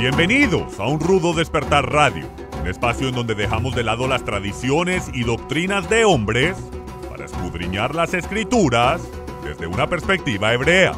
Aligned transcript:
Bienvenidos 0.00 0.80
a 0.80 0.86
un 0.86 0.98
rudo 0.98 1.34
despertar 1.34 1.92
radio, 1.92 2.26
un 2.58 2.66
espacio 2.66 3.08
en 3.08 3.14
donde 3.14 3.34
dejamos 3.34 3.74
de 3.74 3.84
lado 3.84 4.08
las 4.08 4.24
tradiciones 4.24 5.10
y 5.12 5.24
doctrinas 5.24 5.90
de 5.90 6.06
hombres 6.06 6.56
para 7.10 7.26
escudriñar 7.26 7.94
las 7.94 8.14
escrituras 8.14 9.02
desde 9.44 9.66
una 9.66 9.86
perspectiva 9.90 10.54
hebrea. 10.54 10.94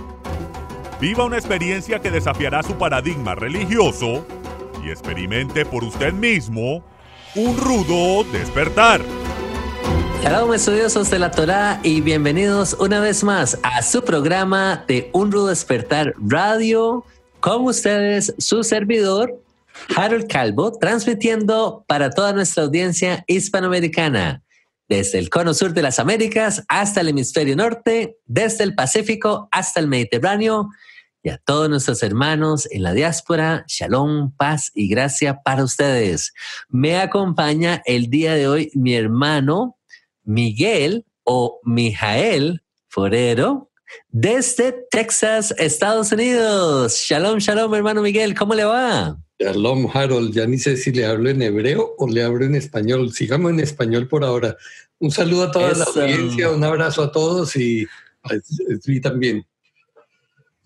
Viva 1.01 1.25
una 1.25 1.37
experiencia 1.37 1.99
que 1.99 2.13
desafiará 2.13 2.63
su 2.63 2.75
paradigma 2.75 3.35
religioso 3.35 4.25
y 4.85 4.91
experimente 4.91 5.67
por 5.67 5.83
usted 5.83 6.13
mismo 6.13 6.85
un 7.35 7.57
rudo 7.57 8.23
despertar. 8.31 9.01
Shalom 10.23 10.55
estudiosos 10.55 11.11
de 11.11 11.19
la 11.19 11.33
Torá 11.33 11.81
y 11.83 12.03
bienvenidos 12.03 12.77
una 12.79 13.01
vez 13.01 13.25
más 13.25 13.59
a 13.65 13.83
su 13.83 14.05
programa 14.05 14.85
de 14.87 15.11
Un 15.13 15.33
Rudo 15.33 15.49
Despertar 15.49 16.15
Radio. 16.19 17.05
Con 17.43 17.65
ustedes, 17.65 18.33
su 18.39 18.63
servidor, 18.63 19.43
Harold 19.97 20.29
Calvo, 20.29 20.79
transmitiendo 20.79 21.85
para 21.89 22.11
toda 22.11 22.33
nuestra 22.33 22.63
audiencia 22.63 23.25
hispanoamericana, 23.27 24.45
desde 24.89 25.19
el 25.19 25.29
cono 25.29 25.53
sur 25.53 25.75
de 25.75 25.83
las 25.83 25.99
Américas 25.99 26.63
hasta 26.69 27.01
el 27.01 27.09
hemisferio 27.09 27.57
norte, 27.57 28.17
desde 28.27 28.63
el 28.63 28.77
Pacífico 28.77 29.49
hasta 29.51 29.81
el 29.81 29.89
Mediterráneo, 29.89 30.69
y 31.25 31.31
a 31.31 31.39
todos 31.39 31.69
nuestros 31.69 32.05
hermanos 32.05 32.69
en 32.71 32.85
la 32.85 32.93
diáspora, 32.93 33.65
shalom, 33.67 34.37
paz 34.37 34.71
y 34.73 34.87
gracia 34.87 35.43
para 35.43 35.65
ustedes. 35.65 36.33
Me 36.69 37.01
acompaña 37.01 37.83
el 37.87 38.09
día 38.09 38.35
de 38.35 38.47
hoy 38.47 38.71
mi 38.75 38.95
hermano 38.95 39.79
Miguel 40.23 41.07
o 41.25 41.59
Mijael 41.65 42.63
Forero 42.87 43.72
desde 44.09 44.75
Texas, 44.91 45.55
Estados 45.59 46.13
Unidos. 46.13 47.03
Shalom, 47.07 47.39
shalom, 47.39 47.75
hermano 47.75 48.03
Miguel, 48.03 48.35
¿cómo 48.35 48.55
le 48.55 48.65
va? 48.65 49.17
Shalom, 49.39 49.89
Harold. 49.93 50.35
Ya 50.35 50.47
ni 50.47 50.59
sé 50.59 50.77
si 50.77 50.93
le 50.93 51.07
hablo 51.07 51.31
en 51.31 51.43
hebreo 51.43 51.95
o 51.99 52.09
le 52.09 52.23
hablo 52.23 52.45
en 52.45 52.55
español. 52.55 53.13
Sigamos 53.13 53.53
en 53.53 53.61
español 53.61 54.09
por 54.09 54.25
ahora. 54.25 54.57
Un 54.99 55.11
saludo 55.11 55.45
a 55.45 55.51
toda 55.51 55.73
la 55.73 55.85
audiencia, 55.85 56.51
un 56.51 56.63
abrazo 56.63 57.03
a 57.03 57.13
todos 57.13 57.57
y 57.57 57.87
a 58.23 58.31
ti 58.85 59.01
también. 59.01 59.45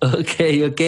Ok, 0.00 0.70
ok. 0.70 0.80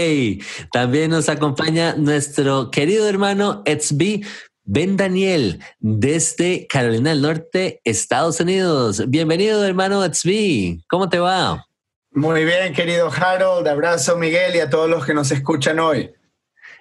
También 0.71 1.11
nos 1.11 1.31
acompaña 1.31 1.95
nuestro 1.97 2.71
querido 2.71 3.09
hermano 3.09 3.63
Etzbi 3.65 4.23
Ben 4.65 4.99
Daniel 4.99 5.61
desde 5.81 6.67
Carolina 6.67 7.09
del 7.09 7.23
Norte, 7.23 7.81
Estados 7.85 8.39
Unidos. 8.39 9.03
Bienvenido, 9.09 9.65
hermano 9.65 10.05
Etzbi. 10.05 10.85
¿Cómo 10.89 11.09
te 11.09 11.19
va? 11.19 11.68
Muy 12.13 12.45
bien, 12.45 12.73
querido 12.73 13.11
Harold. 13.11 13.69
Abrazo, 13.69 14.17
Miguel, 14.17 14.57
y 14.57 14.61
a 14.61 14.71
todos 14.71 14.89
los 14.89 15.05
que 15.05 15.13
nos 15.13 15.31
escuchan 15.31 15.79
hoy. 15.79 16.11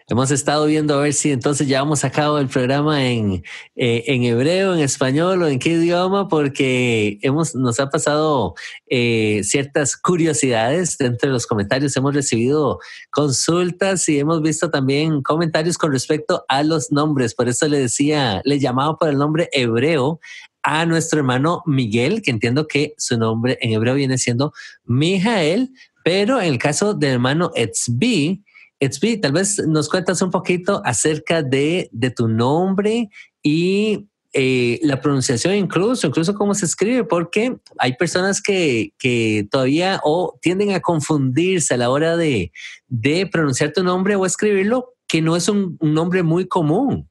Hemos 0.09 0.31
estado 0.31 0.67
viendo 0.67 0.93
a 0.93 1.01
ver 1.01 1.11
si 1.11 1.33
entonces 1.33 1.67
llevamos 1.67 2.05
a 2.05 2.11
cabo 2.11 2.39
el 2.39 2.47
programa 2.47 3.05
en, 3.05 3.43
eh, 3.75 4.05
en 4.07 4.23
hebreo, 4.23 4.73
en 4.73 4.79
español 4.79 5.43
o 5.43 5.47
en 5.49 5.59
qué 5.59 5.71
idioma, 5.71 6.29
porque 6.29 7.19
hemos, 7.21 7.55
nos 7.55 7.81
ha 7.81 7.89
pasado 7.89 8.55
eh, 8.89 9.41
ciertas 9.43 9.97
curiosidades 9.97 10.97
dentro 10.97 11.27
de 11.27 11.33
los 11.33 11.45
comentarios. 11.45 11.97
Hemos 11.97 12.15
recibido 12.15 12.79
consultas 13.09 14.07
y 14.07 14.17
hemos 14.17 14.41
visto 14.41 14.69
también 14.69 15.21
comentarios 15.21 15.77
con 15.77 15.91
respecto 15.91 16.45
a 16.47 16.63
los 16.63 16.89
nombres. 16.89 17.35
Por 17.35 17.49
eso 17.49 17.67
le 17.67 17.77
decía, 17.77 18.41
le 18.45 18.59
llamaba 18.59 18.95
por 18.95 19.09
el 19.09 19.17
nombre 19.17 19.49
hebreo 19.51 20.21
a 20.69 20.85
nuestro 20.85 21.19
hermano 21.19 21.63
Miguel, 21.65 22.21
que 22.21 22.29
entiendo 22.29 22.67
que 22.67 22.93
su 22.97 23.17
nombre 23.17 23.57
en 23.61 23.71
hebreo 23.71 23.95
viene 23.95 24.17
siendo 24.17 24.51
Mijael, 24.83 25.71
pero 26.03 26.41
en 26.41 26.47
el 26.47 26.59
caso 26.59 26.93
del 26.93 27.11
hermano 27.11 27.51
Etzbi, 27.55 28.43
Etzbi, 28.81 29.15
tal 29.15 29.31
vez 29.31 29.59
nos 29.65 29.87
cuentas 29.87 30.21
un 30.21 30.29
poquito 30.29 30.81
acerca 30.83 31.41
de, 31.41 31.87
de 31.93 32.11
tu 32.11 32.27
nombre 32.27 33.09
y 33.41 34.09
eh, 34.33 34.81
la 34.83 34.99
pronunciación 34.99 35.55
incluso, 35.55 36.05
incluso 36.05 36.35
cómo 36.35 36.53
se 36.53 36.65
escribe, 36.65 37.05
porque 37.05 37.55
hay 37.77 37.93
personas 37.93 38.41
que, 38.41 38.91
que 38.99 39.47
todavía 39.49 40.01
o 40.03 40.37
tienden 40.41 40.73
a 40.73 40.81
confundirse 40.81 41.75
a 41.75 41.77
la 41.77 41.89
hora 41.89 42.17
de, 42.17 42.51
de 42.89 43.25
pronunciar 43.25 43.71
tu 43.71 43.85
nombre 43.85 44.17
o 44.17 44.25
escribirlo, 44.25 44.95
que 45.07 45.21
no 45.21 45.37
es 45.37 45.47
un, 45.47 45.77
un 45.79 45.93
nombre 45.93 46.23
muy 46.23 46.45
común. 46.45 47.09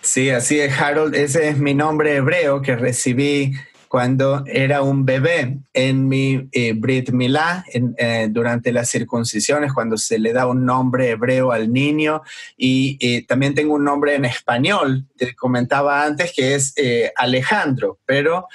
Sí, 0.00 0.30
así 0.30 0.60
es, 0.60 0.80
Harold. 0.80 1.14
Ese 1.14 1.48
es 1.48 1.58
mi 1.58 1.74
nombre 1.74 2.16
hebreo 2.16 2.62
que 2.62 2.76
recibí 2.76 3.52
cuando 3.88 4.44
era 4.46 4.82
un 4.82 5.04
bebé 5.04 5.58
en 5.72 6.08
mi 6.08 6.48
eh, 6.52 6.74
Brit 6.74 7.10
Milá, 7.10 7.64
eh, 7.72 8.28
durante 8.30 8.70
las 8.70 8.90
circuncisiones, 8.90 9.72
cuando 9.72 9.96
se 9.96 10.18
le 10.18 10.32
da 10.32 10.46
un 10.46 10.64
nombre 10.64 11.10
hebreo 11.10 11.52
al 11.52 11.72
niño. 11.72 12.22
Y 12.56 12.98
eh, 13.00 13.24
también 13.26 13.54
tengo 13.54 13.74
un 13.74 13.84
nombre 13.84 14.14
en 14.14 14.26
español, 14.26 15.06
te 15.16 15.34
comentaba 15.34 16.04
antes, 16.04 16.32
que 16.34 16.54
es 16.54 16.74
eh, 16.76 17.12
Alejandro, 17.16 17.98
pero 18.04 18.46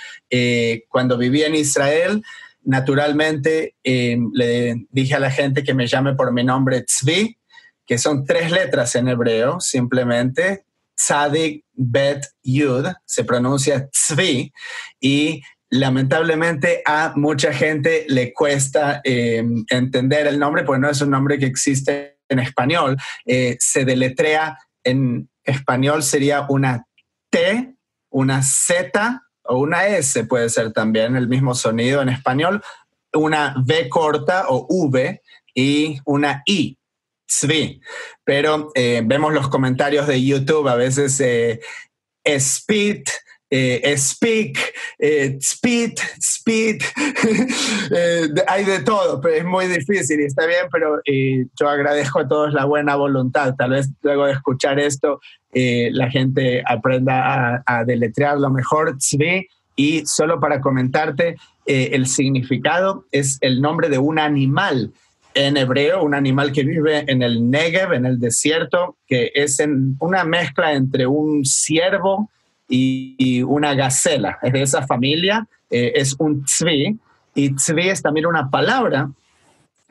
cuando 0.90 1.16
vivía 1.16 1.46
en 1.46 1.54
Israel, 1.54 2.24
naturalmente 2.64 3.76
le 3.84 4.88
dije 4.90 5.14
a 5.14 5.20
la 5.20 5.30
gente 5.30 5.64
que 5.64 5.76
me 5.76 5.86
llame 5.86 6.16
por 6.16 6.34
mi 6.34 6.44
nombre 6.44 6.82
Tzvi, 6.82 7.38
que 7.86 8.00
son 8.00 8.26
tres 8.26 8.50
letras 8.50 8.96
en 8.96 9.10
hebreo, 9.10 9.60
simplemente, 9.60 10.64
Tzadik 10.96 11.66
Bet 11.74 12.26
Yud, 12.44 12.88
se 13.06 13.24
pronuncia 13.24 13.90
Tzvi, 13.90 14.52
y 15.00 15.42
lamentablemente 15.70 16.84
a 16.86 17.14
mucha 17.16 17.52
gente 17.52 18.06
le 18.08 18.32
cuesta 18.32 19.02
eh, 19.04 19.44
entender 19.70 20.28
el 20.28 20.38
nombre, 20.38 20.64
porque 20.64 20.82
no 20.82 20.90
es 20.90 21.02
un 21.02 21.10
nombre 21.10 21.40
que 21.40 21.48
existe 21.48 22.20
en 22.30 22.40
español. 22.40 22.98
Eh, 23.26 23.58
se 23.60 23.86
deletrea 23.86 24.58
en 24.84 25.30
español, 25.44 26.04
sería 26.04 26.46
una 26.48 26.86
T, 27.30 27.76
una 28.10 28.44
Z 28.44 29.22
o 29.46 29.58
una 29.58 29.88
S, 29.88 30.24
puede 30.26 30.50
ser 30.50 30.72
también 30.72 31.16
el 31.16 31.28
mismo 31.28 31.56
sonido 31.56 32.02
en 32.02 32.10
español, 32.10 32.62
una 33.14 33.56
V 33.66 33.90
corta 33.90 34.46
o 34.50 34.66
V 34.70 35.22
y 35.54 36.00
una 36.06 36.44
I. 36.46 36.78
Tzvi. 37.28 37.82
Pero 38.24 38.72
eh, 38.76 39.02
vemos 39.06 39.34
los 39.34 39.50
comentarios 39.50 40.08
de 40.08 40.24
YouTube, 40.24 40.68
a 40.68 40.76
veces 40.76 41.20
eh, 41.20 41.60
speed, 42.24 43.04
eh, 43.50 43.96
speak, 43.98 44.58
speed, 45.00 45.94
speed, 46.20 46.82
hay 48.48 48.66
de 48.66 48.80
todo, 48.80 49.22
pero 49.22 49.36
es 49.36 49.46
muy 49.46 49.68
difícil 49.68 50.22
y 50.22 50.26
está 50.26 50.48
bien, 50.48 50.66
pero 50.72 51.00
yo 51.06 51.70
agradezco 51.70 52.22
a 52.22 52.28
todos 52.28 52.54
la 52.54 52.66
buena 52.66 52.96
voluntad. 52.96 53.54
Tal 53.56 53.72
vez 53.72 53.90
luego 54.02 54.26
de 54.26 54.34
escuchar 54.34 54.80
esto, 54.80 55.20
la 55.54 56.10
gente 56.10 56.64
aprenda 56.66 57.58
a, 57.58 57.64
a 57.68 57.84
deletrear 57.86 58.40
lo 58.40 58.50
mejor, 58.50 58.98
tzvi, 58.98 59.48
y 59.76 60.04
solo 60.08 60.40
para 60.40 60.60
comentarte, 60.60 61.36
el 61.68 62.08
significado 62.08 63.06
es 63.12 63.38
el 63.42 63.62
nombre 63.62 63.90
de 63.90 64.00
un 64.00 64.18
animal 64.18 64.94
en 65.34 65.58
hebreo, 65.58 66.04
un 66.04 66.14
animal 66.14 66.52
que 66.52 66.64
vive 66.64 67.04
en 67.08 67.22
el 67.22 67.50
Negev, 67.50 67.94
en 67.94 68.06
el 68.06 68.20
desierto, 68.20 68.98
que 69.08 69.32
es 69.34 69.60
en 69.60 69.98
una 70.00 70.24
mezcla 70.24 70.74
entre 70.74 71.08
un 71.08 71.46
ciervo 71.46 72.30
y, 72.68 73.42
una 73.44 73.74
gacela. 73.74 74.40
Es 74.42 74.54
de 74.54 74.62
esa 74.62 74.86
familia, 74.86 75.48
eh, 75.70 75.94
es 75.96 76.16
un 76.20 76.44
tzvi, 76.44 76.98
y 77.36 77.56
tzvi 77.56 77.90
es 77.90 78.02
también 78.02 78.26
una 78.26 78.50
palabra 78.50 79.10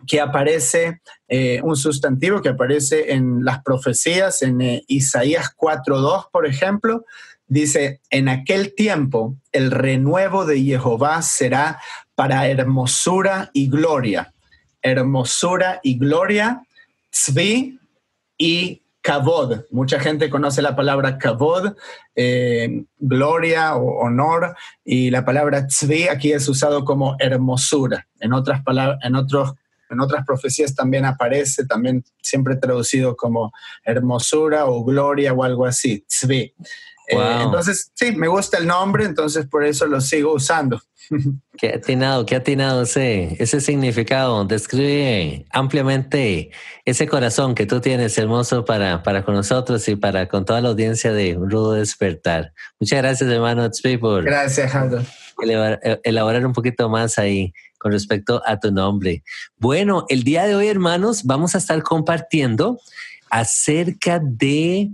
que 0.06 0.20
aparece, 0.20 1.00
eh, 1.28 1.60
un 1.62 1.76
sustantivo 1.76 2.42
que 2.42 2.50
aparece 2.50 3.12
en 3.12 3.44
las 3.44 3.62
profecías, 3.62 4.42
en 4.42 4.60
eh, 4.60 4.82
Isaías 4.88 5.54
4.2, 5.56 6.28
por 6.32 6.46
ejemplo, 6.46 7.04
dice, 7.46 8.00
en 8.10 8.28
aquel 8.28 8.74
tiempo 8.74 9.36
el 9.52 9.70
renuevo 9.70 10.44
de 10.44 10.60
Jehová 10.60 11.22
será 11.22 11.80
para 12.14 12.48
hermosura 12.48 13.50
y 13.52 13.68
gloria 13.68 14.31
hermosura 14.82 15.80
y 15.82 15.98
gloria, 15.98 16.62
tzvi 17.10 17.78
y 18.36 18.82
kavod. 19.00 19.64
Mucha 19.70 19.98
gente 20.00 20.30
conoce 20.30 20.62
la 20.62 20.76
palabra 20.76 21.18
kavod, 21.18 21.76
eh, 22.14 22.84
gloria 22.98 23.76
o 23.76 24.00
honor, 24.00 24.56
y 24.84 25.10
la 25.10 25.24
palabra 25.24 25.66
tzvi 25.66 26.08
aquí 26.08 26.32
es 26.32 26.48
usado 26.48 26.84
como 26.84 27.16
hermosura. 27.18 28.06
En 28.20 28.32
otras 28.32 28.62
palabras, 28.62 28.98
en 29.02 29.16
otros 29.16 29.54
en 29.92 30.00
otras 30.00 30.24
profecías 30.24 30.74
también 30.74 31.04
aparece, 31.04 31.66
también 31.66 32.02
siempre 32.22 32.56
traducido 32.56 33.14
como 33.14 33.52
hermosura 33.84 34.64
o 34.64 34.82
gloria 34.84 35.34
o 35.34 35.44
algo 35.44 35.66
así, 35.66 36.02
tzvi. 36.08 36.54
Wow. 37.14 37.22
Eh, 37.22 37.42
entonces, 37.42 37.90
sí, 37.94 38.12
me 38.12 38.28
gusta 38.28 38.58
el 38.58 38.66
nombre, 38.66 39.04
entonces 39.04 39.46
por 39.46 39.64
eso 39.64 39.86
lo 39.86 40.00
sigo 40.00 40.34
usando. 40.34 40.80
Qué 41.58 41.68
atinado, 41.74 42.24
qué 42.24 42.36
atinado 42.36 42.82
ese, 42.82 43.36
ese 43.38 43.60
significado. 43.60 44.44
Describe 44.44 45.44
ampliamente 45.50 46.50
ese 46.84 47.06
corazón 47.06 47.54
que 47.54 47.66
tú 47.66 47.80
tienes, 47.80 48.16
hermoso, 48.18 48.64
para, 48.64 49.02
para 49.02 49.24
con 49.24 49.34
nosotros 49.34 49.86
y 49.88 49.96
para 49.96 50.26
con 50.28 50.44
toda 50.44 50.60
la 50.60 50.70
audiencia 50.70 51.12
de 51.12 51.36
Un 51.36 51.50
Rudo 51.50 51.74
Despertar. 51.74 52.52
Muchas 52.80 52.98
gracias, 53.02 53.30
hermano 53.30 53.68
por 54.00 54.24
gracias, 54.24 54.72
elaborar, 55.40 56.00
elaborar 56.02 56.46
un 56.46 56.52
poquito 56.52 56.88
más 56.88 57.18
ahí 57.18 57.52
con 57.78 57.92
respecto 57.92 58.42
a 58.46 58.58
tu 58.58 58.72
nombre. 58.72 59.22
Bueno, 59.56 60.06
el 60.08 60.24
día 60.24 60.46
de 60.46 60.54
hoy, 60.54 60.68
hermanos, 60.68 61.24
vamos 61.24 61.54
a 61.54 61.58
estar 61.58 61.82
compartiendo 61.82 62.80
acerca 63.28 64.20
de 64.22 64.90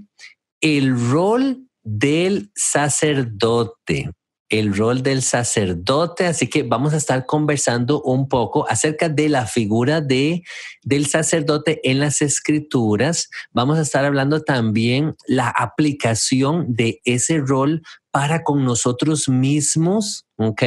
el 0.61 0.99
rol 1.11 1.68
del 1.89 2.51
sacerdote 2.55 4.11
el 4.49 4.75
rol 4.75 5.03
del 5.03 5.23
sacerdote, 5.23 6.27
así 6.27 6.47
que 6.47 6.63
vamos 6.63 6.95
a 6.95 6.97
estar 6.97 7.27
conversando 7.27 8.01
un 8.03 8.29
poco 8.29 8.69
acerca 8.69 9.09
de 9.09 9.29
la 9.29 9.47
figura 9.47 10.01
de, 10.01 10.43
del 10.83 11.07
sacerdote 11.07 11.81
en 11.89 12.01
las 12.01 12.23
escrituras. 12.23 13.29
Vamos 13.53 13.79
a 13.79 13.83
estar 13.83 14.05
hablando 14.05 14.43
también 14.43 15.15
la 15.27 15.49
aplicación 15.49 16.75
de 16.75 17.01
ese 17.05 17.39
rol 17.39 17.83
para 18.11 18.43
con 18.43 18.65
nosotros 18.65 19.29
mismos, 19.29 20.27
¿ok? 20.39 20.63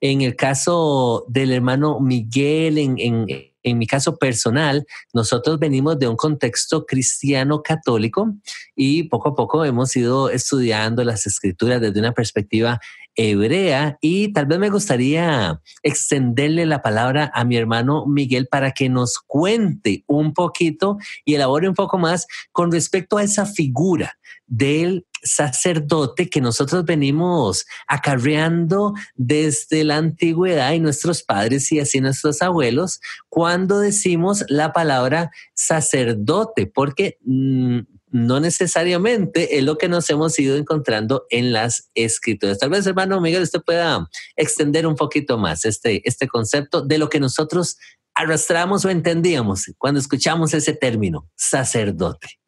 En 0.00 0.20
el 0.20 0.36
caso 0.36 1.24
del 1.28 1.52
hermano 1.52 2.00
Miguel, 2.00 2.76
en, 2.76 2.96
en 2.98 3.26
en 3.66 3.78
mi 3.78 3.86
caso 3.86 4.16
personal, 4.16 4.86
nosotros 5.12 5.58
venimos 5.58 5.98
de 5.98 6.06
un 6.06 6.16
contexto 6.16 6.86
cristiano 6.86 7.62
católico 7.62 8.32
y 8.76 9.04
poco 9.04 9.30
a 9.30 9.34
poco 9.34 9.64
hemos 9.64 9.94
ido 9.96 10.30
estudiando 10.30 11.02
las 11.02 11.26
escrituras 11.26 11.80
desde 11.80 11.98
una 11.98 12.12
perspectiva 12.12 12.78
hebrea 13.16 13.98
y 14.00 14.32
tal 14.32 14.46
vez 14.46 14.58
me 14.60 14.70
gustaría 14.70 15.60
extenderle 15.82 16.64
la 16.64 16.80
palabra 16.80 17.32
a 17.34 17.44
mi 17.44 17.56
hermano 17.56 18.06
Miguel 18.06 18.46
para 18.46 18.70
que 18.70 18.88
nos 18.88 19.18
cuente 19.18 20.04
un 20.06 20.32
poquito 20.32 20.98
y 21.24 21.34
elabore 21.34 21.68
un 21.68 21.74
poco 21.74 21.98
más 21.98 22.26
con 22.52 22.70
respecto 22.70 23.16
a 23.16 23.24
esa 23.24 23.46
figura 23.46 24.16
del 24.46 25.06
sacerdote 25.26 26.30
que 26.30 26.40
nosotros 26.40 26.84
venimos 26.84 27.66
acarreando 27.86 28.94
desde 29.14 29.84
la 29.84 29.96
antigüedad 29.96 30.72
y 30.72 30.80
nuestros 30.80 31.22
padres 31.22 31.70
y 31.72 31.80
así 31.80 32.00
nuestros 32.00 32.42
abuelos 32.42 33.00
cuando 33.28 33.80
decimos 33.80 34.44
la 34.48 34.72
palabra 34.72 35.30
sacerdote, 35.54 36.66
porque 36.66 37.18
mm, 37.24 37.80
no 38.10 38.40
necesariamente 38.40 39.58
es 39.58 39.64
lo 39.64 39.76
que 39.76 39.88
nos 39.88 40.08
hemos 40.10 40.38
ido 40.38 40.56
encontrando 40.56 41.26
en 41.30 41.52
las 41.52 41.90
escrituras. 41.94 42.58
Tal 42.58 42.70
vez, 42.70 42.86
hermano 42.86 43.20
Miguel, 43.20 43.42
usted 43.42 43.60
pueda 43.60 44.08
extender 44.36 44.86
un 44.86 44.96
poquito 44.96 45.38
más 45.38 45.64
este, 45.64 46.06
este 46.08 46.28
concepto 46.28 46.80
de 46.80 46.98
lo 46.98 47.08
que 47.08 47.20
nosotros 47.20 47.76
arrastramos 48.14 48.84
o 48.84 48.90
entendíamos 48.90 49.70
cuando 49.76 50.00
escuchamos 50.00 50.54
ese 50.54 50.72
término, 50.72 51.28
sacerdote. 51.36 52.40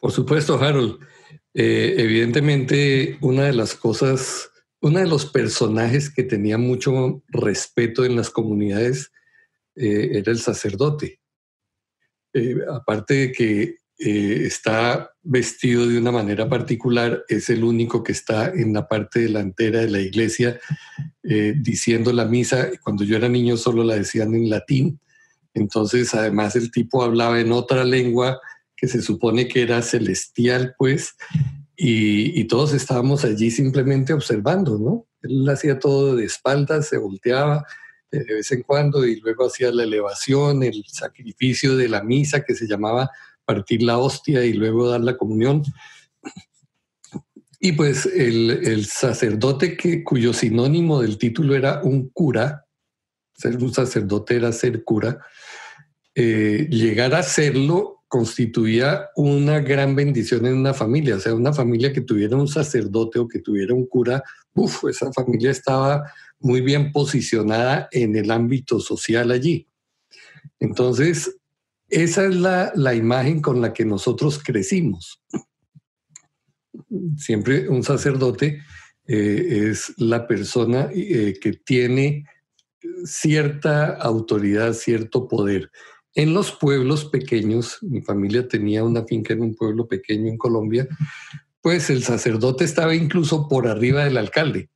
Por 0.00 0.12
supuesto, 0.12 0.58
Harold. 0.58 0.98
Eh, 1.60 1.96
evidentemente, 2.00 3.18
una 3.20 3.46
de 3.46 3.52
las 3.52 3.74
cosas, 3.74 4.48
uno 4.80 5.00
de 5.00 5.08
los 5.08 5.26
personajes 5.26 6.08
que 6.08 6.22
tenía 6.22 6.56
mucho 6.56 7.24
respeto 7.26 8.04
en 8.04 8.14
las 8.14 8.30
comunidades 8.30 9.10
eh, 9.74 10.10
era 10.12 10.30
el 10.30 10.38
sacerdote. 10.38 11.18
Eh, 12.32 12.58
aparte 12.72 13.14
de 13.14 13.32
que 13.32 13.76
está 14.00 15.10
vestido 15.24 15.84
de 15.88 15.98
una 15.98 16.12
manera 16.12 16.48
particular, 16.48 17.24
es 17.26 17.50
el 17.50 17.64
único 17.64 18.04
que 18.04 18.12
está 18.12 18.50
en 18.50 18.72
la 18.72 18.86
parte 18.86 19.18
delantera 19.18 19.80
de 19.80 19.90
la 19.90 19.98
iglesia 19.98 20.60
diciendo 21.24 22.12
la 22.12 22.24
misa. 22.24 22.68
Cuando 22.84 23.02
yo 23.02 23.16
era 23.16 23.28
niño 23.28 23.56
solo 23.56 23.82
la 23.82 23.96
decían 23.96 24.36
en 24.36 24.48
latín. 24.48 25.00
Entonces, 25.52 26.14
además, 26.14 26.54
el 26.54 26.70
tipo 26.70 27.02
hablaba 27.02 27.40
en 27.40 27.50
otra 27.50 27.82
lengua 27.82 28.38
que 28.78 28.88
se 28.88 29.02
supone 29.02 29.48
que 29.48 29.62
era 29.62 29.82
celestial, 29.82 30.74
pues, 30.78 31.16
y, 31.76 32.44
todos 32.44 32.72
estábamos 32.72 33.24
allí 33.24 33.50
simplemente 33.50 34.12
observando, 34.12 34.78
¿no? 34.78 35.06
Él 35.22 35.48
hacía 35.48 35.78
todo 35.78 36.16
de 36.16 36.24
espaldas, 36.24 36.88
se 36.88 36.98
volteaba 36.98 37.64
de 38.10 38.24
vez 38.34 38.50
en 38.52 38.62
cuando 38.62 39.06
y 39.06 39.20
luego 39.20 39.46
hacía 39.46 39.70
la 39.70 39.84
elevación, 39.84 40.62
el 40.62 40.82
sacrificio 40.86 41.76
de 41.76 41.88
la 41.88 42.02
misa 42.02 42.42
que 42.42 42.54
se 42.54 42.66
llamaba 42.66 43.10
partir 43.44 43.82
la 43.82 43.98
hostia 43.98 44.44
y 44.44 44.54
luego 44.54 44.88
dar 44.88 45.00
la 45.00 45.16
comunión. 45.16 45.62
Y 47.60 47.72
pues 47.72 48.06
el, 48.06 48.86
sacerdote 48.86 49.76
que, 49.76 50.04
cuyo 50.04 50.32
sinónimo 50.32 51.00
del 51.02 51.18
título 51.18 51.54
era 51.54 51.82
un 51.82 52.08
cura, 52.08 52.66
ser 53.34 53.56
un 53.56 53.74
sacerdote 53.74 54.36
era 54.36 54.52
ser 54.52 54.84
cura, 54.84 55.18
eh, 56.14 56.66
llegar 56.70 57.14
a 57.14 57.22
serlo 57.22 57.97
constituía 58.08 59.10
una 59.16 59.60
gran 59.60 59.94
bendición 59.94 60.46
en 60.46 60.54
una 60.54 60.74
familia, 60.74 61.16
o 61.16 61.20
sea, 61.20 61.34
una 61.34 61.52
familia 61.52 61.92
que 61.92 62.00
tuviera 62.00 62.36
un 62.36 62.48
sacerdote 62.48 63.18
o 63.18 63.28
que 63.28 63.40
tuviera 63.40 63.74
un 63.74 63.86
cura, 63.86 64.22
uff, 64.54 64.84
esa 64.88 65.12
familia 65.12 65.50
estaba 65.50 66.10
muy 66.40 66.62
bien 66.62 66.90
posicionada 66.90 67.88
en 67.92 68.16
el 68.16 68.30
ámbito 68.30 68.80
social 68.80 69.30
allí. 69.30 69.68
Entonces, 70.58 71.36
esa 71.88 72.24
es 72.26 72.36
la, 72.36 72.72
la 72.74 72.94
imagen 72.94 73.40
con 73.40 73.60
la 73.60 73.72
que 73.72 73.84
nosotros 73.84 74.42
crecimos. 74.42 75.22
Siempre 77.16 77.68
un 77.68 77.82
sacerdote 77.82 78.62
eh, 79.06 79.68
es 79.70 79.94
la 79.96 80.26
persona 80.26 80.90
eh, 80.94 81.38
que 81.40 81.52
tiene 81.52 82.24
cierta 83.04 83.94
autoridad, 83.94 84.72
cierto 84.74 85.26
poder. 85.28 85.70
En 86.14 86.34
los 86.34 86.52
pueblos 86.52 87.04
pequeños, 87.04 87.78
mi 87.82 88.00
familia 88.00 88.48
tenía 88.48 88.82
una 88.82 89.04
finca 89.04 89.34
en 89.34 89.42
un 89.42 89.54
pueblo 89.54 89.86
pequeño 89.86 90.28
en 90.28 90.38
Colombia, 90.38 90.88
pues 91.60 91.90
el 91.90 92.02
sacerdote 92.02 92.64
estaba 92.64 92.94
incluso 92.94 93.48
por 93.48 93.68
arriba 93.68 94.04
del 94.04 94.16
alcalde, 94.16 94.70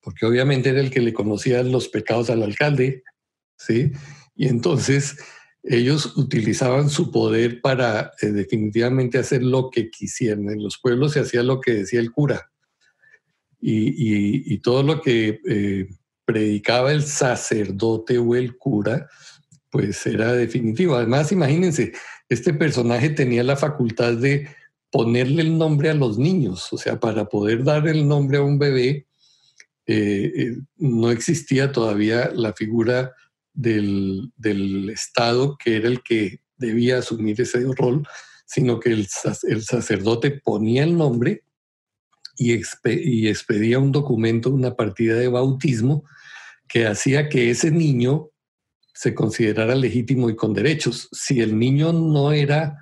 porque 0.00 0.26
obviamente 0.26 0.70
era 0.70 0.80
el 0.80 0.90
que 0.90 1.00
le 1.00 1.12
conocía 1.12 1.62
los 1.62 1.88
pecados 1.88 2.30
al 2.30 2.42
alcalde, 2.42 3.04
¿sí? 3.56 3.92
Y 4.34 4.48
entonces 4.48 5.16
ellos 5.62 6.16
utilizaban 6.16 6.90
su 6.90 7.12
poder 7.12 7.60
para 7.60 8.12
eh, 8.20 8.26
definitivamente 8.26 9.18
hacer 9.18 9.42
lo 9.42 9.70
que 9.70 9.90
quisieran. 9.90 10.48
En 10.50 10.62
los 10.62 10.78
pueblos 10.78 11.12
se 11.12 11.20
hacía 11.20 11.42
lo 11.42 11.60
que 11.60 11.74
decía 11.74 12.00
el 12.00 12.10
cura. 12.10 12.50
Y, 13.64 14.58
todo 14.58 14.82
lo 14.82 15.00
que 15.00 15.40
eh, 15.48 15.88
predicaba 16.24 16.90
el 16.92 17.04
sacerdote 17.04 18.18
o 18.18 18.34
el 18.34 18.56
cura 18.56 19.08
pues 19.72 20.06
era 20.06 20.34
definitivo. 20.34 20.94
Además, 20.94 21.32
imagínense, 21.32 21.92
este 22.28 22.52
personaje 22.52 23.08
tenía 23.08 23.42
la 23.42 23.56
facultad 23.56 24.12
de 24.12 24.48
ponerle 24.90 25.40
el 25.42 25.56
nombre 25.56 25.88
a 25.88 25.94
los 25.94 26.18
niños, 26.18 26.70
o 26.72 26.76
sea, 26.76 27.00
para 27.00 27.24
poder 27.24 27.64
dar 27.64 27.88
el 27.88 28.06
nombre 28.06 28.36
a 28.36 28.42
un 28.42 28.58
bebé, 28.58 29.06
eh, 29.86 30.32
eh, 30.36 30.56
no 30.76 31.10
existía 31.10 31.72
todavía 31.72 32.30
la 32.34 32.52
figura 32.52 33.12
del, 33.54 34.30
Estado 34.92 35.56
que 35.56 35.76
era 35.76 35.88
el 35.88 36.02
que 36.02 36.40
debía 36.58 36.98
asumir 36.98 37.40
ese 37.40 37.64
rol, 37.74 38.06
sino 38.44 38.78
que 38.78 38.90
el, 38.90 39.06
sacerdote 39.06 40.32
ponía 40.44 40.84
el 40.84 40.98
nombre 40.98 41.44
y, 42.36 42.52
y 42.84 43.28
expedía 43.28 43.78
un 43.78 43.90
documento, 43.90 44.50
una 44.50 44.76
partida 44.76 45.16
de 45.16 45.28
bautismo, 45.28 46.04
que 46.68 46.86
hacía 46.86 47.30
que 47.30 47.50
ese 47.50 47.70
niño 47.70 48.31
se 49.02 49.16
considerara 49.16 49.74
legítimo 49.74 50.30
y 50.30 50.36
con 50.36 50.54
derechos. 50.54 51.08
Si 51.10 51.40
el 51.40 51.58
niño 51.58 51.92
no 51.92 52.30
era 52.30 52.78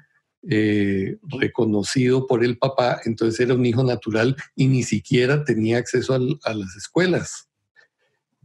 eh, 0.47 1.17
reconocido 1.23 2.27
por 2.27 2.45
el 2.45 2.59
papá, 2.59 3.01
entonces 3.07 3.41
era 3.41 3.55
un 3.55 3.65
hijo 3.65 3.83
natural 3.85 4.37
y 4.55 4.67
ni 4.67 4.83
siquiera 4.83 5.45
tenía 5.45 5.79
acceso 5.79 6.13
a 6.13 6.55
las 6.55 6.77
escuelas. 6.77 7.49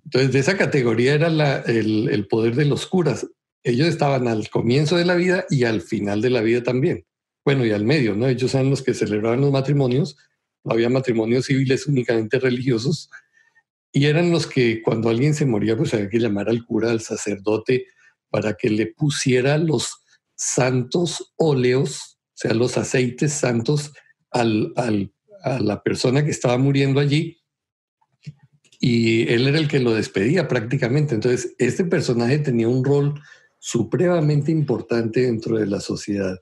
Entonces, 0.06 0.32
de 0.32 0.40
esa 0.40 0.56
categoría 0.56 1.16
era 1.16 1.28
el, 1.68 2.08
el, 2.08 2.28
poder 2.28 2.56
de 2.56 2.64
los 2.64 2.88
curas. 2.88 3.28
Ellos 3.62 3.90
estaban 3.90 4.30
al 4.30 4.50
comienzo 4.50 4.96
de 4.96 5.04
la 5.04 5.16
vida 5.16 5.46
y 5.50 5.66
al 5.66 5.82
final 5.82 6.22
de 6.22 6.30
la 6.30 6.40
vida 6.40 6.64
también. 6.64 7.06
Bueno, 7.44 7.66
y 7.66 7.72
al 7.72 7.84
medio, 7.84 8.16
¿no? 8.16 8.30
Ellos 8.30 8.54
eran 8.54 8.70
los 8.70 8.84
que 8.84 8.94
celebraban 8.94 9.42
los 9.42 9.52
matrimonios. 9.52 10.16
No 10.64 10.72
había 10.72 10.90
matrimonios 10.90 11.48
civiles 11.48 11.88
únicamente 11.88 12.40
religiosos 12.40 13.10
y 13.96 14.08
eran 14.08 14.30
los 14.30 14.46
que 14.46 14.82
cuando 14.82 15.08
alguien 15.10 15.34
se 15.34 15.46
moría, 15.46 15.78
pues 15.78 15.94
había 15.94 16.10
que 16.10 16.20
llamar 16.20 16.50
al 16.50 16.66
cura, 16.66 16.92
al 16.92 17.00
sacerdote, 17.00 17.88
para 18.30 18.56
que 18.56 18.70
le 18.70 18.88
pusiera 18.88 19.58
los 19.58 20.04
santos 20.36 21.34
óleos, 21.38 22.20
o 22.22 22.34
sea, 22.34 22.54
los 22.54 22.78
aceites 22.78 23.32
santos 23.32 23.94
al, 24.32 24.74
a 25.44 25.60
la 25.62 25.82
persona 25.82 26.26
que 26.26 26.32
estaba 26.32 26.58
muriendo 26.58 27.00
allí. 27.00 27.38
Y 28.82 29.32
él 29.32 29.48
era 29.48 29.60
el 29.60 29.70
que 29.70 29.80
lo 29.80 29.94
despedía 29.94 30.50
prácticamente. 30.50 31.16
Entonces, 31.16 31.56
este 31.58 31.86
personaje 31.86 32.40
tenía 32.40 32.68
un 32.68 32.84
rol 32.84 33.14
supremamente 33.60 34.52
importante 34.52 35.22
dentro 35.22 35.58
de 35.58 35.68
la 35.68 35.80
sociedad. 35.80 36.38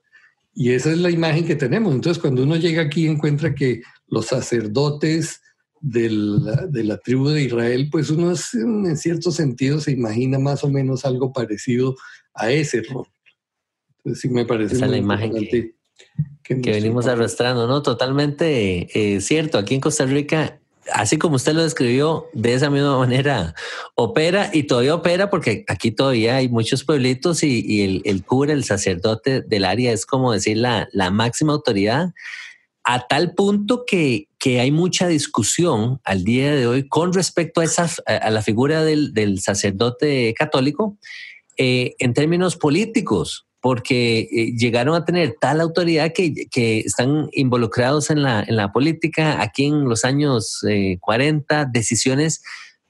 Y 0.56 0.72
esa 0.72 0.92
es 0.92 0.98
la 0.98 1.12
imagen 1.12 1.46
que 1.46 1.56
tenemos. 1.56 1.94
Entonces, 1.94 2.20
cuando 2.20 2.42
uno 2.42 2.56
llega 2.56 2.82
aquí, 2.82 3.06
encuentra 3.06 3.54
que 3.54 3.84
los 4.08 4.26
sacerdotes, 4.26 5.40
de 5.84 6.84
la 6.84 6.98
tribu 6.98 7.30
de 7.30 7.44
Israel, 7.44 7.90
pues 7.92 8.10
uno 8.10 8.34
en 8.54 8.98
cierto 8.98 9.32
sentido 9.32 9.80
se 9.82 9.92
imagina 9.92 10.40
más 10.40 10.64
o 10.64 10.70
menos 10.70 11.04
algo 11.04 11.34
parecido 11.34 11.96
a 12.34 12.52
ese 12.52 12.82
rol. 12.84 13.08
Entonces 13.98 14.22
sí 14.22 14.30
me 14.30 14.46
parece 14.46 14.76
Esa 14.76 14.88
la 14.88 14.98
imagen 14.98 15.34
que, 16.44 16.56
venimos 16.56 17.08
arrastrando, 17.08 17.68
¿no? 17.68 17.82
Totalmente 17.82 18.88
eh, 18.94 19.22
cierto. 19.22 19.58
Aquí 19.58 19.76
en 19.76 19.82
Costa 19.82 20.06
Rica 20.06 20.60
así 20.92 21.18
como 21.18 21.36
usted 21.36 21.54
lo 21.54 21.64
describió, 21.64 22.28
de 22.34 22.54
esa 22.54 22.70
misma 22.70 22.98
manera 22.98 23.56
opera 23.96 24.50
y 24.54 24.64
todavía 24.64 24.96
opera 24.96 25.30
porque 25.30 25.64
aquí 25.68 25.92
todavía 25.92 26.38
hay 26.38 26.50
muchos 26.50 26.84
pueblitos 26.84 27.44
y, 27.44 28.02
el, 28.04 28.24
cura, 28.24 28.54
el 28.54 28.64
sacerdote 28.64 29.42
del 29.42 29.66
área 29.66 29.92
es 29.92 30.06
como 30.06 30.34
decir 30.34 30.58
la, 30.58 30.88
la 30.92 31.12
máxima 31.12 31.54
autoridad 31.54 32.14
a 32.84 33.08
tal 33.08 33.34
punto 33.34 33.86
que, 33.86 34.28
que, 34.38 34.60
hay 34.60 34.72
mucha 34.72 35.08
discusión 35.08 36.00
al 36.04 36.24
día 36.24 36.54
de 36.54 36.68
hoy 36.68 36.88
con 36.88 37.14
respecto 37.14 37.62
a, 37.62 37.64
esa, 37.64 37.90
a 38.06 38.30
la 38.30 38.42
figura 38.42 38.84
del, 38.84 39.14
del 39.14 39.40
sacerdote 39.40 40.34
católico 40.34 40.98
eh, 41.58 41.94
en 42.00 42.14
términos 42.14 42.56
políticos 42.56 43.46
porque 43.62 44.28
eh, 44.30 44.54
llegaron 44.58 44.96
a 44.96 45.06
tener 45.06 45.36
tal 45.40 45.62
autoridad 45.62 46.12
que, 46.12 46.34
que 46.52 46.80
están 46.80 47.30
involucrados 47.32 48.10
en 48.10 48.24
la, 48.24 48.44
en 48.46 48.58
la, 48.58 48.74
política 48.74 49.42
aquí 49.42 49.68
en 49.68 49.86
los 49.86 50.04
años 50.04 50.60
40, 51.00 51.62
eh, 51.62 51.66
decisiones 51.72 52.44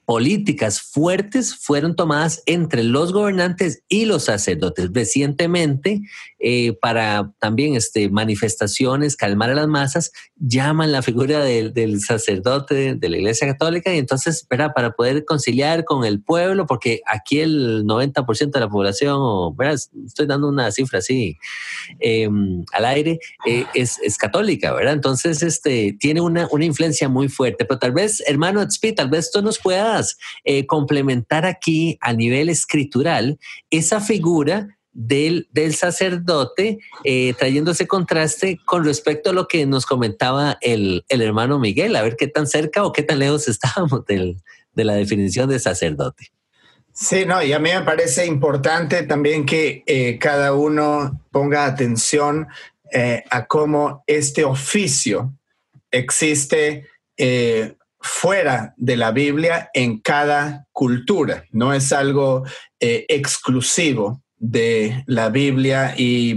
políticas 0.04 0.80
fuertes 0.80 1.54
fueron 1.54 1.96
tomadas 1.96 2.42
entre 2.46 2.82
los 2.82 3.12
gobernantes 3.12 3.82
y 3.88 4.04
los 4.04 4.24
sacerdotes. 4.24 4.90
Recientemente 4.92 6.02
eh, 6.46 6.74
para 6.80 7.32
también 7.38 7.74
este, 7.74 8.10
manifestaciones, 8.10 9.16
calmar 9.16 9.50
a 9.50 9.54
las 9.54 9.66
masas, 9.66 10.12
llaman 10.36 10.92
la 10.92 11.00
figura 11.00 11.42
del, 11.42 12.00
sacerdote 12.00 12.96
de 12.96 13.08
la 13.08 13.16
Iglesia 13.16 13.46
Católica 13.46 13.94
y 13.94 13.98
entonces 13.98 14.46
para 14.46 14.92
poder 14.92 15.24
conciliar 15.24 15.84
con 15.84 16.04
el 16.04 16.20
pueblo, 16.20 16.66
porque 16.66 17.00
aquí 17.06 17.40
el 17.40 17.84
90% 17.84 18.50
de 18.50 18.60
la 18.60 18.68
población, 18.68 19.56
estoy 20.06 20.26
dando 20.26 20.48
una 20.48 20.70
cifra 20.70 20.98
así 20.98 21.38
em, 22.00 22.62
al 22.72 22.84
aire, 22.84 23.18
eh, 23.46 23.64
es, 23.72 23.98
católica, 24.18 24.72
¿verdad? 24.74 24.92
Entonces 24.92 25.42
este, 25.42 25.96
tiene 25.98 26.20
una, 26.20 26.46
una 26.50 26.64
influencia 26.64 27.08
muy 27.08 27.28
fuerte, 27.28 27.64
pero 27.64 27.78
tal 27.78 27.92
vez, 27.92 28.22
hermano 28.26 28.66
Tzpi, 28.66 28.92
tal 28.92 29.08
vez 29.08 29.30
tú 29.30 29.40
nos 29.40 29.58
eh, 30.44 30.66
complementar 30.66 31.46
aquí 31.46 31.98
a 32.00 32.12
nivel 32.12 32.48
escritural 32.48 33.38
esa 33.70 34.00
figura 34.00 34.68
del, 34.92 35.48
del 35.52 35.74
sacerdote, 35.74 36.78
eh, 37.02 37.34
trayendo 37.38 37.72
ese 37.72 37.86
contraste 37.86 38.58
con 38.64 38.84
respecto 38.84 39.30
a 39.30 39.32
lo 39.32 39.48
que 39.48 39.66
nos 39.66 39.86
comentaba 39.86 40.56
el, 40.60 41.04
el, 41.08 41.20
hermano 41.20 41.58
Miguel, 41.58 41.96
a 41.96 42.02
ver 42.02 42.16
qué 42.16 42.28
tan 42.28 42.46
cerca 42.46 42.84
o 42.84 42.92
qué 42.92 43.02
tan 43.02 43.18
lejos 43.18 43.48
estábamos 43.48 44.06
del, 44.06 44.40
de 44.74 44.84
la 44.84 44.94
definición 44.94 45.48
de 45.48 45.58
sacerdote. 45.58 46.30
Sí, 46.92 47.26
no, 47.26 47.42
y 47.42 47.52
a 47.52 47.58
mí 47.58 47.70
me 47.70 47.82
parece 47.82 48.24
importante 48.24 49.02
también 49.02 49.44
que 49.44 49.82
eh, 49.86 50.16
cada 50.20 50.54
uno 50.54 51.20
ponga 51.30 51.66
atención 51.66 52.46
a 53.28 53.46
cómo 53.46 54.04
este 54.06 54.44
oficio 54.44 55.34
existe 55.90 56.86
fuera 58.04 58.74
de 58.76 58.98
la 58.98 59.12
Biblia 59.12 59.70
en 59.72 59.98
cada 59.98 60.66
cultura. 60.72 61.44
No 61.52 61.72
es 61.72 61.90
algo 61.90 62.44
eh, 62.78 63.06
exclusivo 63.08 64.22
de 64.36 65.02
la 65.06 65.30
Biblia 65.30 65.94
y 65.96 66.36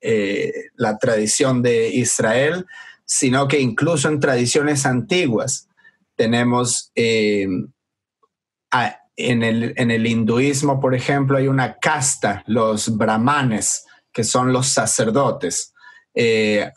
eh, 0.00 0.52
la 0.74 0.98
tradición 0.98 1.62
de 1.62 1.90
Israel, 1.90 2.66
sino 3.04 3.46
que 3.46 3.60
incluso 3.60 4.08
en 4.08 4.18
tradiciones 4.18 4.84
antiguas 4.84 5.68
tenemos, 6.16 6.90
eh, 6.96 7.46
en, 9.16 9.42
el, 9.44 9.72
en, 9.76 9.92
el, 9.92 10.06
hinduismo, 10.08 10.80
por 10.80 10.96
ejemplo, 10.96 11.38
hay 11.38 11.46
una 11.46 11.78
casta, 11.78 12.42
los 12.48 12.96
brahmanes, 12.96 13.84
que 14.12 14.24
son 14.24 14.52
los 14.52 14.66
sacerdotes. 14.66 15.72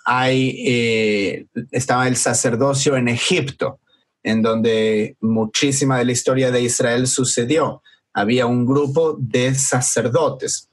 hay, 0.05 1.47
estaba 1.71 2.07
el 2.07 2.15
sacerdocio 2.15 2.95
en 2.95 3.07
Egipto, 3.07 3.79
en 4.23 4.41
donde 4.41 5.17
muchísima 5.19 5.97
de 5.97 6.05
la 6.05 6.11
historia 6.13 6.51
de 6.51 6.61
Israel 6.61 7.07
sucedió. 7.07 7.81
Había 8.13 8.45
un 8.45 8.65
grupo 8.65 9.17
de 9.19 9.53
sacerdotes. 9.53 10.69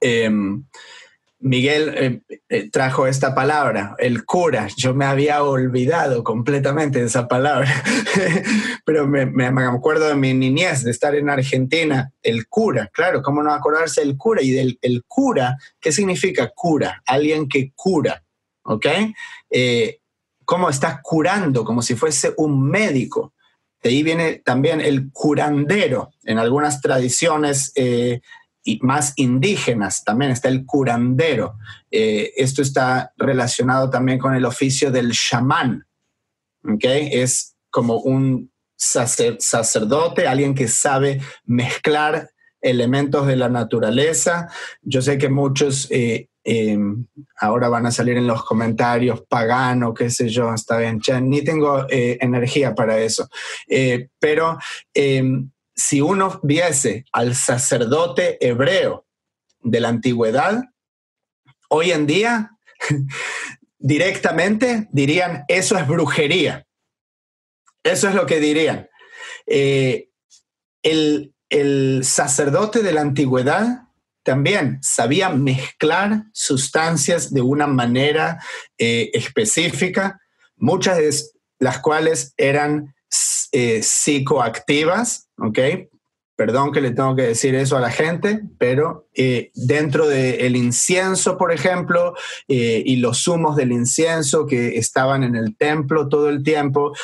Em, 0.00 0.64
Miguel 1.42 1.94
eh, 1.96 2.20
eh, 2.48 2.70
trajo 2.70 3.08
esta 3.08 3.34
palabra, 3.34 3.96
el 3.98 4.24
cura. 4.24 4.68
Yo 4.76 4.94
me 4.94 5.04
había 5.04 5.42
olvidado 5.42 6.22
completamente 6.22 7.00
de 7.00 7.06
esa 7.06 7.26
palabra, 7.26 7.68
pero 8.84 9.08
me, 9.08 9.44
acuerdo 9.64 10.08
de 10.08 10.14
mi 10.14 10.34
niñez, 10.34 10.84
de 10.84 10.92
estar 10.92 11.16
en 11.16 11.28
Argentina, 11.28 12.12
el 12.22 12.46
cura, 12.46 12.90
claro, 12.92 13.22
¿cómo 13.22 13.42
no 13.42 13.52
acordarse 13.52 14.02
del 14.02 14.16
cura? 14.16 14.40
Y 14.40 14.52
del 14.52 14.78
el 14.82 15.02
cura, 15.06 15.56
¿qué 15.80 15.90
significa 15.90 16.48
cura? 16.54 17.02
Alguien 17.06 17.48
que 17.48 17.72
cura, 17.74 18.22
¿ok? 18.62 18.86
Eh, 19.50 19.98
cómo 20.52 20.68
está 20.68 21.00
curando, 21.02 21.64
como 21.64 21.80
si 21.80 21.94
fuese 21.94 22.34
un 22.36 22.68
médico. 22.68 23.32
De 23.82 23.88
ahí 23.88 24.02
viene 24.02 24.42
también 24.44 24.82
el 24.82 25.10
curandero. 25.10 26.10
En 26.24 26.38
algunas 26.38 26.82
tradiciones 26.82 27.72
eh, 27.74 28.20
más 28.82 29.14
indígenas 29.16 30.04
también 30.04 30.30
está 30.30 30.50
el 30.50 30.66
curandero. 30.66 31.56
Eh, 31.90 32.34
esto 32.36 32.60
está 32.60 33.14
relacionado 33.16 33.88
también 33.88 34.18
con 34.18 34.34
el 34.34 34.44
oficio 34.44 34.90
del 34.90 35.12
chamán. 35.12 35.86
Es 36.82 37.56
como 37.70 38.00
un 38.00 38.52
sacerdote, 38.76 40.26
alguien 40.26 40.54
que 40.54 40.68
sabe 40.68 41.22
mezclar 41.46 42.28
elementos 42.60 43.26
de 43.26 43.36
la 43.36 43.48
naturaleza. 43.48 44.50
Yo 44.82 45.00
sé 45.00 45.16
que 45.16 45.30
muchos 45.30 45.88
eh, 45.90 46.28
Em, 46.44 47.06
ahora 47.36 47.68
van 47.68 47.86
a 47.86 47.92
salir 47.92 48.16
en 48.16 48.26
los 48.26 48.44
comentarios 48.44 49.22
pagano, 49.28 49.94
qué 49.94 50.10
sé 50.10 50.28
yo, 50.28 50.52
está 50.52 50.78
bien, 50.78 51.00
ni 51.22 51.42
tengo 51.42 51.86
eh, 51.88 52.18
energía 52.20 52.74
para 52.74 52.98
eso. 52.98 53.28
Eh, 53.68 54.08
pero 54.18 54.58
si 55.74 56.00
uno 56.00 56.40
viese 56.42 57.04
al 57.12 57.34
sacerdote 57.34 58.38
hebreo 58.46 59.06
de 59.62 59.80
la 59.80 59.88
antigüedad, 59.88 60.62
hoy 61.68 61.92
en 61.92 62.06
día 62.06 62.50
directamente 63.78 64.88
dirían, 64.92 65.44
eso 65.48 65.76
es 65.76 65.86
brujería. 65.86 66.66
Eso 67.82 68.08
es 68.08 68.14
lo 68.14 68.26
que 68.26 68.38
dirían. 68.38 68.88
Eh, 69.46 70.08
el, 70.82 71.34
el 71.48 72.02
sacerdote 72.04 72.82
de 72.82 72.92
la 72.92 73.00
antigüedad 73.00 73.88
también 74.22 74.78
sabía 74.82 75.30
mezclar 75.30 76.24
sustancias 76.32 77.32
de 77.32 77.40
una 77.40 77.66
manera 77.66 78.42
eh, 78.78 79.10
específica, 79.12 80.20
muchas 80.56 80.98
de 80.98 81.12
las 81.58 81.80
cuales 81.80 82.34
eran 82.36 82.94
eh, 83.52 83.82
psicoactivas, 83.82 85.28
¿ok? 85.38 85.58
Perdón 86.36 86.72
que 86.72 86.80
le 86.80 86.92
tengo 86.92 87.14
que 87.14 87.22
decir 87.22 87.54
eso 87.54 87.76
a 87.76 87.80
la 87.80 87.90
gente, 87.90 88.40
pero 88.58 89.08
eh, 89.14 89.50
dentro 89.54 90.08
del 90.08 90.56
incienso, 90.56 91.36
por 91.36 91.52
ejemplo, 91.52 92.14
y 92.48 92.96
los 92.96 93.28
humos 93.28 93.54
del 93.54 93.70
incienso 93.70 94.46
que 94.46 94.78
estaban 94.78 95.24
en 95.24 95.36
el 95.36 95.56
templo 95.56 96.08
todo 96.08 96.30
el 96.30 96.42
tiempo, 96.42 96.94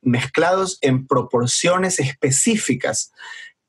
mezclados 0.00 0.78
en 0.80 1.06
proporciones 1.06 2.00
específicas 2.00 3.12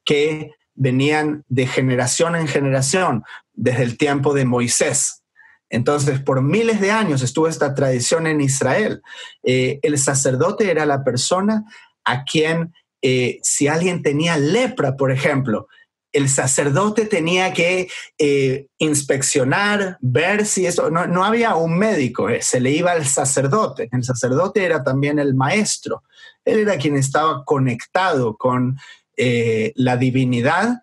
que 0.06 0.51
venían 0.79 1.43
de 1.50 1.67
generación 1.67 2.36
en 2.36 2.48
generación 2.48 3.24
desde 3.53 3.83
el 3.83 3.98
tiempo 3.98 4.33
de 4.33 4.45
Moisés. 4.45 5.24
Entonces, 5.69 6.19
por 6.21 6.41
miles 6.41 6.79
de 6.79 6.89
años 6.89 7.21
estuvo 7.21 7.48
esta 7.48 7.75
tradición 7.75 8.25
en 8.25 8.41
Israel. 8.41 9.01
Eh, 9.43 9.79
el 9.83 9.98
sacerdote 10.00 10.71
era 10.71 10.86
la 10.86 11.03
persona 11.03 11.65
a 12.05 12.24
quien, 12.24 12.74
eh, 13.01 13.39
si 13.43 13.67
alguien 13.67 14.01
tenía 14.01 14.38
lepra, 14.38 14.95
por 14.95 15.12
ejemplo, 15.12 15.67
el 16.12 16.29
sacerdote 16.29 17.05
tenía 17.05 17.53
que 17.53 17.89
eh, 18.17 18.67
inspeccionar, 18.79 19.98
ver 20.01 20.45
si 20.45 20.65
eso, 20.65 20.89
no, 20.89 21.05
no 21.05 21.24
había 21.24 21.55
un 21.55 21.77
médico, 21.77 22.29
se 22.39 22.59
le 22.62 22.71
iba 22.71 22.93
al 22.93 23.05
sacerdote. 23.05 23.89
El 23.91 24.03
sacerdote 24.03 24.63
era 24.63 24.83
también 24.83 25.19
el 25.19 25.36
maestro. 25.36 26.03
Él 26.45 26.59
era 26.59 26.77
quien 26.77 26.95
estaba 26.95 27.43
conectado 27.43 28.38
con 28.38 28.79
eh, 29.22 29.74
la 29.76 29.98
divinidad 29.98 30.80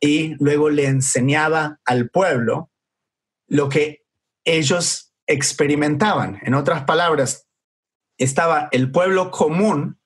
y 0.00 0.36
luego 0.42 0.70
le 0.70 0.86
enseñaba 0.86 1.80
al 1.84 2.08
pueblo 2.08 2.70
lo 3.46 3.68
que 3.68 4.06
ellos 4.46 5.12
experimentaban. 5.26 6.40
En 6.44 6.54
otras 6.54 6.84
palabras, 6.84 7.46
estaba 8.16 8.70
el 8.72 8.90
pueblo 8.90 9.30
común 9.30 10.00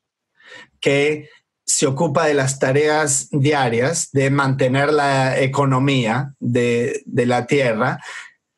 que 0.80 1.28
se 1.64 1.86
ocupa 1.86 2.26
de 2.26 2.34
las 2.34 2.58
tareas 2.58 3.28
diarias, 3.30 4.10
de 4.10 4.30
mantener 4.30 4.92
la 4.92 5.38
economía 5.38 6.34
de, 6.40 7.04
la 7.06 7.46
tierra, 7.46 8.00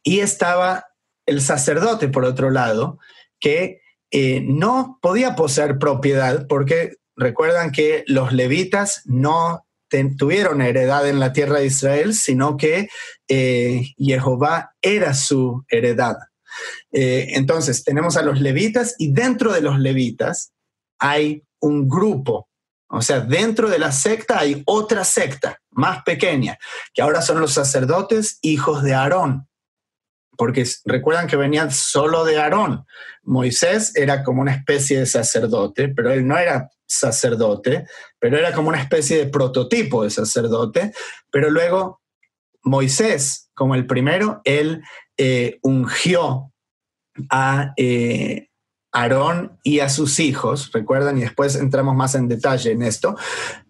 y 0.02 0.20
estaba 0.20 0.86
el 1.26 1.42
sacerdote, 1.42 2.08
por 2.08 2.24
otro 2.24 2.48
lado, 2.48 2.98
que 3.38 3.82
eh, 4.10 4.40
no 4.46 4.98
podía 5.02 5.36
poseer 5.36 5.78
propiedad 5.78 6.46
porque 6.48 6.96
recuerdan 7.16 7.70
que 7.72 8.04
los 8.06 8.32
levitas 8.32 9.02
no 9.04 9.64
tuvieron 10.16 10.60
heredad 10.60 11.08
en 11.08 11.20
la 11.20 11.32
tierra 11.32 11.58
de 11.58 11.66
Israel, 11.66 12.14
sino 12.14 12.56
que 12.56 12.88
eh, 13.28 13.82
Jehová 13.96 14.74
era 14.80 15.14
su 15.14 15.64
heredad. 15.68 16.16
Eh, 16.92 17.28
entonces, 17.34 17.84
tenemos 17.84 18.16
a 18.16 18.22
los 18.22 18.40
levitas 18.40 18.94
y 18.98 19.12
dentro 19.12 19.52
de 19.52 19.60
los 19.60 19.78
levitas 19.78 20.52
hay 20.98 21.42
un 21.60 21.88
grupo. 21.88 22.48
O 22.88 23.02
sea, 23.02 23.20
dentro 23.20 23.68
de 23.68 23.78
la 23.78 23.92
secta 23.92 24.38
hay 24.38 24.62
otra 24.66 25.04
secta 25.04 25.60
más 25.70 26.02
pequeña, 26.04 26.58
que 26.92 27.02
ahora 27.02 27.22
son 27.22 27.40
los 27.40 27.52
sacerdotes 27.52 28.38
hijos 28.42 28.82
de 28.82 28.94
Aarón. 28.94 29.48
Porque 30.36 30.64
recuerdan 30.84 31.26
que 31.26 31.36
venían 31.36 31.70
solo 31.70 32.24
de 32.24 32.38
Aarón. 32.38 32.84
Moisés 33.22 33.92
era 33.94 34.22
como 34.22 34.42
una 34.42 34.52
especie 34.52 34.98
de 35.00 35.06
sacerdote, 35.06 35.88
pero 35.88 36.12
él 36.12 36.26
no 36.26 36.36
era 36.36 36.70
sacerdote, 36.86 37.86
pero 38.18 38.38
era 38.38 38.52
como 38.52 38.68
una 38.68 38.80
especie 38.80 39.18
de 39.18 39.26
prototipo 39.26 40.04
de 40.04 40.10
sacerdote. 40.10 40.92
Pero 41.30 41.50
luego 41.50 42.00
Moisés, 42.62 43.50
como 43.54 43.74
el 43.74 43.86
primero, 43.86 44.40
él 44.44 44.82
eh, 45.16 45.58
ungió 45.62 46.52
a 47.30 47.72
eh, 47.76 48.48
Aarón 48.92 49.58
y 49.62 49.80
a 49.80 49.88
sus 49.88 50.20
hijos, 50.20 50.70
recuerdan, 50.72 51.18
y 51.18 51.22
después 51.22 51.56
entramos 51.56 51.94
más 51.96 52.14
en 52.14 52.28
detalle 52.28 52.70
en 52.70 52.82
esto, 52.82 53.16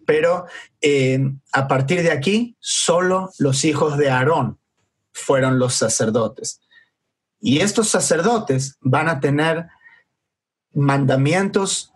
pero 0.05 0.45
eh, 0.81 1.19
a 1.51 1.67
partir 1.67 2.03
de 2.03 2.11
aquí, 2.11 2.55
solo 2.59 3.31
los 3.39 3.65
hijos 3.65 3.97
de 3.97 4.11
Aarón 4.11 4.59
fueron 5.13 5.57
los 5.57 5.73
sacerdotes. 5.73 6.61
Y 7.39 7.59
estos 7.59 7.87
sacerdotes 7.89 8.77
van 8.81 9.09
a 9.09 9.19
tener 9.19 9.67
mandamientos 10.73 11.94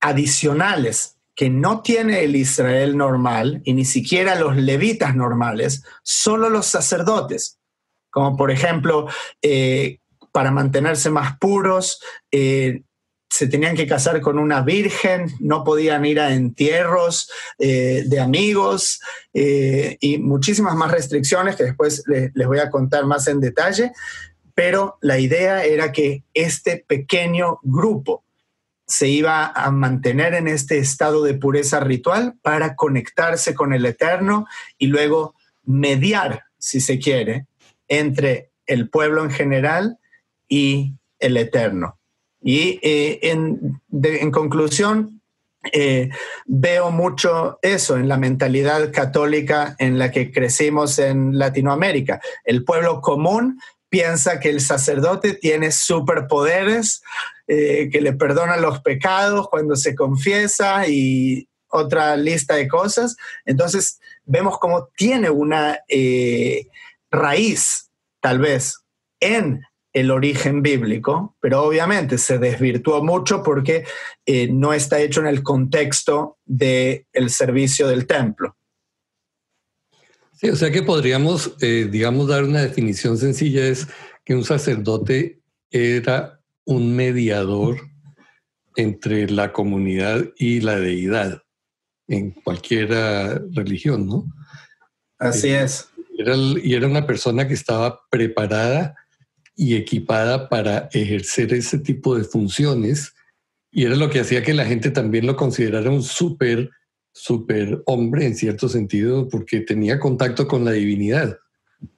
adicionales 0.00 1.16
que 1.34 1.48
no 1.48 1.80
tiene 1.80 2.22
el 2.22 2.36
Israel 2.36 2.96
normal 2.96 3.62
y 3.64 3.72
ni 3.72 3.86
siquiera 3.86 4.34
los 4.34 4.56
levitas 4.56 5.16
normales, 5.16 5.82
solo 6.02 6.50
los 6.50 6.66
sacerdotes, 6.66 7.58
como 8.10 8.36
por 8.36 8.50
ejemplo, 8.50 9.06
eh, 9.40 10.00
para 10.32 10.50
mantenerse 10.50 11.08
más 11.08 11.38
puros, 11.38 12.00
eh, 12.30 12.82
se 13.30 13.46
tenían 13.46 13.74
que 13.74 13.86
casar 13.86 14.20
con 14.20 14.38
una 14.38 14.60
virgen, 14.60 15.30
no 15.38 15.64
podían 15.64 16.04
ir 16.04 16.20
a 16.20 16.34
entierros 16.34 17.30
eh, 17.58 18.02
de 18.06 18.20
amigos 18.20 19.00
y 19.32 20.18
muchísimas 20.18 20.74
más 20.74 20.90
restricciones 20.90 21.56
que 21.56 21.64
después 21.64 22.02
les 22.06 22.46
voy 22.46 22.58
a 22.58 22.68
contar 22.68 23.06
más 23.06 23.28
en 23.28 23.40
detalle, 23.40 23.92
pero 24.52 24.98
la 25.00 25.18
idea 25.18 25.64
era 25.64 25.90
que 25.90 26.24
este 26.34 26.84
pequeño 26.86 27.60
grupo 27.62 28.24
se 28.90 29.06
iba 29.06 29.46
a 29.46 29.70
mantener 29.70 30.34
en 30.34 30.48
este 30.48 30.78
estado 30.78 31.22
de 31.22 31.34
pureza 31.34 31.78
ritual 31.78 32.34
para 32.42 32.74
conectarse 32.74 33.54
con 33.54 33.72
el 33.72 33.86
Eterno 33.86 34.46
y 34.78 34.88
luego 34.88 35.36
mediar, 35.64 36.42
si 36.58 36.80
se 36.80 36.98
quiere, 36.98 37.46
entre 37.86 38.50
el 38.66 38.90
pueblo 38.90 39.22
en 39.22 39.30
general 39.30 39.98
y 40.48 40.94
el 41.20 41.36
Eterno. 41.36 41.98
Y 42.42 42.80
eh, 42.82 43.20
en, 43.22 44.32
conclusión, 44.32 45.22
eh, 45.72 46.10
veo 46.46 46.90
mucho 46.90 47.60
eso 47.62 47.96
en 47.96 48.08
la 48.08 48.16
mentalidad 48.16 48.92
católica 48.92 49.76
en 49.78 50.00
la 50.00 50.10
que 50.10 50.32
crecimos 50.32 50.98
en 50.98 51.38
Latinoamérica. 51.38 52.20
El 52.44 52.64
pueblo 52.64 53.00
común 53.00 53.60
piensa 53.88 54.40
que 54.40 54.48
el 54.48 54.60
sacerdote 54.60 55.34
tiene 55.34 55.70
superpoderes 55.70 57.02
eh, 57.52 57.88
que 57.90 58.00
le 58.00 58.12
perdona 58.12 58.58
los 58.58 58.80
pecados 58.80 59.48
cuando 59.48 59.74
se 59.74 59.96
confiesa 59.96 60.86
y 60.86 61.48
otra 61.66 62.16
lista 62.16 62.54
de 62.54 62.68
cosas. 62.68 63.16
Entonces 63.44 63.98
vemos 64.24 64.56
cómo 64.60 64.88
tiene 64.96 65.30
una 65.30 65.80
eh, 65.88 66.68
raíz, 67.10 67.90
tal 68.20 68.38
vez, 68.38 68.76
en 69.18 69.62
el 69.92 70.12
origen 70.12 70.62
bíblico, 70.62 71.34
pero 71.40 71.64
obviamente 71.64 72.18
se 72.18 72.38
desvirtuó 72.38 73.02
mucho 73.02 73.42
porque 73.42 73.84
eh, 74.26 74.46
no 74.46 74.72
está 74.72 75.00
hecho 75.00 75.18
en 75.18 75.26
el 75.26 75.42
contexto 75.42 76.38
del 76.44 77.04
servicio 77.30 77.88
del 77.88 78.06
templo. 78.06 78.56
Sí, 80.34 80.50
o 80.50 80.54
sea 80.54 80.70
que 80.70 80.84
podríamos, 80.84 81.58
digamos, 81.58 82.28
dar 82.28 82.44
una 82.44 82.62
definición 82.62 83.18
sencilla, 83.18 83.66
es 83.66 83.88
que 84.24 84.36
un 84.36 84.44
sacerdote 84.44 85.40
era 85.68 86.39
un 86.64 86.94
mediador 86.94 87.80
entre 88.76 89.28
la 89.30 89.52
comunidad 89.52 90.24
y 90.36 90.60
la 90.60 90.78
deidad 90.78 91.42
en 92.08 92.30
cualquier 92.30 92.90
religión, 93.52 94.06
¿no? 94.06 94.24
Así 95.18 95.48
eh, 95.48 95.62
es. 95.62 95.88
y 96.62 96.74
era 96.74 96.86
una 96.86 97.06
persona 97.06 97.46
que 97.46 97.54
estaba 97.54 98.00
preparada 98.10 98.96
y 99.54 99.76
equipada 99.76 100.48
para 100.48 100.88
ejercer 100.92 101.52
ese 101.52 101.78
tipo 101.78 102.16
de 102.16 102.24
funciones 102.24 103.14
y 103.72 103.84
era 103.84 103.94
lo 103.94 104.10
que 104.10 104.20
hacía 104.20 104.42
que 104.42 104.54
la 104.54 104.64
gente 104.64 104.90
también 104.90 105.26
lo 105.26 105.36
considerara 105.36 105.90
un 105.90 106.02
súper, 106.02 106.70
súper 107.12 107.82
hombre 107.86 108.26
en 108.26 108.34
cierto 108.34 108.68
sentido 108.68 109.28
porque 109.28 109.60
tenía 109.60 110.00
contacto 110.00 110.48
con 110.48 110.64
la 110.64 110.72
divinidad. 110.72 111.38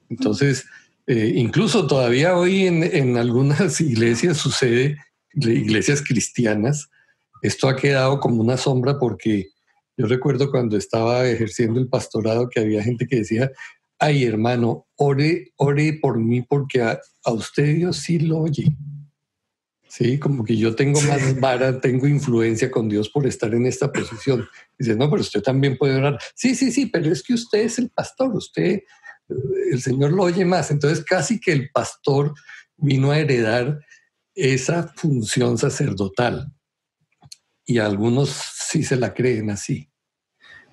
Entonces, 0.09 0.65
eh, 1.05 1.33
incluso 1.35 1.85
todavía 1.85 2.37
hoy 2.37 2.65
en, 2.67 3.17
algunas 3.17 3.81
iglesias 3.81 4.37
sucede, 4.37 4.97
iglesias 5.33 6.01
cristianas, 6.01 6.89
esto 7.41 7.67
ha 7.67 7.75
quedado 7.75 8.19
como 8.19 8.41
una 8.41 8.57
sombra 8.57 8.97
porque 8.99 9.49
yo 9.97 10.05
recuerdo 10.07 10.49
cuando 10.49 10.77
estaba 10.77 11.27
ejerciendo 11.27 11.79
el 11.79 11.89
pastorado 11.89 12.49
que 12.49 12.61
había 12.61 12.83
gente 12.83 13.05
que 13.05 13.17
decía, 13.17 13.51
ay 13.99 14.23
hermano, 14.23 14.87
ore, 14.95 15.51
ore 15.57 15.99
por 16.01 16.19
mí 16.19 16.41
porque 16.41 16.81
a, 16.81 16.99
usted 17.25 17.75
Dios 17.75 17.97
sí 17.97 18.19
lo 18.19 18.39
oye. 18.39 18.75
Sí, 19.87 20.17
como 20.17 20.43
que 20.43 20.57
yo 20.57 20.73
tengo 20.73 20.99
más 21.01 21.39
vara, 21.39 21.79
tengo 21.79 22.07
influencia 22.07 22.71
con 22.71 22.89
Dios 22.89 23.09
por 23.09 23.27
estar 23.27 23.53
en 23.53 23.67
esta 23.67 23.91
posición. 23.91 24.47
Dice, 24.79 24.95
no, 24.95 25.07
pero 25.07 25.21
usted 25.21 25.43
también 25.43 25.77
puede 25.77 25.97
orar. 25.97 26.17
Sí, 26.33 26.55
sí, 26.55 26.71
sí, 26.71 26.87
pero 26.87 27.11
es 27.11 27.21
que 27.21 27.35
usted 27.35 27.59
es 27.59 27.77
el 27.77 27.91
pastor, 27.91 28.35
usted 28.35 28.79
el 29.29 29.81
Señor 29.81 30.11
lo 30.11 30.23
oye 30.23 30.45
más. 30.45 30.71
Entonces 30.71 31.03
casi 31.03 31.39
que 31.39 31.51
el 31.51 31.69
pastor 31.71 32.33
vino 32.77 33.11
a 33.11 33.19
heredar 33.19 33.79
esa 34.35 34.91
función 34.95 35.57
sacerdotal. 35.57 36.51
Y 37.65 37.79
algunos 37.79 38.29
sí 38.69 38.83
se 38.83 38.95
la 38.95 39.13
creen 39.13 39.49
así. 39.49 39.89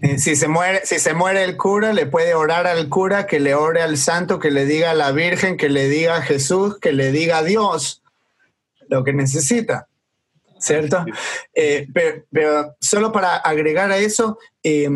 Eh, 0.02 0.18
si 0.18 0.34
se, 0.34 0.48
muere, 0.48 0.80
si 0.84 0.98
se 0.98 1.12
muere 1.12 1.44
el 1.44 1.56
cura, 1.56 1.92
le 1.92 2.06
puede 2.06 2.34
orar 2.34 2.66
al 2.66 2.88
cura, 2.88 3.26
que 3.26 3.38
le 3.38 3.54
ore 3.54 3.82
al 3.82 3.98
santo, 3.98 4.38
que 4.38 4.50
le 4.50 4.64
diga 4.64 4.90
a 4.90 4.94
la 4.94 5.12
Virgen, 5.12 5.58
que 5.58 5.68
le 5.68 5.88
diga 5.88 6.16
a 6.16 6.22
Jesús, 6.22 6.78
que 6.78 6.92
le 6.92 7.12
diga 7.12 7.38
a 7.38 7.42
Dios 7.42 8.02
lo 8.88 9.04
que 9.04 9.12
necesita. 9.12 9.88
¿Cierto? 10.58 11.04
Eh, 11.54 11.86
pero, 12.30 12.76
solo 12.80 13.12
para 13.12 13.36
agregar 13.36 13.90
a 13.92 13.98
eso, 13.98 14.38
eh, 14.62 14.88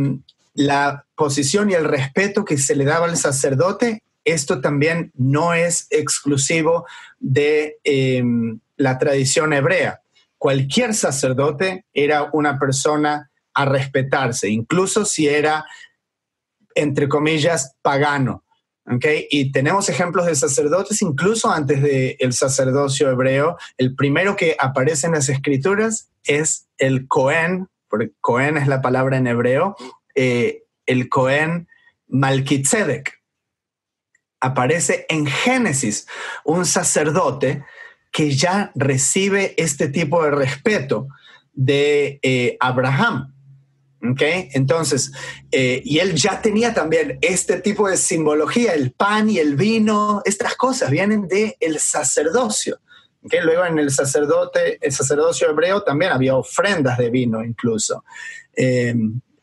la 0.54 1.04
posición 1.16 1.70
y 1.70 1.74
el 1.74 1.84
respeto 1.84 2.44
que 2.44 2.58
se 2.58 2.74
le 2.74 2.84
daba 2.84 3.06
al 3.06 3.16
sacerdote, 3.16 4.02
esto 4.24 4.60
también 4.60 5.12
no 5.14 5.52
es 5.52 5.86
exclusivo 5.90 6.86
de 7.18 7.78
em, 7.84 8.60
la 8.76 8.98
tradición 8.98 9.52
hebrea. 9.52 10.00
Cualquier 10.38 10.94
sacerdote 10.94 11.84
era 11.92 12.30
una 12.32 12.58
persona 12.58 13.30
a 13.52 13.64
respetarse, 13.64 14.48
incluso 14.48 15.04
si 15.04 15.28
era, 15.28 15.64
entre 16.74 17.08
comillas, 17.08 17.74
pagano. 17.82 18.44
¿okay? 18.86 19.26
Y 19.30 19.52
tenemos 19.52 19.88
ejemplos 19.88 20.26
de 20.26 20.34
sacerdotes 20.34 21.02
incluso 21.02 21.50
antes 21.50 21.82
del 21.82 22.32
sacerdocio 22.32 23.10
hebreo. 23.10 23.56
El 23.78 23.94
primero 23.94 24.36
que 24.36 24.56
aparece 24.58 25.06
en 25.06 25.14
las 25.14 25.28
escrituras 25.28 26.10
es 26.24 26.66
el 26.78 27.06
Cohen, 27.06 27.68
porque 27.88 28.12
Cohen 28.20 28.56
es 28.56 28.66
la 28.66 28.82
palabra 28.82 29.16
en 29.16 29.26
hebreo, 29.26 29.76
eh, 30.14 30.64
el 30.86 31.08
Cohen 31.08 31.68
Malkitzedek. 32.08 33.20
Aparece 34.40 35.06
en 35.08 35.26
Génesis 35.26 36.06
un 36.44 36.66
sacerdote 36.66 37.64
que 38.12 38.30
ya 38.30 38.70
recibe 38.74 39.54
este 39.56 39.88
tipo 39.88 40.22
de 40.22 40.30
respeto 40.30 41.08
de 41.52 42.20
eh, 42.22 42.56
Abraham. 42.60 43.32
¿Okay? 44.12 44.50
Entonces, 44.52 45.12
eh, 45.50 45.80
y 45.82 45.98
él 45.98 46.14
ya 46.14 46.42
tenía 46.42 46.74
también 46.74 47.18
este 47.22 47.60
tipo 47.62 47.88
de 47.88 47.96
simbología, 47.96 48.74
el 48.74 48.92
pan 48.92 49.30
y 49.30 49.38
el 49.38 49.56
vino, 49.56 50.20
estas 50.26 50.56
cosas 50.56 50.90
vienen 50.90 51.26
del 51.26 51.54
el 51.58 51.78
sacerdocio. 51.78 52.80
¿Okay? 53.22 53.40
Luego 53.40 53.64
en 53.64 53.78
el 53.78 53.90
sacerdote, 53.90 54.78
el 54.82 54.92
sacerdocio 54.92 55.48
hebreo 55.48 55.82
también 55.82 56.12
había 56.12 56.36
ofrendas 56.36 56.98
de 56.98 57.08
vino 57.08 57.42
incluso 57.42 58.04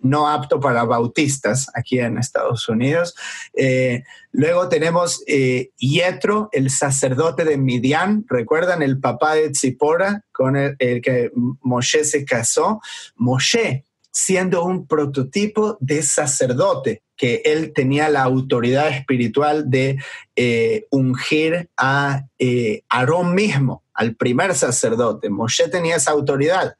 no 0.02 0.28
apto 0.28 0.60
para 0.60 0.84
bautistas 0.84 1.68
aquí 1.74 2.00
en 2.00 2.18
Estados 2.18 2.68
Unidos. 2.68 3.16
Eh, 3.54 4.04
luego 4.32 4.70
tenemos 4.70 5.24
eh, 5.28 5.72
Yetro, 5.78 6.50
el 6.52 6.70
sacerdote 6.70 7.46
de 7.46 7.58
Midian, 7.58 8.26
recuerdan 8.28 8.82
el 8.82 9.00
papá 9.00 9.36
de 9.36 9.52
Tzipora 9.52 10.26
con 10.32 10.56
el, 10.56 10.76
que 10.78 11.32
Moshe 11.62 12.04
se 12.04 12.26
casó. 12.26 12.82
Moshe, 13.16 13.86
siendo 14.12 14.66
un 14.66 14.88
prototipo 14.88 15.78
de 15.80 16.04
sacerdote, 16.04 17.04
que 17.16 17.44
él 17.46 17.72
tenía 17.74 18.10
la 18.10 18.24
autoridad 18.24 18.90
espiritual 18.90 19.70
de 19.70 19.98
eh, 20.36 20.88
ungir 20.90 21.70
a 21.78 22.26
Aarón 22.90 23.36
mismo, 23.36 23.84
al 23.94 24.16
primer 24.16 24.56
sacerdote. 24.56 25.30
Moshe 25.30 25.70
tenía 25.70 25.98
esa 25.98 26.12
autoridad 26.12 26.76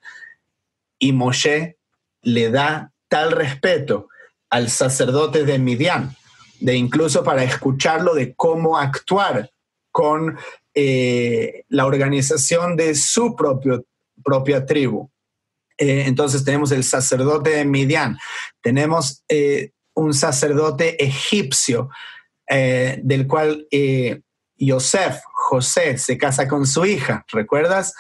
y 0.98 1.14
Moshe 1.14 1.78
le 2.24 2.50
da 2.50 2.92
tal 3.12 3.34
respeto 3.34 4.08
al 4.50 4.70
sacerdote 4.70 5.44
de 5.44 5.60
Midian, 5.60 6.16
de 6.62 6.76
incluso 6.76 7.26
para 7.26 7.44
escucharlo 7.44 8.16
de 8.16 8.34
cómo 8.36 8.78
actuar 8.78 9.52
con 9.92 10.40
eh, 10.74 11.66
la 11.68 11.86
organización 11.86 12.78
de 12.78 12.96
su 12.96 13.36
propio, 13.36 13.86
propia 14.24 14.66
tribu. 14.66 15.12
Eh, 15.78 16.06
entonces 16.08 16.46
tenemos 16.46 16.72
el 16.72 16.86
sacerdote 16.86 17.50
de 17.50 17.66
Midian, 17.66 18.18
tenemos 18.62 19.26
eh, 19.28 19.72
un 19.94 20.14
sacerdote 20.14 21.04
egipcio, 21.04 21.90
del 22.48 23.28
cual 23.28 23.66
Yosef, 24.58 25.22
José, 25.32 25.98
se 25.98 26.18
casa 26.18 26.50
con 26.50 26.68
su 26.68 26.86
hija, 26.86 27.24
¿recuerdas? 27.32 27.94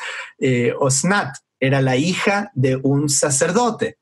Osnat 0.77 1.37
era 1.57 1.81
la 1.81 1.95
hija 1.95 2.51
de 2.53 2.75
un 2.75 3.07
sacerdote. 3.07 4.00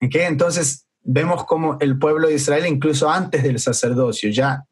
Entonces 0.00 0.86
vemos 1.02 1.44
como 1.44 1.78
el 1.80 1.98
pueblo 1.98 2.28
de 2.28 2.34
Israel, 2.34 2.66
incluso 2.66 3.10
antes 3.10 3.42
del 3.42 3.60
sacerdocio, 3.60 4.30
ya 4.30 4.64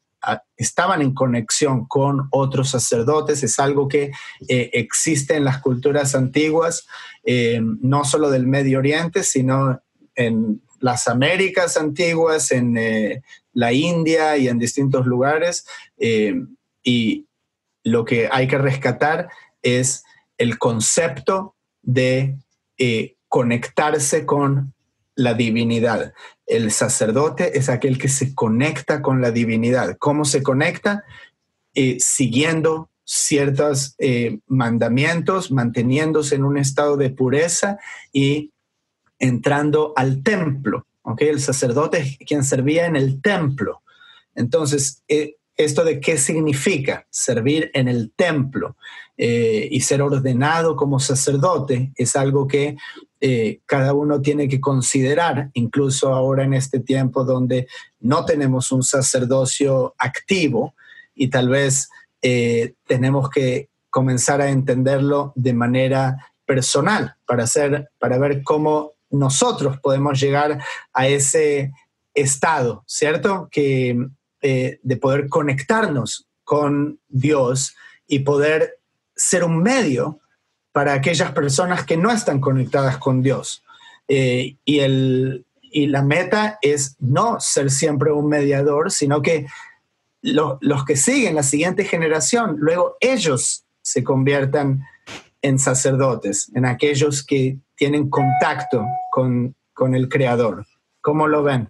estaban 0.55 1.01
en 1.01 1.13
conexión 1.13 1.85
con 1.85 2.27
otros 2.31 2.69
sacerdotes, 2.69 3.43
es 3.43 3.59
algo 3.59 3.87
que 3.87 4.11
eh, 4.47 4.69
existe 4.73 5.35
en 5.35 5.43
las 5.43 5.59
culturas 5.59 6.15
antiguas, 6.15 6.87
eh, 7.23 7.59
no 7.61 8.05
solo 8.05 8.29
del 8.29 8.47
Medio 8.47 8.79
Oriente, 8.79 9.23
sino 9.23 9.81
en 10.15 10.61
las 10.79 11.07
Américas 11.07 11.77
antiguas, 11.77 12.51
en 12.51 12.77
eh, 12.77 13.21
la 13.53 13.73
India 13.73 14.37
y 14.37 14.47
en 14.47 14.59
distintos 14.59 15.05
lugares. 15.05 15.65
y 16.85 17.25
lo 17.85 18.05
que 18.05 18.29
hay 18.31 18.47
que 18.47 18.57
rescatar 18.57 19.29
es 19.61 20.03
el 20.37 20.57
concepto 20.57 21.55
de 21.81 22.37
conectarse 23.27 24.25
con 24.25 24.72
la 25.15 25.33
divinidad. 25.33 26.13
El 26.45 26.71
sacerdote 26.71 27.57
es 27.57 27.69
aquel 27.69 27.97
que 27.97 28.09
se 28.09 28.33
conecta 28.33 29.01
con 29.01 29.21
la 29.21 29.31
divinidad. 29.31 29.97
¿Cómo 29.97 30.25
se 30.25 30.43
conecta? 30.43 31.03
Eh, 31.75 31.97
siguiendo 31.99 32.89
ciertos 33.05 33.95
eh, 33.99 34.39
mandamientos, 34.47 35.51
manteniéndose 35.51 36.35
en 36.35 36.43
un 36.43 36.57
estado 36.57 36.97
de 36.97 37.09
pureza 37.09 37.77
y 38.11 38.51
entrando 39.19 39.93
al 39.95 40.23
templo. 40.23 40.85
El 41.17 41.41
sacerdote 41.41 41.99
es 41.99 42.17
quien 42.25 42.43
servía 42.43 42.85
en 42.85 42.95
el 42.95 43.21
templo. 43.21 43.81
Entonces, 44.35 45.03
eh, 45.07 45.35
¿esto 45.55 45.83
de 45.83 45.99
qué 45.99 46.17
significa? 46.17 47.05
Servir 47.09 47.69
en 47.73 47.87
el 47.87 48.11
templo 48.15 48.77
y 49.15 49.79
ser 49.81 50.01
ordenado 50.01 50.75
como 50.75 50.99
sacerdote 50.99 51.91
es 51.95 52.15
algo 52.15 52.47
que 52.47 52.77
eh, 53.25 53.61
cada 53.65 53.93
uno 53.93 54.19
tiene 54.19 54.49
que 54.49 54.59
considerar, 54.59 55.49
incluso 55.53 56.13
ahora 56.13 56.43
en 56.43 56.53
este 56.53 56.81
tiempo 56.81 57.23
donde 57.23 57.69
no 58.01 58.25
tenemos 58.25 58.69
un 58.73 58.83
sacerdocio 58.83 59.95
activo 59.97 60.75
y 61.15 61.29
tal 61.29 61.47
vez 61.47 61.87
eh, 62.21 62.73
tenemos 62.85 63.29
que 63.29 63.69
comenzar 63.89 64.41
a 64.41 64.49
entenderlo 64.49 65.31
de 65.37 65.53
manera 65.53 66.33
personal 66.45 67.15
para, 67.25 67.45
hacer, 67.45 67.91
para 67.97 68.17
ver 68.17 68.43
cómo 68.43 68.91
nosotros 69.09 69.79
podemos 69.79 70.19
llegar 70.19 70.61
a 70.91 71.07
ese 71.07 71.71
estado, 72.13 72.83
¿cierto? 72.87 73.47
Que, 73.49 74.05
eh, 74.41 74.81
de 74.83 74.97
poder 74.97 75.29
conectarnos 75.29 76.27
con 76.43 76.99
Dios 77.07 77.73
y 78.05 78.19
poder 78.19 78.79
ser 79.15 79.45
un 79.45 79.63
medio 79.63 80.19
para 80.73 80.93
aquellas 80.93 81.31
personas 81.31 81.85
que 81.85 81.95
no 81.95 82.11
están 82.11 82.41
conectadas 82.41 82.97
con 82.97 83.21
Dios. 83.21 83.63
Eh, 84.09 84.57
y, 84.65 84.79
el, 84.79 85.45
y 85.61 85.87
la 85.87 86.01
meta 86.01 86.59
es 86.61 86.97
no 86.99 87.39
ser 87.39 87.71
siempre 87.71 88.11
un 88.11 88.27
mediador, 88.27 88.91
sino 88.91 89.21
que 89.21 89.45
los 90.21 90.85
que 90.85 90.95
siguen 90.95 91.35
la 91.35 91.43
siguiente 91.43 91.85
generación, 91.85 92.55
luego 92.57 92.97
ellos 92.99 93.65
se 93.81 94.03
conviertan 94.03 94.83
en 95.41 95.59
sacerdotes, 95.59 96.49
en 96.55 96.65
aquellos 96.65 97.25
que 97.25 97.57
tienen 97.75 98.09
contacto 98.09 98.85
con, 99.11 99.55
con 99.73 99.93
el 99.93 100.07
Creador. 100.07 100.65
¿Cómo 101.01 101.27
lo 101.27 101.43
ven? 101.43 101.69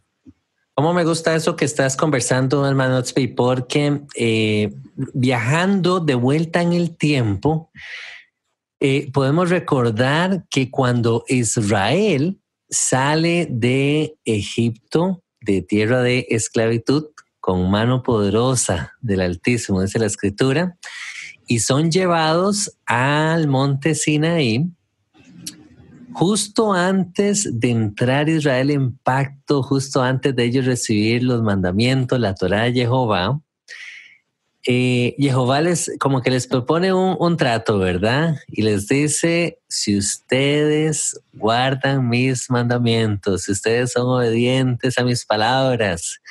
¿Cómo 0.75 0.93
me 0.93 1.03
gusta 1.03 1.35
eso 1.35 1.55
que 1.55 1.65
estás 1.65 1.95
conversando, 1.95 2.67
hermano 2.67 3.01
Porque 3.35 4.01
eh, 4.15 4.73
viajando 5.13 5.99
de 5.99 6.15
vuelta 6.15 6.61
en 6.61 6.73
el 6.73 6.97
tiempo, 6.97 7.71
eh, 8.85 9.09
podemos 9.13 9.49
recordar 9.49 10.45
que 10.49 10.69
cuando 10.69 11.23
Israel 11.29 12.41
sale 12.69 13.47
de 13.49 14.17
Egipto, 14.25 15.23
de 15.39 15.61
tierra 15.61 16.01
de 16.01 16.27
esclavitud, 16.29 17.05
con 17.39 17.71
mano 17.71 18.03
poderosa 18.03 18.91
del 18.99 19.21
Altísimo, 19.21 19.81
dice 19.81 19.99
la 19.99 20.07
Escritura, 20.07 20.77
y 21.47 21.59
son 21.59 21.91
llevados 21.91 22.77
al 22.85 23.47
monte 23.47 23.95
Sinaí, 23.95 24.69
justo 26.11 26.73
antes 26.73 27.57
de 27.57 27.69
entrar 27.69 28.27
Israel 28.27 28.69
en 28.69 28.97
pacto, 28.97 29.63
justo 29.63 30.03
antes 30.03 30.35
de 30.35 30.43
ellos 30.43 30.65
recibir 30.65 31.23
los 31.23 31.41
mandamientos, 31.41 32.19
la 32.19 32.35
Torah 32.35 32.63
de 32.63 32.73
Jehová, 32.73 33.39
eh, 34.65 35.15
Jehová 35.17 35.59
les 35.59 35.91
como 35.99 36.21
que 36.21 36.31
les 36.31 36.47
propone 36.47 36.93
un, 36.93 37.37
trato, 37.37 37.79
¿verdad? 37.79 38.37
Y 38.47 38.61
les 38.61 38.87
dice, 38.87 39.59
si 39.67 39.97
ustedes 39.97 41.19
guardan 41.33 42.07
mis 42.07 42.49
mandamientos, 42.49 43.43
si 43.43 43.51
ustedes 43.51 43.91
son 43.91 44.07
obedientes 44.07 44.97
a 44.97 45.03
mis 45.03 45.25
palabras, 45.25 46.21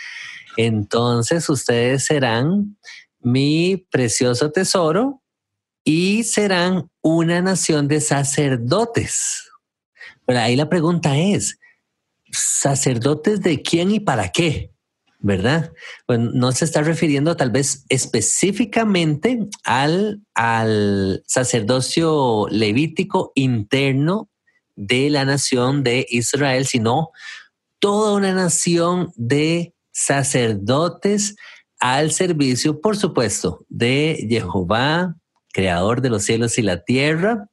entonces 0.56 1.48
ustedes 1.50 2.06
serán 2.06 2.78
mi 3.20 3.86
precioso 3.90 4.50
tesoro 4.50 5.22
y 5.84 6.24
serán 6.24 6.90
una 7.02 7.42
nación 7.42 7.86
de 7.86 8.00
sacerdotes. 8.00 9.50
Pero 10.24 10.40
ahí 10.40 10.56
la 10.56 10.70
pregunta 10.70 11.18
es, 11.18 11.58
¿sacerdotes 12.30 13.42
de 13.42 13.60
quién 13.60 13.90
y 13.90 14.00
para 14.00 14.30
qué? 14.30 14.71
¿Verdad? 15.22 15.72
Pues 16.06 16.18
no 16.18 16.52
se 16.52 16.64
está 16.64 16.82
refiriendo 16.82 17.36
tal 17.36 17.50
vez 17.50 17.84
específicamente 17.88 19.48
al, 19.64 20.22
al 20.34 21.22
sacerdocio 21.26 22.46
levítico 22.50 23.32
interno 23.34 24.28
de 24.74 25.10
la 25.10 25.24
nación 25.24 25.84
de 25.84 26.06
Israel, 26.10 26.66
sino 26.66 27.10
toda 27.78 28.14
una 28.14 28.32
nación 28.32 29.12
de 29.16 29.74
sacerdotes 29.92 31.36
al 31.78 32.12
servicio, 32.12 32.80
por 32.80 32.96
supuesto, 32.96 33.64
de 33.68 34.26
Jehová, 34.28 35.16
creador 35.52 36.00
de 36.00 36.10
los 36.10 36.24
cielos 36.24 36.58
y 36.58 36.62
la 36.62 36.82
tierra. 36.82 37.48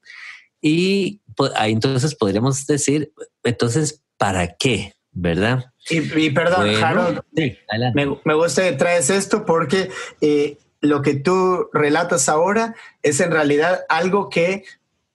Y 0.61 1.21
pues, 1.35 1.51
ahí 1.55 1.71
entonces 1.71 2.15
podríamos 2.15 2.65
decir, 2.65 3.11
entonces, 3.43 4.03
¿para 4.17 4.55
qué? 4.55 4.93
¿Verdad? 5.11 5.65
Y, 5.89 6.29
perdón, 6.29 6.69
Harold, 6.81 7.21
me, 7.93 8.33
gusta 8.35 8.63
que 8.63 8.73
traes 8.73 9.09
esto 9.09 9.45
porque 9.45 9.89
eh, 10.21 10.57
lo 10.81 11.01
que 11.01 11.15
tú 11.15 11.67
relatas 11.73 12.29
ahora 12.29 12.75
es 13.01 13.19
en 13.19 13.31
realidad 13.31 13.81
algo 13.89 14.29
que 14.29 14.63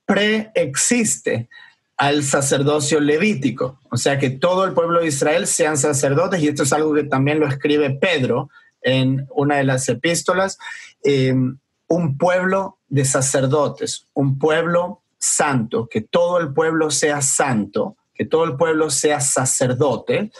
preexiste 0.04 1.48
al 1.96 2.22
sacerdocio 2.22 3.00
levítico. 3.00 3.78
O 3.90 3.96
sea, 3.96 4.18
que 4.18 4.30
todo 4.30 4.64
el 4.64 4.72
pueblo 4.72 5.00
de 5.00 5.08
Israel 5.08 5.46
sean 5.46 5.78
sacerdotes, 5.78 6.42
y 6.42 6.48
esto 6.48 6.64
es 6.64 6.72
algo 6.72 6.92
que 6.94 7.04
también 7.04 7.40
lo 7.40 7.46
escribe 7.46 7.90
Pedro 7.90 8.50
en 8.82 9.26
una 9.30 9.56
de 9.56 9.64
las 9.64 9.88
epístolas, 9.88 10.58
em, 11.02 11.58
un 11.86 12.18
pueblo 12.18 12.78
de 12.88 13.04
sacerdotes, 13.04 14.06
un 14.12 14.38
pueblo 14.38 15.02
santo, 15.18 15.88
que 15.88 16.00
todo 16.00 16.38
el 16.38 16.52
pueblo 16.52 16.90
sea 16.90 17.22
santo, 17.22 17.96
que 18.14 18.24
todo 18.24 18.44
el 18.44 18.56
pueblo 18.56 18.90
sea 18.90 19.20
sacerdote, 19.20 20.30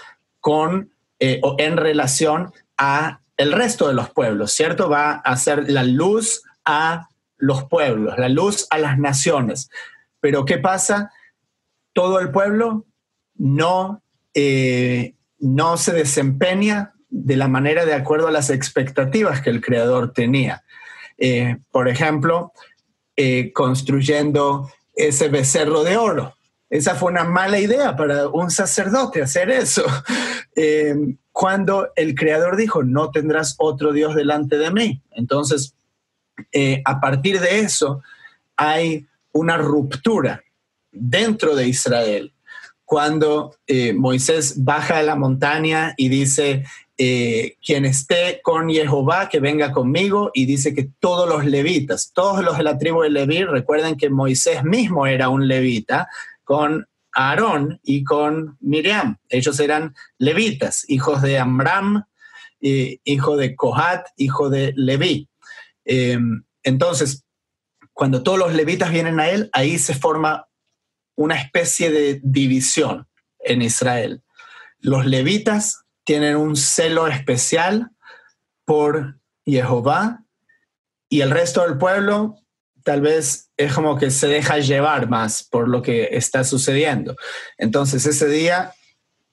con 0.40 0.94
eh, 1.18 1.40
o 1.42 1.56
en 1.58 1.76
relación 1.76 2.52
a 2.76 3.20
el 3.36 3.52
resto 3.52 3.88
de 3.88 3.94
los 3.94 4.10
pueblos, 4.10 4.52
¿cierto? 4.52 4.90
Va 4.90 5.12
a 5.12 5.36
ser 5.36 5.70
la 5.70 5.82
luz 5.84 6.42
a 6.64 7.08
los 7.38 7.64
pueblos, 7.64 8.18
la 8.18 8.28
luz 8.28 8.66
a 8.70 8.78
las 8.78 8.98
naciones. 8.98 9.70
Pero 10.20 10.44
¿qué 10.44 10.58
pasa? 10.58 11.10
Todo 11.92 12.20
el 12.20 12.30
pueblo 12.30 12.84
no, 13.36 14.02
eh, 14.34 15.14
no 15.38 15.76
se 15.76 15.92
desempeña 15.92 16.92
de 17.08 17.36
la 17.36 17.48
manera 17.48 17.86
de 17.86 17.94
acuerdo 17.94 18.28
a 18.28 18.32
las 18.32 18.50
expectativas 18.50 19.40
que 19.40 19.50
el 19.50 19.60
creador 19.60 20.12
tenía. 20.12 20.62
Eh, 21.16 21.56
por 21.70 21.88
ejemplo, 21.88 22.52
construyendo 23.54 24.68
ese 24.94 25.28
becerro 25.28 25.84
de 25.84 25.96
oro, 25.96 26.34
esa 26.74 26.96
fue 26.96 27.12
una 27.12 27.22
mala 27.22 27.60
idea 27.60 27.94
para 27.94 28.26
un 28.26 28.50
sacerdote 28.50 29.22
hacer 29.22 29.50
eso. 29.50 29.84
Eh, 30.56 30.94
cuando 31.32 31.88
el 31.96 32.14
Creador 32.14 32.56
dijo, 32.56 32.84
no 32.84 33.10
tendrás 33.10 33.56
otro 33.58 33.92
Dios 33.92 34.14
delante 34.14 34.56
de 34.56 34.70
mí. 34.70 35.02
Entonces, 35.10 35.74
eh, 36.52 36.80
a 36.84 37.00
partir 37.00 37.40
de 37.40 37.58
eso, 37.58 38.00
hay 38.56 39.04
una 39.32 39.56
ruptura 39.56 40.44
dentro 40.92 41.56
de 41.56 41.66
Israel. 41.66 42.32
cuando 42.84 43.56
eh, 43.66 43.92
Moisés 43.94 44.62
baja 44.62 44.98
de 44.98 45.02
la 45.02 45.16
montaña 45.16 45.94
y 45.96 46.08
dice, 46.08 46.62
eh, 46.96 47.56
quien 47.66 47.84
esté 47.84 48.40
con 48.40 48.68
Jehová, 48.68 49.28
que 49.28 49.40
venga 49.40 49.72
conmigo, 49.72 50.30
y 50.32 50.46
dice 50.46 50.72
que 50.72 50.90
todos 51.00 51.28
los 51.28 51.44
levitas, 51.44 52.12
todos 52.14 52.44
los 52.44 52.56
de 52.56 52.62
la 52.62 52.78
tribu 52.78 53.02
de 53.02 53.10
Leví, 53.10 53.42
recuerden 53.42 53.96
que 53.96 54.10
Moisés 54.10 54.62
mismo 54.62 55.06
era 55.06 55.28
un 55.28 55.48
levita, 55.48 56.08
con 56.44 56.86
Aarón 57.14 57.80
y 57.82 58.04
con 58.04 58.56
Miriam. 58.60 59.18
Ellos 59.28 59.58
eran 59.60 59.94
levitas, 60.18 60.84
hijos 60.88 61.22
de 61.22 61.38
Amram, 61.38 62.04
hijo 62.60 63.36
de 63.36 63.54
Kohat, 63.56 64.06
hijo 64.16 64.50
de 64.50 64.72
Leví. 64.76 65.28
entonces, 66.62 67.24
cuando 67.92 68.22
todos 68.22 68.38
los 68.38 68.54
levitas 68.54 68.90
vienen 68.90 69.20
a 69.20 69.28
él, 69.28 69.50
ahí 69.52 69.78
se 69.78 69.94
forma 69.94 70.48
una 71.16 71.36
especie 71.36 71.90
de 71.90 72.20
división 72.24 73.06
en 73.38 73.62
Israel. 73.62 74.22
Los 74.78 75.06
levitas 75.06 75.84
tienen 76.04 76.36
un 76.36 76.56
celo 76.56 77.06
especial 77.06 77.90
por 78.64 79.20
Jehová 79.46 80.24
y 81.08 81.20
el 81.20 81.30
resto 81.30 81.62
del 81.62 81.78
pueblo 81.78 82.36
tal 82.84 83.00
vez 83.00 83.50
es 83.56 83.72
como 83.72 83.98
que 83.98 84.10
se 84.10 84.28
deja 84.28 84.58
llevar 84.58 85.08
más 85.08 85.42
por 85.42 85.68
lo 85.68 85.82
que 85.82 86.10
está 86.12 86.44
sucediendo. 86.44 87.16
Entonces 87.58 88.06
ese 88.06 88.28
día 88.28 88.72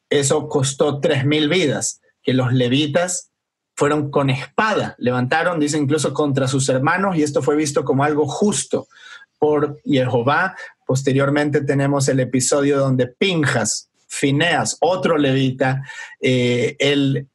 eso 0.09 0.47
costó 0.49 0.99
tres 0.99 1.25
mil 1.25 1.47
vidas, 1.47 2.01
que 2.23 2.33
los 2.33 2.51
levitas 2.53 3.29
fueron 3.75 4.09
con 4.09 4.29
espada, 4.29 4.95
levantaron, 4.97 5.59
dice 5.59 5.77
incluso 5.77 6.13
contra 6.13 6.47
sus 6.47 6.67
hermanos, 6.69 7.15
y 7.15 7.23
esto 7.23 7.41
fue 7.41 7.55
visto 7.55 7.85
como 7.85 8.03
algo 8.03 8.27
justo 8.27 8.87
por 9.39 9.79
Jehová, 9.83 10.55
Posteriormente 10.91 11.61
tenemos 11.61 12.09
el 12.09 12.19
episodio 12.19 12.77
donde 12.77 13.07
Pinjas, 13.07 13.89
Fineas, 14.09 14.75
otro 14.81 15.17
levita, 15.17 15.83
eh, 16.19 16.75
él 16.79 17.29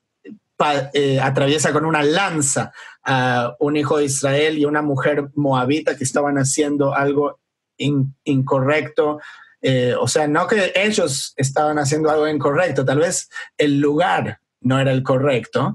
eh, 0.92 1.18
atraviesa 1.18 1.72
con 1.72 1.86
una 1.86 2.02
lanza 2.02 2.70
a 3.06 3.54
un 3.60 3.76
hijo 3.76 3.98
de 3.98 4.04
Israel 4.04 4.58
y 4.58 4.64
una 4.64 4.82
mujer 4.82 5.28
moabita 5.34 5.96
que 5.96 6.04
estaban 6.04 6.36
haciendo 6.36 6.94
algo 6.94 7.38
incorrecto. 7.78 9.20
Eh, 9.62 9.94
o 9.98 10.08
sea, 10.08 10.26
no 10.26 10.46
que 10.46 10.72
ellos 10.74 11.32
estaban 11.36 11.78
haciendo 11.78 12.10
algo 12.10 12.28
incorrecto, 12.28 12.84
tal 12.84 12.98
vez 12.98 13.28
el 13.56 13.80
lugar 13.80 14.40
no 14.60 14.78
era 14.78 14.92
el 14.92 15.02
correcto. 15.02 15.74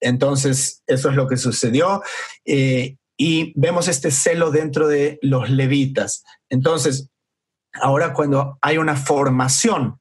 entonces, 0.00 0.82
eso 0.86 1.10
es 1.10 1.14
lo 1.14 1.28
que 1.28 1.36
sucedió 1.36 2.02
y 3.20 3.52
vemos 3.56 3.88
este 3.88 4.10
celo 4.12 4.50
dentro 4.50 4.86
de 4.86 5.18
los 5.22 5.50
levitas. 5.50 6.24
Entonces, 6.48 7.10
ahora 7.74 8.14
cuando 8.14 8.58
hay 8.62 8.78
una 8.78 8.96
formación 8.96 10.00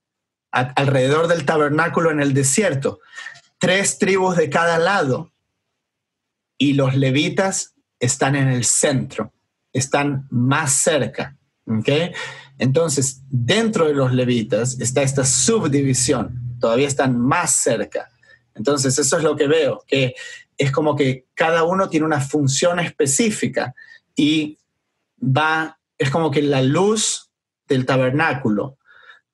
alrededor 0.51 1.27
del 1.27 1.43
tabernáculo 1.43 2.11
en 2.11 2.21
el 2.21 2.33
desierto, 2.33 2.99
tres 3.57 3.97
tribus 3.97 4.37
de 4.37 4.49
cada 4.49 4.77
lado 4.77 5.31
y 6.57 6.73
los 6.73 6.95
levitas 6.95 7.75
están 7.99 8.35
en 8.35 8.47
el 8.47 8.63
centro, 8.65 9.33
están 9.73 10.27
más 10.29 10.73
cerca. 10.73 11.37
¿okay? 11.65 12.11
Entonces, 12.57 13.21
dentro 13.29 13.87
de 13.87 13.93
los 13.93 14.13
levitas 14.13 14.79
está 14.79 15.01
esta 15.01 15.25
subdivisión, 15.25 16.57
todavía 16.59 16.87
están 16.87 17.19
más 17.19 17.51
cerca. 17.51 18.09
Entonces, 18.55 18.97
eso 18.97 19.17
es 19.17 19.23
lo 19.23 19.35
que 19.35 19.47
veo, 19.47 19.83
que 19.87 20.15
es 20.57 20.71
como 20.71 20.95
que 20.95 21.27
cada 21.35 21.63
uno 21.63 21.89
tiene 21.89 22.05
una 22.05 22.21
función 22.21 22.79
específica 22.79 23.75
y 24.15 24.57
va, 25.21 25.79
es 25.97 26.09
como 26.09 26.31
que 26.31 26.41
la 26.41 26.63
luz 26.63 27.29
del 27.67 27.85
tabernáculo 27.85 28.77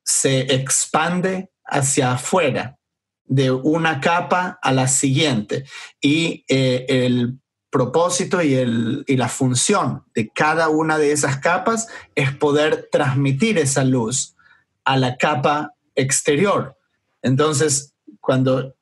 se 0.03 0.53
expande 0.53 1.51
hacia 1.63 2.13
afuera 2.13 2.77
de 3.25 3.51
una 3.51 4.01
capa 4.01 4.59
a 4.61 4.71
la 4.71 4.87
siguiente 4.87 5.65
y 6.01 6.43
eh, 6.47 6.85
el 6.87 7.39
propósito 7.69 8.41
y, 8.41 8.53
el, 8.53 9.03
y 9.07 9.17
la 9.17 9.29
función 9.29 10.03
de 10.13 10.29
cada 10.29 10.69
una 10.69 10.97
de 10.97 11.11
esas 11.11 11.37
capas 11.37 11.87
es 12.13 12.31
poder 12.35 12.89
transmitir 12.91 13.57
esa 13.57 13.83
luz 13.83 14.35
a 14.83 14.97
la 14.97 15.17
capa 15.17 15.73
exterior. 15.95 16.77
Entonces, 17.21 17.93
cuando 18.19 18.75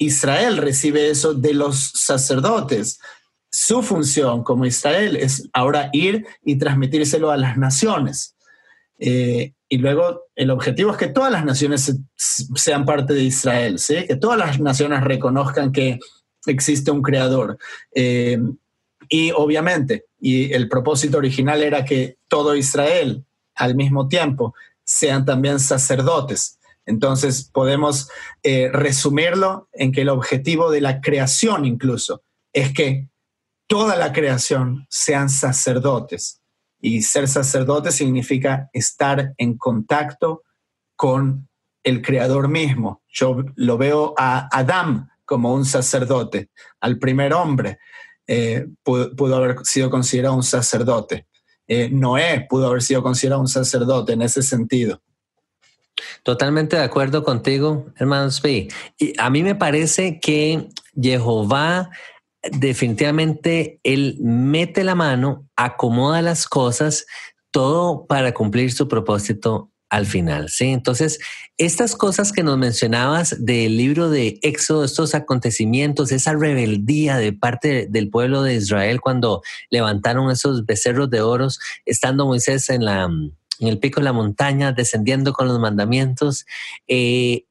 Israel 0.00 0.56
recibe 0.56 1.10
eso 1.10 1.34
de 1.34 1.52
los 1.52 1.92
sacerdotes. 1.94 2.98
Su 3.52 3.82
función 3.82 4.42
como 4.42 4.64
Israel 4.64 5.16
es 5.16 5.48
ahora 5.52 5.90
ir 5.92 6.26
y 6.42 6.56
transmitírselo 6.56 7.30
a 7.30 7.36
las 7.36 7.58
naciones. 7.58 8.34
Eh, 8.98 9.52
y 9.72 9.78
luego 9.78 10.24
el 10.34 10.50
objetivo 10.50 10.90
es 10.90 10.96
que 10.96 11.06
todas 11.06 11.30
las 11.30 11.44
naciones 11.44 11.96
sean 12.16 12.84
parte 12.84 13.14
de 13.14 13.22
Israel, 13.22 13.78
¿sí? 13.78 14.04
que 14.04 14.16
todas 14.16 14.36
las 14.36 14.58
naciones 14.58 15.00
reconozcan 15.04 15.70
que 15.70 16.00
existe 16.46 16.90
un 16.90 17.02
creador. 17.02 17.56
Eh, 17.94 18.36
y 19.08 19.30
obviamente, 19.30 20.06
y 20.18 20.52
el 20.52 20.68
propósito 20.68 21.18
original 21.18 21.62
era 21.62 21.84
que 21.84 22.18
todo 22.26 22.56
Israel 22.56 23.24
al 23.54 23.76
mismo 23.76 24.08
tiempo 24.08 24.54
sean 24.82 25.24
también 25.24 25.60
sacerdotes. 25.60 26.58
Entonces 26.84 27.48
podemos 27.52 28.08
eh, 28.42 28.70
resumirlo 28.72 29.68
en 29.72 29.92
que 29.92 30.00
el 30.00 30.08
objetivo 30.08 30.72
de 30.72 30.80
la 30.80 31.00
creación 31.00 31.64
incluso 31.64 32.24
es 32.52 32.72
que 32.72 33.08
toda 33.68 33.94
la 33.94 34.12
creación 34.12 34.84
sean 34.90 35.30
sacerdotes. 35.30 36.39
Y 36.80 37.02
ser 37.02 37.28
sacerdote 37.28 37.92
significa 37.92 38.68
estar 38.72 39.34
en 39.36 39.56
contacto 39.56 40.42
con 40.96 41.48
el 41.82 42.02
creador 42.02 42.48
mismo. 42.48 43.02
Yo 43.08 43.44
lo 43.56 43.78
veo 43.78 44.14
a 44.16 44.48
Adán 44.56 45.08
como 45.24 45.54
un 45.54 45.64
sacerdote, 45.64 46.50
al 46.80 46.98
primer 46.98 47.32
hombre 47.32 47.78
eh, 48.32 48.68
pudo, 48.84 49.34
haber 49.34 49.56
sido 49.64 49.90
considerado 49.90 50.36
un 50.36 50.44
sacerdote. 50.44 51.26
Eh, 51.66 51.88
Noé 51.90 52.46
pudo 52.48 52.68
haber 52.68 52.80
sido 52.80 53.02
considerado 53.02 53.40
un 53.40 53.48
sacerdote 53.48 54.12
en 54.12 54.22
ese 54.22 54.42
sentido. 54.42 55.02
Totalmente 56.22 56.76
de 56.76 56.84
acuerdo 56.84 57.24
contigo, 57.24 57.86
hermanos 57.96 58.40
Y 58.44 58.72
a 59.18 59.30
mí 59.30 59.42
me 59.42 59.56
parece 59.56 60.20
que 60.20 60.68
Jehová 60.94 61.90
definitivamente 62.42 63.80
él 63.82 64.16
mete 64.20 64.84
la 64.84 64.94
mano, 64.94 65.48
acomoda 65.56 66.22
las 66.22 66.46
cosas, 66.46 67.06
todo 67.50 68.06
para 68.06 68.32
cumplir 68.32 68.72
su 68.72 68.88
propósito 68.88 69.70
al 69.90 70.06
final, 70.06 70.48
¿sí? 70.48 70.66
Entonces, 70.66 71.18
estas 71.58 71.96
cosas 71.96 72.30
que 72.30 72.44
nos 72.44 72.56
mencionabas 72.56 73.44
del 73.44 73.76
libro 73.76 74.08
de 74.08 74.38
Éxodo, 74.42 74.84
estos 74.84 75.16
acontecimientos, 75.16 76.12
esa 76.12 76.32
rebeldía 76.32 77.16
de 77.16 77.32
parte 77.32 77.88
del 77.90 78.08
pueblo 78.08 78.42
de 78.42 78.54
Israel 78.54 79.00
cuando 79.00 79.42
levantaron 79.68 80.30
esos 80.30 80.64
becerros 80.64 81.10
de 81.10 81.22
oros, 81.22 81.58
estando 81.86 82.24
Moisés 82.24 82.70
en 82.70 82.84
la, 82.84 83.10
en 83.58 83.68
el 83.68 83.80
pico 83.80 83.98
de 83.98 84.04
la 84.04 84.12
montaña, 84.12 84.70
descendiendo 84.70 85.32
con 85.32 85.48
los 85.48 85.58
mandamientos. 85.58 86.46
Eh, 86.86 87.46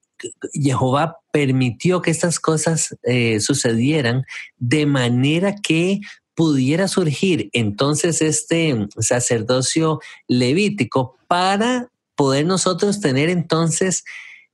Jehová 0.54 1.18
permitió 1.32 2.02
que 2.02 2.12
estas 2.12 2.40
cosas 2.40 2.96
eh, 3.04 3.40
sucedieran 3.40 4.26
de 4.58 4.86
manera 4.86 5.56
que 5.56 6.00
pudiera 6.36 6.88
surgir 6.88 7.50
entonces 7.52 8.22
este 8.22 8.88
sacerdocio 9.00 10.00
levítico 10.28 11.18
para 11.28 11.92
poder 12.16 12.46
nosotros 12.46 13.02
tener 13.02 13.30
entonces 13.30 14.06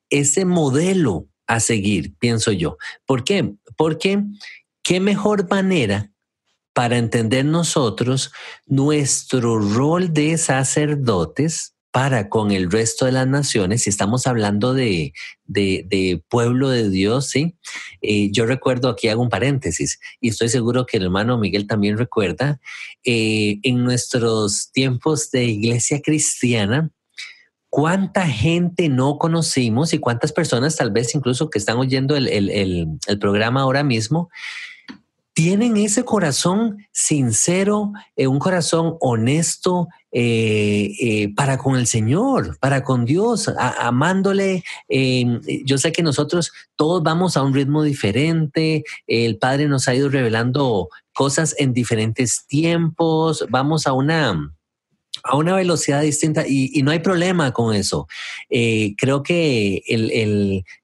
ese 0.10 0.46
modelo 0.46 1.28
a 1.48 1.60
seguir, 1.60 2.16
pienso 2.18 2.52
yo. 2.52 2.78
¿Por 3.06 3.24
qué? 3.24 3.54
Porque 3.78 4.24
qué 4.82 5.00
mejor 5.00 5.48
manera 5.48 6.12
para 6.74 6.98
entender 6.98 7.46
nosotros 7.46 8.32
nuestro 8.66 9.60
rol 9.60 10.12
de 10.12 10.38
sacerdotes 10.38 11.75
para 11.96 12.28
con 12.28 12.52
el 12.52 12.70
resto 12.70 13.06
de 13.06 13.14
las 13.14 13.26
naciones, 13.26 13.84
si 13.84 13.90
estamos 13.90 14.28
hablando 14.28 14.74
de, 14.74 15.14
pueblo 16.28 16.68
de 16.68 16.90
Dios, 16.90 17.30
¿sí? 17.30 17.56
Eh, 18.02 18.32
yo 18.34 18.46
recuerdo, 18.46 18.90
aquí 18.90 19.08
hago 19.08 19.22
un 19.22 19.30
paréntesis, 19.30 20.02
y 20.20 20.28
estoy 20.28 20.50
seguro 20.50 20.86
que 20.86 20.98
el 20.98 21.04
hermano 21.04 21.38
Miguel 21.38 21.68
también 21.68 21.98
recuerda, 21.98 22.60
eh, 23.06 23.60
en 23.64 23.86
nuestros 23.86 24.74
tiempos 24.74 25.32
de 25.32 25.46
iglesia 25.46 26.02
cristiana, 26.02 26.92
cuánta 27.70 28.28
gente 28.28 28.90
no 28.90 29.18
conocimos 29.18 29.94
y 29.94 30.00
cuántas 30.00 30.34
personas 30.34 30.76
tal 30.76 30.92
vez 30.92 31.16
incluso 31.16 31.50
que 31.50 31.60
están 31.60 31.78
oyendo 31.78 32.18
el, 32.18 32.28
el 32.28 33.20
programa 33.20 33.62
ahora 33.62 33.86
mismo, 33.86 34.28
tienen 35.36 35.76
ese 35.76 36.06
corazón 36.06 36.88
sincero, 36.94 37.92
eh, 38.16 38.26
un 38.26 38.40
corazón 38.40 38.96
honesto 39.02 39.90
eh, 40.18 40.96
eh, 41.02 41.34
para 41.36 41.58
con 41.58 41.76
el 41.76 41.88
Señor, 41.88 42.58
para 42.62 42.86
con 42.86 43.04
Dios, 43.04 43.52
amándole. 43.58 44.64
Em, 44.88 45.42
yo 45.66 45.78
sé 45.78 45.92
que 45.92 46.04
nosotros 46.04 46.54
todos 46.78 47.04
vamos 47.04 47.36
a 47.36 47.44
un 47.44 47.54
ritmo 47.54 47.84
diferente, 47.84 48.86
el 49.08 49.38
Padre 49.38 49.68
nos 49.68 49.90
ha 49.90 49.94
ido 49.94 50.08
revelando 50.08 50.88
cosas 51.14 51.54
en 51.58 51.74
diferentes 51.74 52.46
tiempos, 52.48 53.46
vamos 53.50 53.88
a 53.88 53.92
una 53.92 54.55
a 55.24 55.36
una 55.36 55.56
velocidad 55.56 56.02
distinta 56.02 56.46
y, 56.48 56.82
no 56.84 56.92
hay 56.92 57.00
problema 57.00 57.52
con 57.52 57.74
eso. 57.74 58.08
Eh, 58.50 58.96
creo 58.98 59.24
que 59.24 59.82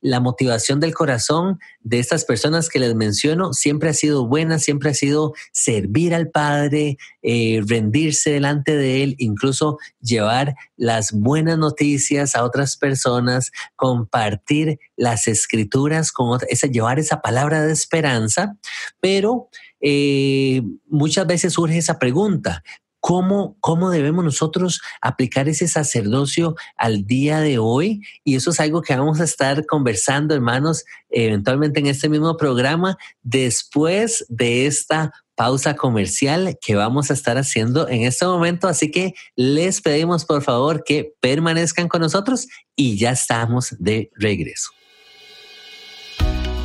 la 0.01 0.19
motivación 0.19 0.79
del 0.79 0.93
corazón 0.93 1.59
de 1.83 1.99
estas 1.99 2.25
personas 2.25 2.69
que 2.69 2.79
les 2.79 2.95
menciono 2.95 3.53
siempre 3.53 3.89
ha 3.89 3.93
sido 3.93 4.27
buena, 4.27 4.59
siempre 4.59 4.91
ha 4.91 4.93
sido 4.93 5.33
servir 5.51 6.13
al 6.13 6.29
Padre, 6.29 6.97
eh, 7.21 7.61
rendirse 7.65 8.31
delante 8.31 8.75
de 8.75 9.03
Él, 9.03 9.15
incluso 9.17 9.77
llevar 9.99 10.55
las 10.77 11.11
buenas 11.11 11.57
noticias 11.57 12.35
a 12.35 12.43
otras 12.43 12.77
personas, 12.77 13.51
compartir 13.75 14.79
las 14.95 15.27
escrituras, 15.27 16.11
con 16.11 16.39
esa, 16.49 16.67
llevar 16.67 16.99
esa 16.99 17.21
palabra 17.21 17.63
de 17.63 17.73
esperanza, 17.73 18.55
pero 18.99 19.49
eh, 19.81 20.61
muchas 20.87 21.25
veces 21.25 21.53
surge 21.53 21.79
esa 21.79 21.97
pregunta, 21.97 22.63
¿Cómo, 23.01 23.57
¿Cómo 23.59 23.89
debemos 23.89 24.23
nosotros 24.23 24.79
aplicar 25.01 25.49
ese 25.49 25.67
sacerdocio 25.67 26.55
al 26.77 27.05
día 27.07 27.39
de 27.39 27.57
hoy? 27.57 28.01
Y 28.23 28.35
eso 28.35 28.51
es 28.51 28.59
algo 28.59 28.83
que 28.83 28.95
vamos 28.95 29.19
a 29.19 29.23
estar 29.23 29.65
conversando, 29.65 30.35
hermanos, 30.35 30.85
eventualmente 31.09 31.79
en 31.79 31.87
este 31.87 32.09
mismo 32.09 32.37
programa, 32.37 32.97
después 33.23 34.23
de 34.29 34.67
esta 34.67 35.11
pausa 35.33 35.75
comercial 35.75 36.59
que 36.61 36.75
vamos 36.75 37.09
a 37.09 37.15
estar 37.15 37.39
haciendo 37.39 37.89
en 37.89 38.03
este 38.03 38.27
momento. 38.27 38.67
Así 38.67 38.91
que 38.91 39.15
les 39.35 39.81
pedimos 39.81 40.23
por 40.23 40.43
favor 40.43 40.83
que 40.83 41.15
permanezcan 41.19 41.87
con 41.87 42.01
nosotros 42.01 42.47
y 42.75 42.99
ya 42.99 43.11
estamos 43.11 43.75
de 43.79 44.11
regreso. 44.15 44.69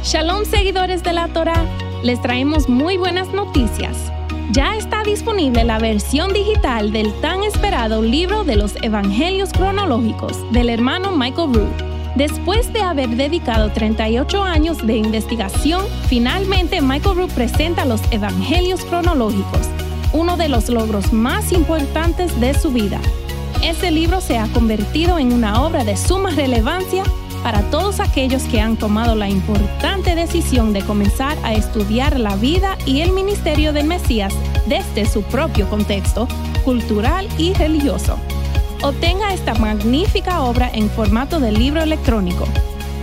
Shalom 0.02 0.44
seguidores 0.44 1.02
de 1.02 1.14
la 1.14 1.28
Torah, 1.32 1.64
les 2.04 2.20
traemos 2.20 2.68
muy 2.68 2.98
buenas 2.98 3.32
noticias. 3.32 3.96
Ya 4.52 4.76
está 4.76 5.02
disponible 5.02 5.64
la 5.64 5.80
versión 5.80 6.32
digital 6.32 6.92
del 6.92 7.12
tan 7.20 7.42
esperado 7.42 8.00
libro 8.00 8.44
de 8.44 8.54
los 8.54 8.76
Evangelios 8.80 9.50
cronológicos 9.52 10.32
del 10.52 10.68
hermano 10.68 11.10
Michael 11.10 11.52
Root. 11.52 12.14
Después 12.14 12.72
de 12.72 12.80
haber 12.80 13.08
dedicado 13.10 13.72
38 13.72 14.42
años 14.44 14.86
de 14.86 14.98
investigación, 14.98 15.84
finalmente 16.08 16.80
Michael 16.80 17.16
Root 17.16 17.32
presenta 17.32 17.84
los 17.84 18.00
Evangelios 18.12 18.84
cronológicos, 18.84 19.68
uno 20.12 20.36
de 20.36 20.48
los 20.48 20.68
logros 20.68 21.12
más 21.12 21.52
importantes 21.52 22.38
de 22.40 22.54
su 22.54 22.70
vida. 22.70 23.00
Ese 23.62 23.90
libro 23.90 24.20
se 24.20 24.38
ha 24.38 24.46
convertido 24.52 25.18
en 25.18 25.32
una 25.32 25.64
obra 25.64 25.82
de 25.82 25.96
suma 25.96 26.30
relevancia 26.30 27.02
para 27.46 27.62
todos 27.70 28.00
aquellos 28.00 28.42
que 28.42 28.60
han 28.60 28.76
tomado 28.76 29.14
la 29.14 29.28
importante 29.28 30.16
decisión 30.16 30.72
de 30.72 30.82
comenzar 30.82 31.38
a 31.44 31.54
estudiar 31.54 32.18
la 32.18 32.34
vida 32.34 32.76
y 32.86 33.02
el 33.02 33.12
ministerio 33.12 33.72
del 33.72 33.86
Mesías 33.86 34.34
desde 34.66 35.06
su 35.06 35.22
propio 35.22 35.70
contexto 35.70 36.26
cultural 36.64 37.28
y 37.38 37.52
religioso. 37.52 38.18
Obtenga 38.82 39.32
esta 39.32 39.54
magnífica 39.54 40.42
obra 40.42 40.68
en 40.74 40.90
formato 40.90 41.38
de 41.38 41.52
libro 41.52 41.80
electrónico. 41.80 42.48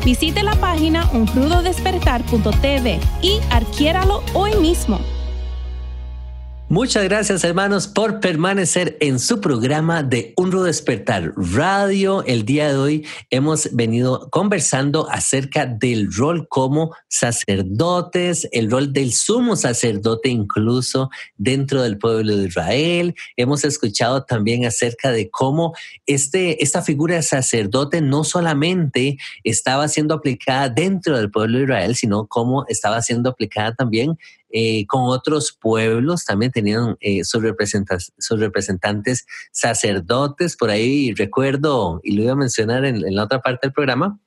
Visite 0.04 0.44
la 0.44 0.56
página 0.56 1.10
unrudodespertar.tv 1.14 3.00
y 3.22 3.40
adquiéralo 3.50 4.24
hoy 4.34 4.56
mismo. 4.56 5.00
Muchas 6.74 7.04
gracias 7.04 7.44
hermanos 7.44 7.88
por 7.88 8.20
permanecer 8.20 8.98
en 9.00 9.20
su 9.20 9.40
programa 9.40 10.02
de 10.02 10.34
Un 10.36 10.52
Rudo 10.52 10.64
Despertar 10.64 11.32
Radio. 11.36 12.24
El 12.26 12.46
día 12.46 12.70
de 12.70 12.80
hoy 12.80 13.08
hemos 13.30 13.76
venido 13.76 14.28
conversando 14.32 15.08
acerca 15.08 15.68
del 15.68 16.12
rol 16.12 16.48
como 16.50 16.96
sacerdotes, 17.08 18.50
el 18.52 18.72
rol 18.72 18.92
del 18.92 19.14
sumo 19.14 19.56
sacerdote 19.56 20.30
incluso 20.30 21.12
dentro 21.38 21.84
del 21.84 22.00
pueblo 22.00 22.38
de 22.38 22.48
Israel. 22.48 23.14
Hemos 23.38 23.64
escuchado 23.66 24.24
también 24.24 24.66
acerca 24.66 25.12
de 25.12 25.30
cómo 25.30 25.76
este, 26.08 26.64
esta 26.64 26.82
figura 26.82 27.18
de 27.18 27.22
sacerdote 27.22 28.02
no 28.02 28.24
solamente 28.24 29.18
estaba 29.44 29.88
siendo 29.90 30.16
aplicada 30.16 30.70
dentro 30.70 31.20
del 31.20 31.30
pueblo 31.30 31.60
de 31.60 31.66
Israel, 31.66 31.96
sino 31.96 32.26
cómo 32.26 32.66
estaba 32.68 33.00
siendo 33.04 33.30
aplicada 33.30 33.76
también 33.76 34.18
eh, 34.56 34.86
con 34.86 35.06
otros 35.06 35.58
pueblos, 35.60 36.26
también 36.26 36.52
tenían 36.52 36.96
eh, 37.00 37.24
sus, 37.24 37.44
sus, 38.20 38.40
representantes 38.40 39.26
sacerdotes 39.52 40.56
por 40.56 40.70
ahí. 40.70 41.12
Recuerdo, 41.16 42.00
y 42.04 42.12
lo 42.12 42.22
iba 42.22 42.34
a 42.34 42.36
mencionar 42.36 42.86
en, 42.86 43.02
la 43.16 43.24
otra 43.24 43.42
parte 43.42 43.66
del 43.66 43.74
programa, 43.74 44.20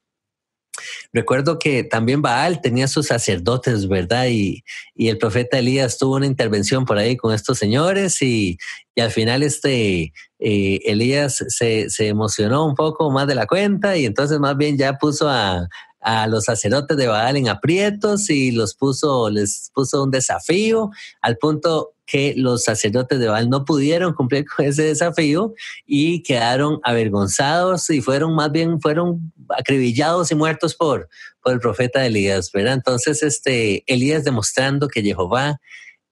Recuerdo 1.12 1.58
que 1.58 1.84
también 1.84 2.20
Baal 2.20 2.60
tenía 2.60 2.86
sus 2.86 3.06
sacerdotes, 3.06 3.88
¿verdad? 3.88 4.26
Y, 4.28 4.62
el 4.96 5.16
profeta 5.16 5.58
Elías 5.58 5.96
tuvo 5.96 6.16
una 6.16 6.26
intervención 6.26 6.84
por 6.84 6.98
ahí 6.98 7.16
con 7.16 7.32
estos 7.32 7.58
señores 7.58 8.20
y, 8.20 8.58
al 8.98 9.10
final 9.10 9.42
este 9.42 10.12
eh, 10.38 10.80
Elías 10.84 11.42
se, 11.48 11.88
se, 11.88 12.08
emocionó 12.08 12.66
un 12.66 12.74
poco 12.74 13.10
más 13.10 13.26
de 13.26 13.34
la 13.34 13.46
cuenta 13.46 13.96
y 13.96 14.04
entonces 14.04 14.38
más 14.38 14.56
bien 14.56 14.76
ya 14.76 14.98
puso 14.98 15.30
a, 15.30 15.66
a 16.06 16.28
los 16.28 16.44
sacerdotes 16.44 16.96
de 16.96 17.08
Baal 17.08 17.36
en 17.36 17.48
aprietos 17.48 18.30
y 18.30 18.52
los 18.52 18.76
puso, 18.76 19.28
les 19.28 19.72
puso 19.74 20.04
un 20.04 20.12
desafío 20.12 20.90
al 21.20 21.36
punto 21.36 21.94
que 22.06 22.32
los 22.36 22.62
sacerdotes 22.62 23.18
de 23.18 23.26
Baal 23.26 23.50
no 23.50 23.64
pudieron 23.64 24.14
cumplir 24.14 24.44
con 24.46 24.66
ese 24.66 24.84
desafío 24.84 25.52
y 25.84 26.22
quedaron 26.22 26.78
avergonzados 26.84 27.90
y 27.90 28.00
fueron 28.00 28.36
más 28.36 28.52
bien 28.52 28.80
fueron 28.80 29.32
acribillados 29.58 30.30
y 30.30 30.36
muertos 30.36 30.76
por, 30.76 31.08
por 31.42 31.54
el 31.54 31.58
profeta 31.58 32.06
Elías, 32.06 32.52
¿verdad? 32.52 32.74
Entonces, 32.74 33.24
este 33.24 33.82
Elías 33.92 34.22
demostrando 34.22 34.86
que 34.86 35.02
Jehová 35.02 35.60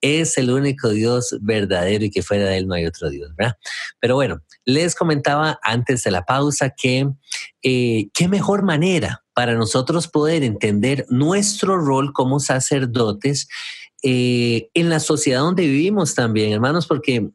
es 0.01 0.37
el 0.39 0.51
único 0.51 0.89
Dios 0.89 1.37
verdadero 1.41 2.05
y 2.05 2.11
que 2.11 2.25
fuera 2.25 2.47
de 2.47 2.59
él 2.59 2.67
no 2.67 2.75
hay 2.75 2.85
otro 2.85 3.11
Dios, 3.11 3.33
¿verdad? 3.37 3.55
Pero 4.01 4.17
bueno, 4.17 4.43
les 4.65 4.95
comentaba 4.95 5.59
antes 5.63 6.03
de 6.05 6.11
la 6.11 6.25
pausa 6.25 6.71
que 6.71 7.09
eh, 7.63 8.09
qué 8.15 8.29
mejor 8.29 8.63
manera 8.63 9.25
para 9.35 9.55
nosotros 9.55 10.09
poder 10.09 10.43
entender 10.43 11.07
nuestro 11.09 11.79
rol 11.79 12.13
como 12.13 12.41
sacerdotes 12.41 13.49
eh, 14.03 14.69
en 14.75 14.91
la 14.91 15.01
sociedad 15.01 15.41
donde 15.41 15.67
vivimos 15.67 16.15
también, 16.15 16.53
hermanos, 16.53 16.87
porque 16.87 17.31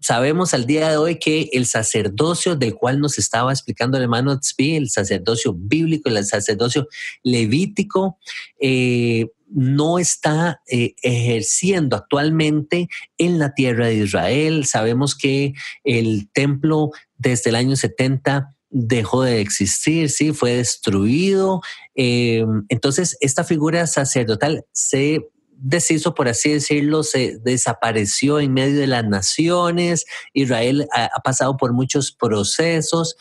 sabemos 0.00 0.54
al 0.54 0.66
día 0.66 0.88
de 0.88 0.96
hoy 0.96 1.18
que 1.18 1.50
el 1.52 1.66
sacerdocio 1.66 2.56
del 2.56 2.74
cual 2.74 3.00
nos 3.00 3.18
estaba 3.18 3.52
explicando 3.52 3.96
el 3.96 4.04
hermano 4.04 4.38
Tzvi, 4.38 4.76
el 4.76 4.90
sacerdocio 4.90 5.54
bíblico, 5.54 6.08
el 6.08 6.24
sacerdocio 6.24 6.88
levítico, 7.22 8.18
eh, 8.60 9.26
no 9.54 10.00
está 10.00 10.60
eh, 10.66 10.94
ejerciendo 11.02 11.96
actualmente 11.96 12.88
en 13.18 13.38
la 13.38 13.54
tierra 13.54 13.86
de 13.86 13.94
Israel. 13.94 14.66
Sabemos 14.66 15.14
que 15.16 15.54
el 15.84 16.28
templo 16.32 16.90
desde 17.16 17.50
el 17.50 17.56
año 17.56 17.76
70 17.76 18.52
dejó 18.70 19.22
de 19.22 19.40
existir, 19.40 20.10
sí, 20.10 20.32
fue 20.32 20.56
destruido. 20.56 21.62
Em, 21.94 22.64
entonces, 22.68 23.16
esta 23.20 23.44
figura 23.44 23.86
sacerdotal 23.86 24.64
se 24.72 25.20
deshizo, 25.56 26.14
por 26.14 26.26
así 26.26 26.50
decirlo, 26.50 27.04
se 27.04 27.38
desapareció 27.44 28.40
en 28.40 28.52
medio 28.52 28.80
de 28.80 28.88
las 28.88 29.04
naciones. 29.04 30.04
Israel 30.32 30.88
ha, 30.92 31.04
ha 31.04 31.20
pasado 31.20 31.56
por 31.56 31.72
muchos 31.72 32.10
procesos, 32.10 33.14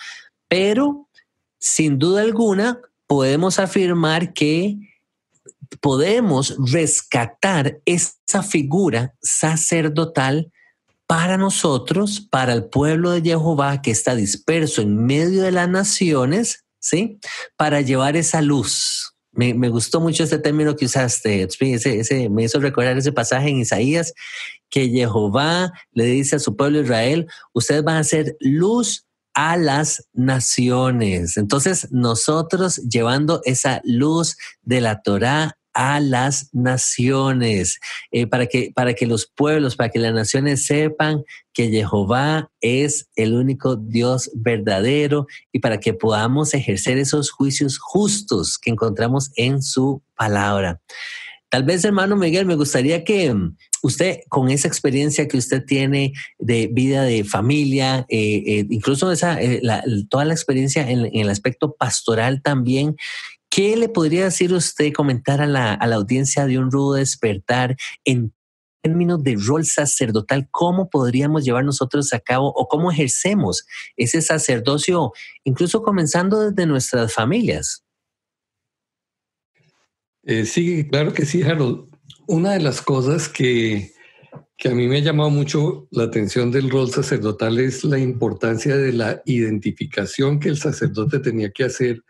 pero 0.48 1.08
sin 1.60 2.00
duda 2.00 2.24
alguna 2.24 2.82
podemos 3.06 3.60
afirmar 3.60 4.34
que 4.34 4.80
podemos 5.82 6.56
rescatar 6.72 7.80
esa 7.86 8.44
figura 8.44 9.14
sacerdotal 9.22 10.52
para 11.08 11.38
nosotros, 11.38 12.22
para 12.22 12.54
el 12.54 12.66
pueblo 12.66 13.12
de 13.12 13.22
Jehová 13.22 13.82
que 13.82 13.92
está 13.92 14.16
disperso 14.16 14.82
en 14.82 15.06
medio 15.06 15.44
de 15.44 15.52
las 15.52 15.70
naciones, 15.70 16.66
¿sí? 16.80 17.20
Para 17.58 17.82
llevar 17.82 18.16
esa 18.16 18.42
luz. 18.42 19.14
Me, 19.32 19.54
gustó 19.70 20.00
mucho 20.00 20.24
este 20.24 20.38
término 20.38 20.76
que 20.76 20.86
usaste, 20.86 21.48
ese, 21.60 22.30
me 22.30 22.44
hizo 22.44 22.60
recordar 22.60 22.98
ese 22.98 23.12
pasaje 23.12 23.50
en 23.50 23.58
Isaías, 23.58 24.14
que 24.70 24.90
Jehová 24.90 25.72
le 25.92 26.06
dice 26.06 26.36
a 26.36 26.40
su 26.40 26.56
pueblo 26.56 26.82
Israel, 26.82 27.28
ustedes 27.54 27.84
van 27.84 27.98
a 27.98 28.04
ser 28.04 28.36
luz 28.40 29.08
a 29.34 29.58
las 29.58 30.08
naciones. 30.14 31.38
Entonces, 31.38 31.88
nosotros 31.92 32.78
llevando 32.78 33.42
esa 33.46 33.82
luz 33.84 34.38
de 34.62 34.82
la 34.82 35.02
Torá 35.02 35.58
a 35.74 36.00
las 36.00 36.50
naciones, 36.54 37.80
eh, 38.12 38.28
para, 38.28 38.46
que, 38.46 38.72
para 38.74 38.94
que 38.94 39.08
los 39.08 39.26
pueblos, 39.26 39.76
para 39.76 39.90
que 39.90 40.00
las 40.00 40.14
naciones 40.14 40.66
sepan 40.66 41.24
que 41.54 41.70
Jehová 41.70 42.52
es 42.62 43.10
el 43.16 43.34
único 43.34 43.76
Dios 43.76 44.32
verdadero 44.36 45.28
y 45.52 45.60
para 45.60 45.80
que 45.80 45.94
podamos 45.94 46.54
ejercer 46.54 46.98
esos 46.98 47.32
juicios 47.32 47.78
justos 47.78 48.58
que 48.58 48.72
encontramos 48.72 49.32
en 49.36 49.62
su 49.62 50.02
palabra. 50.16 50.82
Tal 51.50 51.64
vez, 51.64 51.86
hermano 51.86 52.16
Miguel, 52.16 52.48
me 52.48 52.56
gustaría 52.56 53.04
que 53.04 53.32
mm, 53.32 53.56
usted, 53.84 54.22
con 54.28 54.50
esa 54.50 54.68
experiencia 54.68 55.28
que 55.28 55.38
usted 55.38 55.64
tiene 55.64 56.14
de 56.40 56.68
vida 56.72 57.04
de 57.04 57.24
familia, 57.24 58.08
eh, 58.10 58.44
eh, 58.46 58.66
incluso 58.72 59.12
esa, 59.12 59.38
toda 60.10 60.26
la 60.26 60.34
experiencia 60.34 60.90
en, 60.90 61.10
el 61.14 61.30
aspecto 61.30 61.76
pastoral 61.76 62.42
también, 62.42 62.96
¿Qué 63.54 63.78
le 63.78 63.88
podría 63.88 64.24
decir 64.24 64.52
usted, 64.52 64.92
comentar 64.92 65.40
a 65.40 65.46
la, 65.46 65.74
audiencia 65.76 66.48
de 66.48 66.58
un 66.58 66.72
rudo 66.72 66.96
despertar 66.96 67.78
en 68.04 68.34
términos 68.82 69.24
de 69.24 69.38
rol 69.40 69.64
sacerdotal, 69.64 70.48
¿cómo 70.50 70.90
podríamos 70.90 71.46
llevar 71.46 71.64
nosotros 71.64 72.14
a 72.14 72.20
cabo 72.20 72.52
o 72.56 72.68
cómo 72.68 72.92
ejercemos 72.92 73.64
ese 73.96 74.24
sacerdocio, 74.24 75.12
incluso 75.44 75.84
comenzando 75.84 76.50
desde 76.50 76.66
nuestras 76.66 77.14
familias? 77.14 77.84
Eh, 80.24 80.46
sí, 80.46 80.88
claro 80.90 81.14
que 81.14 81.28
sí, 81.28 81.44
Harold. 81.44 81.92
Una 82.26 82.54
de 82.54 82.60
las 82.60 82.82
cosas 82.82 83.30
que, 83.30 83.94
que 84.58 84.70
a 84.70 84.74
mí 84.74 84.88
me 84.88 84.98
ha 84.98 85.02
llamado 85.02 85.30
mucho 85.30 85.88
la 85.92 86.06
atención 86.06 86.50
del 86.50 86.72
rol 86.72 86.90
sacerdotal 86.90 87.60
es 87.60 87.84
la 87.84 88.00
importancia 88.00 88.76
de 88.76 88.94
la 88.94 89.22
identificación 89.26 90.40
que 90.40 90.50
el 90.50 90.58
sacerdote 90.58 91.20
tenía 91.20 91.52
que 91.52 91.66
hacer 91.66 92.02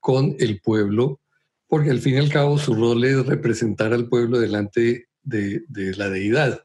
con 0.00 0.34
el 0.38 0.60
pueblo, 0.60 1.20
porque 1.68 1.90
al 1.90 2.00
fin 2.00 2.14
y 2.14 2.18
al 2.18 2.30
cabo 2.30 2.58
su 2.58 2.74
rol 2.74 3.04
es 3.04 3.24
representar 3.26 3.92
al 3.92 4.08
pueblo 4.08 4.40
delante 4.40 5.08
de, 5.22 5.62
la 5.96 6.08
deidad, 6.08 6.64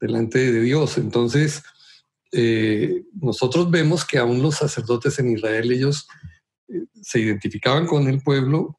delante 0.00 0.52
de 0.52 0.60
Dios. 0.60 0.98
Entonces, 0.98 1.62
eh, 2.32 3.04
nosotros 3.14 3.70
vemos 3.70 4.04
que 4.04 4.18
aún 4.18 4.42
los 4.42 4.56
sacerdotes 4.56 5.18
en 5.18 5.32
Israel, 5.32 5.72
ellos 5.72 6.08
eh, 6.68 6.84
se 7.00 7.20
identificaban 7.20 7.86
con 7.86 8.08
el 8.08 8.20
pueblo 8.20 8.78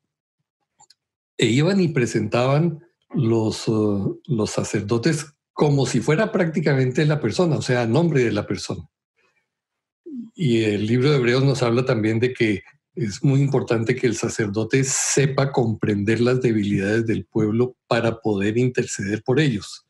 e 1.38 1.48
iban 1.48 1.80
y 1.80 1.88
presentaban 1.88 2.84
los, 3.10 3.68
uh, 3.68 4.22
los 4.26 4.50
sacerdotes 4.52 5.34
como 5.54 5.86
si 5.86 6.00
fuera 6.02 6.32
prácticamente 6.32 7.06
la 7.06 7.22
persona, 7.22 7.58
o 7.58 7.62
sea, 7.62 7.86
nombre 7.86 8.24
de 8.24 8.32
la 8.32 8.46
persona. 8.46 8.90
Y 10.36 10.64
el 10.64 10.88
libro 10.88 11.12
de 11.12 11.18
Hebreos 11.18 11.44
nos 11.44 11.62
habla 11.62 11.86
también 11.86 12.20
de 12.20 12.34
que 12.34 12.64
es 12.96 13.24
muy 13.24 13.42
importante 13.42 13.96
que 13.96 14.08
el 14.08 14.16
sacerdote 14.16 14.84
sepa 14.84 15.52
comprender 15.52 16.22
las 16.22 16.42
debilidades 16.42 17.06
del 17.06 17.26
pueblo 17.26 17.76
para 17.88 18.20
poder 18.20 18.58
interceder 18.58 19.24
por 19.24 19.40
ellos. 19.40 19.86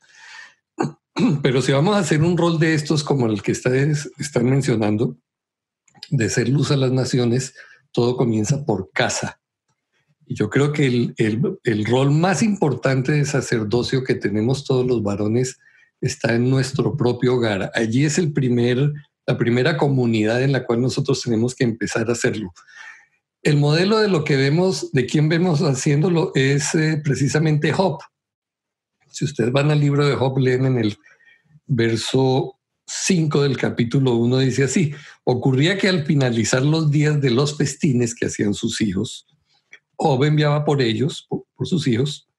Pero 1.43 1.61
si 1.61 1.71
vamos 1.71 1.95
a 1.95 1.99
hacer 1.99 2.21
un 2.21 2.37
rol 2.37 2.59
de 2.59 2.73
estos 2.73 3.03
como 3.03 3.27
el 3.27 3.41
que 3.41 3.51
ustedes 3.51 4.09
están 4.17 4.45
mencionando, 4.45 5.17
de 6.09 6.29
ser 6.29 6.49
luz 6.49 6.71
a 6.71 6.77
las 6.77 6.91
naciones, 6.91 7.53
todo 7.91 8.15
comienza 8.15 8.65
por 8.65 8.91
casa. 8.91 9.39
Y 10.25 10.35
yo 10.35 10.49
creo 10.49 10.71
que 10.71 10.85
el, 10.85 11.13
el 11.63 11.85
rol 11.85 12.11
más 12.11 12.41
importante 12.41 13.11
de 13.11 13.25
sacerdocio 13.25 14.03
que 14.03 14.15
tenemos 14.15 14.63
todos 14.63 14.85
los 14.85 15.03
varones 15.03 15.59
está 15.99 16.33
en 16.33 16.49
nuestro 16.49 16.95
propio 16.95 17.35
hogar. 17.35 17.71
Allí 17.73 18.05
es 18.05 18.17
el 18.17 18.31
primer, 18.31 18.93
la 19.25 19.37
primera 19.37 19.77
comunidad 19.77 20.41
en 20.41 20.53
la 20.53 20.65
cual 20.65 20.81
nosotros 20.81 21.21
tenemos 21.21 21.55
que 21.55 21.65
empezar 21.65 22.09
a 22.09 22.13
hacerlo. 22.13 22.53
El 23.43 23.57
modelo 23.57 23.99
de 23.99 24.07
lo 24.07 24.23
que 24.23 24.37
vemos, 24.37 24.93
de 24.93 25.05
quién 25.05 25.27
vemos 25.27 25.59
haciéndolo, 25.59 26.31
es 26.33 26.73
eh, 26.75 27.01
precisamente 27.03 27.73
Job. 27.73 27.99
Si 29.09 29.25
ustedes 29.25 29.51
van 29.51 29.69
al 29.69 29.81
libro 29.81 30.07
de 30.07 30.15
Job, 30.15 30.37
leen 30.37 30.65
en 30.65 30.77
el 30.77 30.97
verso 31.65 32.57
5 32.87 33.43
del 33.43 33.57
capítulo 33.57 34.15
1, 34.15 34.37
dice 34.37 34.63
así, 34.63 34.93
ocurría 35.25 35.77
que 35.77 35.89
al 35.89 36.05
finalizar 36.05 36.63
los 36.63 36.89
días 36.89 37.19
de 37.19 37.31
los 37.31 37.57
festines 37.57 38.15
que 38.15 38.27
hacían 38.27 38.53
sus 38.53 38.79
hijos, 38.79 39.27
Job 39.97 40.23
enviaba 40.23 40.63
por 40.63 40.81
ellos, 40.81 41.25
por, 41.27 41.43
por 41.53 41.67
sus 41.67 41.85
hijos, 41.85 42.29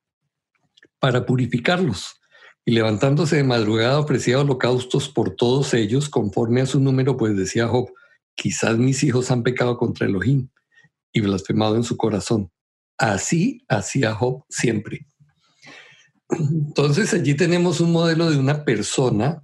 para 0.99 1.27
purificarlos. 1.27 2.19
Y 2.65 2.73
levantándose 2.73 3.37
de 3.37 3.45
madrugada 3.45 4.01
ofrecía 4.01 4.41
holocaustos 4.41 5.11
por 5.11 5.37
todos 5.37 5.75
ellos, 5.75 6.09
conforme 6.09 6.63
a 6.63 6.67
su 6.67 6.81
número, 6.81 7.19
pues 7.19 7.37
decía 7.37 7.69
Job, 7.69 7.93
quizás 8.35 8.79
mis 8.79 9.03
hijos 9.05 9.31
han 9.31 9.43
pecado 9.43 9.77
contra 9.77 10.07
Elohim 10.07 10.49
y 11.15 11.21
blasfemado 11.21 11.77
en 11.77 11.85
su 11.85 11.97
corazón. 11.97 12.51
Así 12.99 13.65
hacía 13.69 14.15
Job 14.15 14.45
siempre. 14.51 15.07
Entonces 16.29 17.15
allí 17.15 17.35
tenemos 17.35 17.81
un 17.81 17.93
modelo 17.93 18.31
de 18.31 18.37
una 18.37 18.65
persona 18.65 19.43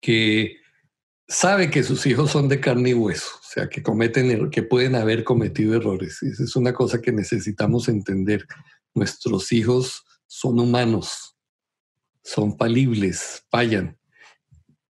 que 0.00 0.56
sabe 1.28 1.70
que 1.70 1.82
sus 1.82 2.06
hijos 2.06 2.30
son 2.30 2.48
de 2.48 2.60
carne 2.60 2.90
y 2.90 2.94
hueso, 2.94 3.28
o 3.40 3.46
sea, 3.46 3.68
que 3.68 3.82
cometen, 3.82 4.30
er-, 4.30 4.50
que 4.50 4.62
pueden 4.62 4.94
haber 4.94 5.24
cometido 5.24 5.74
errores. 5.74 6.22
Esa 6.22 6.44
es 6.44 6.56
una 6.56 6.72
cosa 6.72 7.00
que 7.00 7.12
necesitamos 7.12 7.88
entender. 7.88 8.46
Nuestros 8.94 9.52
hijos 9.52 10.04
son 10.26 10.58
humanos, 10.58 11.36
son 12.22 12.56
falibles, 12.56 13.44
fallan. 13.50 13.98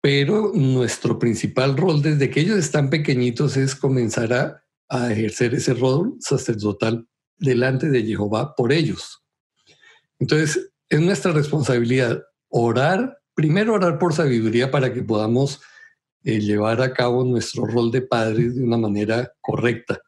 Pero 0.02 0.52
nuestro 0.54 1.18
principal 1.18 1.76
rol 1.76 2.02
desde 2.02 2.30
que 2.30 2.42
ellos 2.42 2.60
están 2.60 2.92
pequeñitos 2.92 3.58
es 3.58 3.76
comenzar 3.76 4.34
a 4.34 4.64
a 4.90 5.12
ejercer 5.12 5.54
ese 5.56 5.74
rol 5.74 6.16
sacerdotal 6.20 7.08
delante 7.38 7.90
de 7.90 8.04
Jehová 8.04 8.56
por 8.56 8.72
ellos. 8.72 9.24
Entonces, 10.20 10.72
es 10.90 11.02
nuestra 11.02 11.32
responsabilidad 11.32 12.22
orar, 12.50 13.18
primero 13.34 13.74
orar 13.74 14.00
por 14.00 14.14
sabiduría 14.14 14.72
para 14.72 14.94
que 14.94 15.04
podamos 15.04 15.62
eh, 16.24 16.40
llevar 16.40 16.82
a 16.82 16.94
cabo 16.94 17.24
nuestro 17.24 17.66
rol 17.66 17.92
de 17.92 18.02
padres 18.02 18.56
de 18.56 18.64
una 18.64 18.78
manera 18.78 19.34
correcta, 19.42 20.02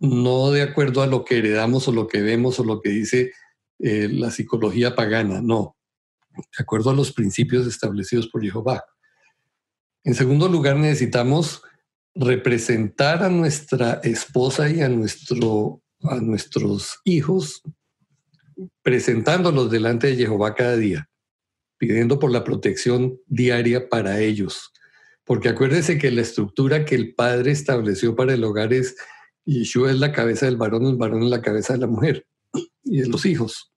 no 0.00 0.50
de 0.50 0.62
acuerdo 0.62 1.02
a 1.02 1.06
lo 1.06 1.24
que 1.24 1.38
heredamos 1.38 1.88
o 1.88 1.92
lo 1.92 2.06
que 2.06 2.20
vemos 2.20 2.60
o 2.60 2.64
lo 2.64 2.80
que 2.80 2.90
dice 2.90 3.32
eh, 3.78 4.08
la 4.10 4.30
psicología 4.30 4.94
pagana, 4.94 5.40
no, 5.40 5.76
de 6.36 6.62
acuerdo 6.62 6.90
a 6.90 6.94
los 6.94 7.12
principios 7.12 7.66
establecidos 7.66 8.28
por 8.28 8.42
Jehová. 8.42 8.84
En 10.04 10.14
segundo 10.14 10.48
lugar, 10.48 10.76
necesitamos 10.76 11.62
representar 12.14 13.22
a 13.22 13.28
nuestra 13.28 14.00
esposa 14.02 14.68
y 14.68 14.80
a, 14.80 14.86
a 14.86 16.14
nuestros 16.20 16.98
hijos, 17.04 17.62
presentándolos 18.82 19.70
delante 19.70 20.08
de 20.08 20.16
Jehová 20.16 20.54
cada 20.54 20.76
día, 20.76 21.08
pidiendo 21.78 22.18
por 22.18 22.30
la 22.30 22.44
protección 22.44 23.18
diaria 23.26 23.88
para 23.88 24.20
ellos. 24.20 24.72
Porque 25.24 25.48
acuérdese 25.48 25.98
que 25.98 26.10
la 26.10 26.22
estructura 26.22 26.84
que 26.84 26.94
el 26.94 27.14
padre 27.14 27.52
estableció 27.52 28.16
para 28.16 28.34
el 28.34 28.44
hogar 28.44 28.72
es 28.72 28.96
Yeshua 29.44 29.90
es 29.90 29.98
la 29.98 30.12
cabeza 30.12 30.46
del 30.46 30.56
varón, 30.56 30.86
el 30.86 30.96
varón 30.96 31.22
es 31.22 31.30
la 31.30 31.40
cabeza 31.40 31.72
de 31.72 31.78
la 31.78 31.86
mujer 31.86 32.26
y 32.84 33.00
de 33.00 33.08
los 33.08 33.24
hijos. 33.24 33.72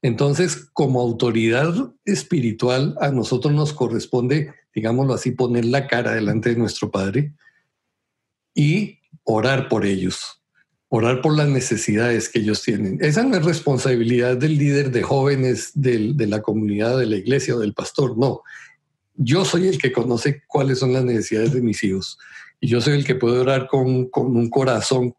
Entonces, 0.00 0.68
como 0.72 1.00
autoridad 1.00 1.92
espiritual, 2.04 2.96
a 3.00 3.10
nosotros 3.10 3.52
nos 3.52 3.72
corresponde 3.72 4.52
digámoslo 4.74 5.14
así, 5.14 5.32
poner 5.32 5.64
la 5.64 5.86
cara 5.86 6.12
delante 6.14 6.50
de 6.50 6.56
nuestro 6.56 6.90
Padre 6.90 7.34
y 8.54 9.00
orar 9.24 9.68
por 9.68 9.84
ellos, 9.84 10.42
orar 10.88 11.20
por 11.20 11.36
las 11.36 11.48
necesidades 11.48 12.28
que 12.28 12.40
ellos 12.40 12.62
tienen. 12.62 12.98
Esa 13.00 13.22
no 13.22 13.36
es 13.36 13.44
responsabilidad 13.44 14.36
del 14.36 14.58
líder 14.58 14.90
de 14.90 15.02
jóvenes 15.02 15.72
de 15.74 16.26
la 16.26 16.42
comunidad, 16.42 16.98
de 16.98 17.06
la 17.06 17.16
iglesia 17.16 17.56
o 17.56 17.60
del 17.60 17.74
pastor, 17.74 18.16
no. 18.18 18.42
Yo 19.14 19.44
soy 19.44 19.68
el 19.68 19.78
que 19.78 19.92
conoce 19.92 20.42
cuáles 20.46 20.78
son 20.78 20.92
las 20.92 21.04
necesidades 21.04 21.52
de 21.52 21.60
mis 21.60 21.82
hijos 21.84 22.18
y 22.60 22.68
yo 22.68 22.80
soy 22.80 22.94
el 22.94 23.04
que 23.04 23.14
puede 23.14 23.38
orar 23.38 23.68
con, 23.68 24.08
con 24.08 24.36
un 24.36 24.48
corazón 24.48 25.14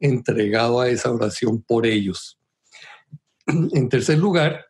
entregado 0.00 0.80
a 0.80 0.88
esa 0.88 1.10
oración 1.10 1.62
por 1.62 1.86
ellos. 1.86 2.38
En 3.46 3.88
tercer 3.88 4.18
lugar, 4.18 4.66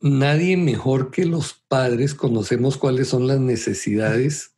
nadie 0.00 0.56
mejor 0.56 1.10
que 1.10 1.24
los 1.24 1.54
padres 1.68 2.14
conocemos 2.14 2.76
cuáles 2.76 3.08
son 3.08 3.26
las 3.26 3.40
necesidades 3.40 4.52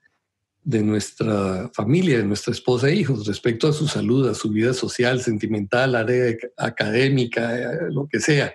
de 0.64 0.82
nuestra 0.82 1.70
familia, 1.74 2.18
de 2.18 2.24
nuestra 2.24 2.52
esposa 2.52 2.88
e 2.88 2.94
hijos 2.94 3.26
respecto 3.26 3.68
a 3.68 3.72
su 3.72 3.88
salud, 3.88 4.28
a 4.28 4.34
su 4.34 4.50
vida 4.50 4.72
social, 4.72 5.20
sentimental, 5.20 5.96
área 5.96 6.36
académica, 6.56 7.58
eh, 7.58 7.90
lo 7.90 8.06
que 8.06 8.20
sea. 8.20 8.54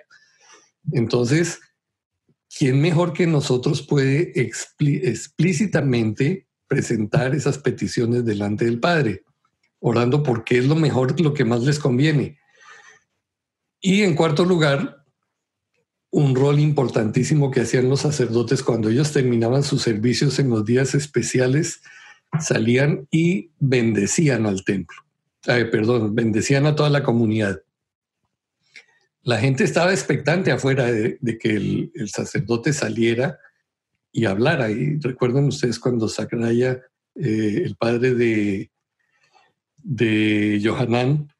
Entonces, 0.92 1.60
¿quién 2.56 2.80
mejor 2.80 3.12
que 3.12 3.26
nosotros 3.26 3.82
puede 3.82 4.32
explícitamente 4.40 6.48
presentar 6.66 7.34
esas 7.34 7.58
peticiones 7.58 8.24
delante 8.24 8.64
del 8.64 8.80
Padre, 8.80 9.24
orando 9.80 10.22
porque 10.22 10.58
es 10.58 10.66
lo 10.66 10.76
mejor, 10.76 11.20
lo 11.20 11.34
que 11.34 11.44
más 11.44 11.62
les 11.62 11.78
conviene? 11.78 12.38
Y 13.80 14.02
en 14.02 14.14
cuarto 14.14 14.46
lugar, 14.46 14.97
un 16.10 16.34
rol 16.34 16.58
importantísimo 16.58 17.50
que 17.50 17.60
hacían 17.60 17.88
los 17.88 18.00
sacerdotes 18.00 18.62
cuando 18.62 18.88
ellos 18.88 19.12
terminaban 19.12 19.62
sus 19.62 19.82
servicios 19.82 20.38
en 20.38 20.50
los 20.50 20.64
días 20.64 20.94
especiales, 20.94 21.82
salían 22.40 23.06
y 23.10 23.50
bendecían 23.58 24.46
al 24.46 24.64
templo. 24.64 24.96
perdón, 25.42 26.14
bendecían 26.14 26.66
a 26.66 26.74
toda 26.74 26.90
la 26.90 27.02
comunidad. 27.02 27.62
La 29.22 29.38
gente 29.38 29.64
estaba 29.64 29.92
expectante 29.92 30.50
afuera 30.50 30.86
de, 30.90 31.38
que 31.38 31.56
el, 31.56 32.08
sacerdote 32.08 32.72
saliera 32.72 33.38
y 34.10 34.24
hablara. 34.24 34.70
Y 34.70 34.98
recuerden 35.00 35.44
ustedes 35.44 35.78
cuando 35.78 36.08
Sacraya, 36.08 36.80
eh, 37.14 37.62
el 37.64 37.76
padre 37.76 38.14
de, 38.14 38.70
de 39.82 40.62
Johanán, 40.64 41.30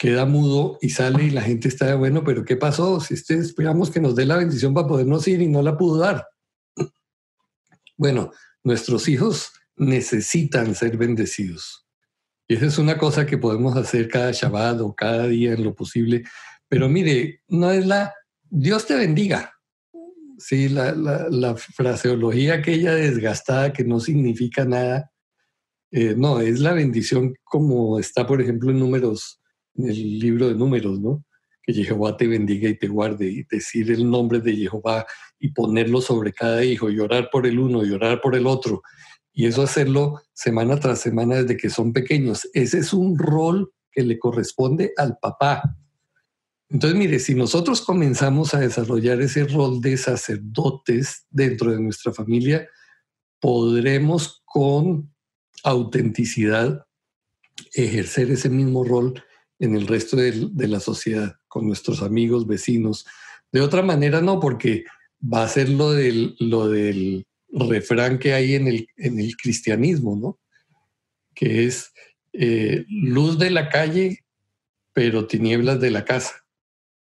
queda 0.00 0.24
mudo 0.24 0.78
y 0.80 0.88
sale 0.88 1.24
y 1.24 1.30
la 1.30 1.42
gente 1.42 1.68
está, 1.68 1.94
bueno, 1.94 2.24
pero 2.24 2.42
¿qué 2.42 2.56
pasó? 2.56 3.00
Si 3.00 3.12
este, 3.12 3.34
esperamos 3.34 3.90
que 3.90 4.00
nos 4.00 4.16
dé 4.16 4.24
la 4.24 4.38
bendición 4.38 4.72
para 4.72 4.88
podernos 4.88 5.28
ir 5.28 5.42
y 5.42 5.46
no 5.46 5.62
la 5.62 5.76
pudo 5.76 6.00
dar. 6.00 6.26
Bueno, 7.98 8.32
nuestros 8.64 9.08
hijos 9.08 9.52
necesitan 9.76 10.74
ser 10.74 10.96
bendecidos. 10.96 11.86
Y 12.48 12.54
esa 12.54 12.64
es 12.64 12.78
una 12.78 12.96
cosa 12.96 13.26
que 13.26 13.36
podemos 13.36 13.76
hacer 13.76 14.08
cada 14.08 14.32
Shabbat 14.32 14.80
o 14.80 14.94
cada 14.94 15.26
día 15.26 15.52
en 15.52 15.64
lo 15.64 15.74
posible 15.74 16.24
Pero 16.66 16.88
mire, 16.88 17.42
no 17.48 17.70
es 17.70 17.86
la 17.86 18.14
Dios 18.48 18.86
te 18.86 18.94
bendiga. 18.94 19.52
Sí, 20.38 20.70
la, 20.70 20.94
la, 20.94 21.56
fraseología 21.56 22.54
aquella 22.54 22.94
desgastada 22.94 23.74
que 23.74 23.84
no 23.84 24.00
significa 24.00 24.64
nada. 24.64 25.10
Eh, 25.90 26.14
no, 26.16 26.40
es 26.40 26.60
la 26.60 26.72
bendición 26.72 27.34
como 27.44 27.98
está, 27.98 28.26
por 28.26 28.40
ejemplo, 28.40 28.70
en 28.70 28.78
números, 28.78 29.39
en 29.76 29.88
el 29.88 30.18
libro 30.18 30.48
de 30.48 30.54
números, 30.54 31.00
¿no? 31.00 31.24
Que 31.62 31.72
Jehová 31.72 32.16
te 32.16 32.26
bendiga 32.26 32.68
y 32.68 32.78
te 32.78 32.88
guarde 32.88 33.30
y 33.30 33.44
decir 33.44 33.90
el 33.90 34.08
nombre 34.08 34.40
de 34.40 34.56
Jehová 34.56 35.06
y 35.38 35.52
ponerlo 35.52 36.00
sobre 36.00 36.32
cada 36.32 36.64
hijo 36.64 36.90
y 36.90 36.98
orar 36.98 37.28
por 37.30 37.46
el 37.46 37.58
uno 37.58 37.84
y 37.84 37.90
orar 37.92 38.20
por 38.20 38.34
el 38.34 38.46
otro. 38.46 38.82
Y 39.32 39.46
eso 39.46 39.62
hacerlo 39.62 40.20
semana 40.32 40.78
tras 40.78 41.00
semana 41.00 41.36
desde 41.36 41.56
que 41.56 41.70
son 41.70 41.92
pequeños. 41.92 42.48
Ese 42.52 42.78
es 42.78 42.92
un 42.92 43.18
rol 43.18 43.72
que 43.92 44.02
le 44.02 44.18
corresponde 44.18 44.92
al 44.96 45.18
papá. 45.18 45.76
Entonces, 46.68 46.98
mire, 46.98 47.18
si 47.18 47.34
nosotros 47.34 47.82
comenzamos 47.82 48.54
a 48.54 48.60
desarrollar 48.60 49.20
ese 49.20 49.44
rol 49.44 49.80
de 49.80 49.96
sacerdotes 49.96 51.26
dentro 51.28 51.72
de 51.72 51.80
nuestra 51.80 52.12
familia, 52.12 52.68
podremos 53.40 54.42
con 54.44 55.12
autenticidad 55.64 56.86
ejercer 57.74 58.30
ese 58.30 58.48
mismo 58.48 58.84
rol 58.84 59.22
en 59.60 59.76
el 59.76 59.86
resto 59.86 60.16
de, 60.16 60.68
la 60.68 60.80
sociedad, 60.80 61.36
con 61.46 61.66
nuestros 61.66 62.02
amigos, 62.02 62.46
vecinos. 62.46 63.06
De 63.52 63.60
otra 63.60 63.82
manera, 63.82 64.20
no, 64.20 64.40
porque 64.40 64.84
va 65.22 65.44
a 65.44 65.48
ser 65.48 65.68
lo 65.68 65.92
del, 65.92 66.34
lo 66.40 66.68
del 66.68 67.26
refrán 67.52 68.18
que 68.18 68.32
hay 68.32 68.54
en 68.54 68.66
el, 68.66 68.88
en 68.96 69.20
el 69.20 69.36
cristianismo, 69.36 70.16
¿no? 70.16 70.38
Que 71.34 71.66
es 71.66 71.92
eh, 72.32 72.86
luz 72.88 73.38
de 73.38 73.50
la 73.50 73.68
calle, 73.68 74.24
pero 74.94 75.26
tinieblas 75.26 75.78
de 75.78 75.90
la 75.90 76.06
casa. 76.06 76.44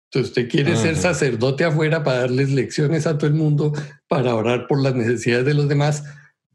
Entonces 0.05 0.31
usted 0.31 0.49
quiere 0.49 0.77
ser 0.77 0.97
sacerdote 0.97 1.65
afuera 1.65 2.05
para 2.05 2.21
darles 2.21 2.53
lecciones 2.53 3.05
a 3.05 3.19
todo 3.19 3.27
el 3.27 3.35
mundo, 3.35 3.73
para 4.07 4.37
orar 4.37 4.69
por 4.69 4.81
las 4.81 4.95
necesidades 4.95 5.45
de 5.45 5.55
los 5.55 5.69
demás, 5.69 6.05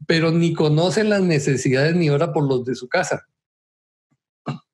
pero 0.06 0.30
ni 0.30 0.54
conoce 0.54 1.04
las 1.04 1.20
necesidades 1.20 1.94
ni 1.94 2.08
ora 2.08 2.32
por 2.32 2.48
los 2.48 2.64
de 2.64 2.74
su 2.74 2.88
casa. 2.88 3.26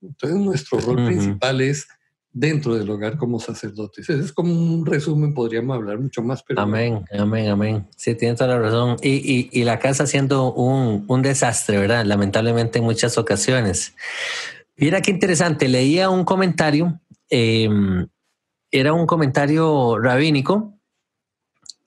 Entonces 0.06 0.38
nuestro 0.38 0.78
rol 0.80 1.06
principal 1.06 1.60
es 1.60 1.86
dentro 2.32 2.74
del 2.74 2.88
hogar 2.90 3.16
como 3.16 3.40
sacerdotes. 3.40 4.08
Ese 4.08 4.22
es 4.22 4.32
como 4.32 4.52
un 4.52 4.84
resumen, 4.84 5.34
podríamos 5.34 5.76
hablar 5.76 5.98
mucho 5.98 6.22
más. 6.22 6.42
Pero 6.42 6.60
amén, 6.60 7.04
amén, 7.18 7.48
amén. 7.48 7.86
Sí, 7.96 8.14
tiene 8.14 8.34
toda 8.34 8.56
la 8.56 8.58
razón. 8.60 8.96
Y, 9.02 9.48
y, 9.52 9.64
la 9.64 9.78
casa 9.78 10.06
siendo 10.06 10.52
un, 10.52 11.04
un, 11.08 11.22
desastre, 11.22 11.78
¿verdad? 11.78 12.04
Lamentablemente 12.04 12.78
en 12.78 12.84
muchas 12.84 13.16
ocasiones. 13.18 13.94
Mira 14.76 15.00
qué 15.00 15.10
interesante, 15.10 15.68
leía 15.68 16.10
un 16.10 16.24
comentario 16.24 17.00
eh, 17.30 17.68
era 18.70 18.92
un 18.92 19.06
comentario 19.06 19.98
rabínico 19.98 20.75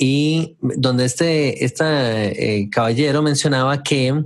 y 0.02 0.56
donde 0.62 1.04
este, 1.04 1.66
este 1.66 2.70
caballero 2.72 3.22
mencionaba 3.22 3.84
que 3.84 4.24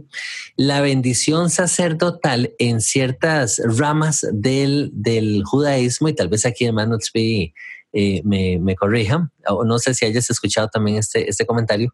la 0.56 0.82
bendición 0.82 1.50
sacerdotal 1.50 2.54
en 2.60 2.80
ciertas 2.80 3.60
ramas 3.66 4.26
del, 4.32 4.92
del 4.94 5.44
judaísmo, 5.44 6.10
y 6.10 6.14
tal 6.14 6.30
vez 6.30 6.46
aquí 6.46 6.66
hermano 6.66 7.00
Tzvi 7.00 7.56
eh, 7.92 8.22
me, 8.24 8.60
me, 8.60 8.76
corrija, 8.76 9.32
o 9.48 9.66
no 9.66 9.80
sé 9.80 9.96
si 9.96 10.06
hayas 10.06 10.30
escuchado 10.30 10.68
también 10.68 10.98
este, 10.98 11.28
este 11.28 11.48
comentario, 11.48 11.92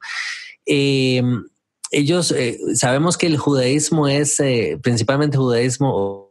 eh, 0.66 1.24
ellos, 1.92 2.36
sabemos 2.76 3.18
que 3.18 3.26
el 3.28 3.38
judaísmo 3.38 4.08
es 4.08 4.38
principalmente 4.84 5.38
judaísmo 5.38 6.29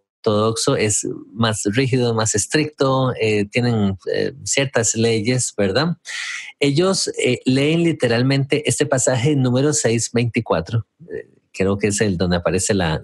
es 0.78 1.06
más 1.32 1.62
rígido, 1.64 2.14
más 2.14 2.34
estricto, 2.34 3.12
eh, 3.20 3.46
tienen 3.46 3.96
eh, 4.12 4.32
ciertas 4.44 4.94
leyes, 4.94 5.54
¿verdad? 5.56 5.96
Ellos 6.60 7.08
eh, 7.18 7.40
leen 7.44 7.82
literalmente 7.84 8.68
este 8.68 8.86
pasaje 8.86 9.36
número 9.36 9.72
624, 9.72 10.86
creo 11.52 11.78
que 11.78 11.88
es 11.88 12.00
el 12.00 12.16
donde 12.16 12.36
aparece 12.36 12.74
la, 12.74 13.00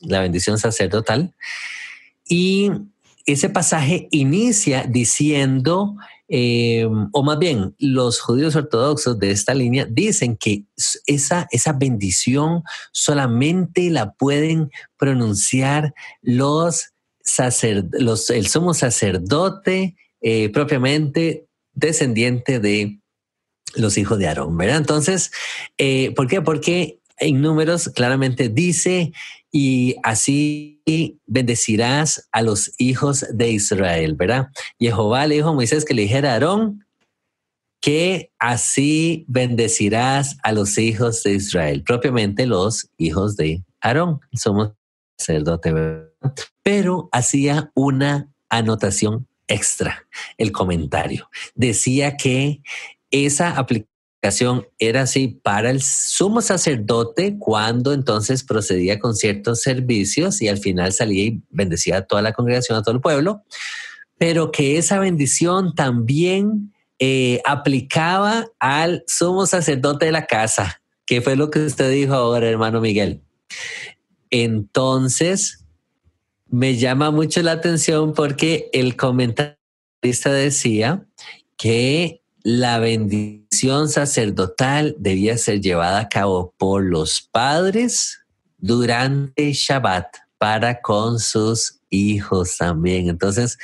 la 0.00 0.20
bendición 0.20 0.58
sacerdotal, 0.58 1.34
y 2.28 2.70
ese 3.26 3.48
pasaje 3.48 4.08
inicia 4.10 4.84
diciendo 4.84 5.96
eh, 6.32 6.86
o 7.12 7.22
más 7.24 7.40
bien 7.40 7.74
los 7.80 8.20
judíos 8.20 8.54
ortodoxos 8.54 9.18
de 9.18 9.32
esta 9.32 9.52
línea 9.52 9.84
dicen 9.84 10.36
que 10.36 10.62
esa, 11.06 11.48
esa 11.50 11.72
bendición 11.72 12.62
solamente 12.92 13.90
la 13.90 14.12
pueden 14.12 14.70
pronunciar 14.96 15.92
los, 16.22 16.92
los 17.92 18.30
el 18.30 18.46
sumo 18.46 18.74
sacerdote 18.74 19.96
eh, 20.20 20.50
propiamente 20.50 21.48
descendiente 21.72 22.60
de 22.60 23.00
los 23.74 23.98
hijos 23.98 24.16
de 24.18 24.28
Aarón, 24.28 24.56
¿verdad? 24.56 24.76
Entonces, 24.76 25.32
eh, 25.78 26.12
¿por 26.14 26.28
qué? 26.28 26.42
Porque 26.42 27.00
en 27.18 27.42
números 27.42 27.90
claramente 27.92 28.48
dice 28.48 29.12
y 29.52 29.96
así 30.02 30.82
bendecirás 31.26 32.28
a 32.32 32.42
los 32.42 32.72
hijos 32.78 33.26
de 33.32 33.50
Israel, 33.50 34.14
¿verdad? 34.14 34.48
Jehová 34.78 35.26
le 35.26 35.36
dijo 35.36 35.48
a 35.48 35.54
Moisés 35.54 35.84
que 35.84 35.94
le 35.94 36.02
dijera 36.02 36.30
a 36.30 36.32
Aarón 36.34 36.84
que 37.80 38.30
así 38.38 39.24
bendecirás 39.26 40.36
a 40.42 40.52
los 40.52 40.76
hijos 40.78 41.22
de 41.22 41.34
Israel, 41.34 41.82
propiamente 41.82 42.46
los 42.46 42.90
hijos 42.98 43.36
de 43.36 43.64
Aarón. 43.80 44.20
Somos 44.32 44.72
sacerdote, 45.18 45.72
pero 46.62 47.08
hacía 47.12 47.70
una 47.74 48.30
anotación 48.50 49.26
extra, 49.48 50.06
el 50.36 50.52
comentario. 50.52 51.28
Decía 51.54 52.16
que 52.16 52.62
esa 53.10 53.56
aplicación 53.56 53.90
era 54.78 55.02
así 55.02 55.28
para 55.28 55.70
el 55.70 55.80
sumo 55.82 56.42
sacerdote 56.42 57.36
cuando 57.38 57.92
entonces 57.92 58.44
procedía 58.44 58.98
con 58.98 59.16
ciertos 59.16 59.62
servicios 59.62 60.42
y 60.42 60.48
al 60.48 60.58
final 60.58 60.92
salía 60.92 61.24
y 61.24 61.42
bendecía 61.48 61.98
a 61.98 62.02
toda 62.02 62.20
la 62.20 62.32
congregación, 62.32 62.76
a 62.76 62.82
todo 62.82 62.94
el 62.94 63.00
pueblo, 63.00 63.42
pero 64.18 64.52
que 64.52 64.76
esa 64.76 64.98
bendición 64.98 65.74
también 65.74 66.74
eh, 66.98 67.40
aplicaba 67.46 68.48
al 68.58 69.04
sumo 69.06 69.46
sacerdote 69.46 70.06
de 70.06 70.12
la 70.12 70.26
casa, 70.26 70.82
que 71.06 71.22
fue 71.22 71.34
lo 71.34 71.50
que 71.50 71.60
usted 71.60 71.90
dijo 71.90 72.12
ahora, 72.12 72.46
hermano 72.46 72.82
Miguel. 72.82 73.22
Entonces, 74.28 75.64
me 76.46 76.76
llama 76.76 77.10
mucho 77.10 77.42
la 77.42 77.52
atención 77.52 78.12
porque 78.12 78.68
el 78.74 78.96
comentarista 78.96 80.30
decía 80.30 81.06
que 81.56 82.19
la 82.42 82.78
bendición 82.78 83.88
sacerdotal 83.88 84.94
debía 84.98 85.36
ser 85.36 85.60
llevada 85.60 86.00
a 86.00 86.08
cabo 86.08 86.54
por 86.56 86.84
los 86.84 87.20
padres 87.20 88.20
durante 88.58 89.52
Shabbat 89.52 90.06
para 90.38 90.80
con 90.80 91.18
sus 91.18 91.80
hijos 91.90 92.56
también. 92.56 93.08
Entonces, 93.08 93.58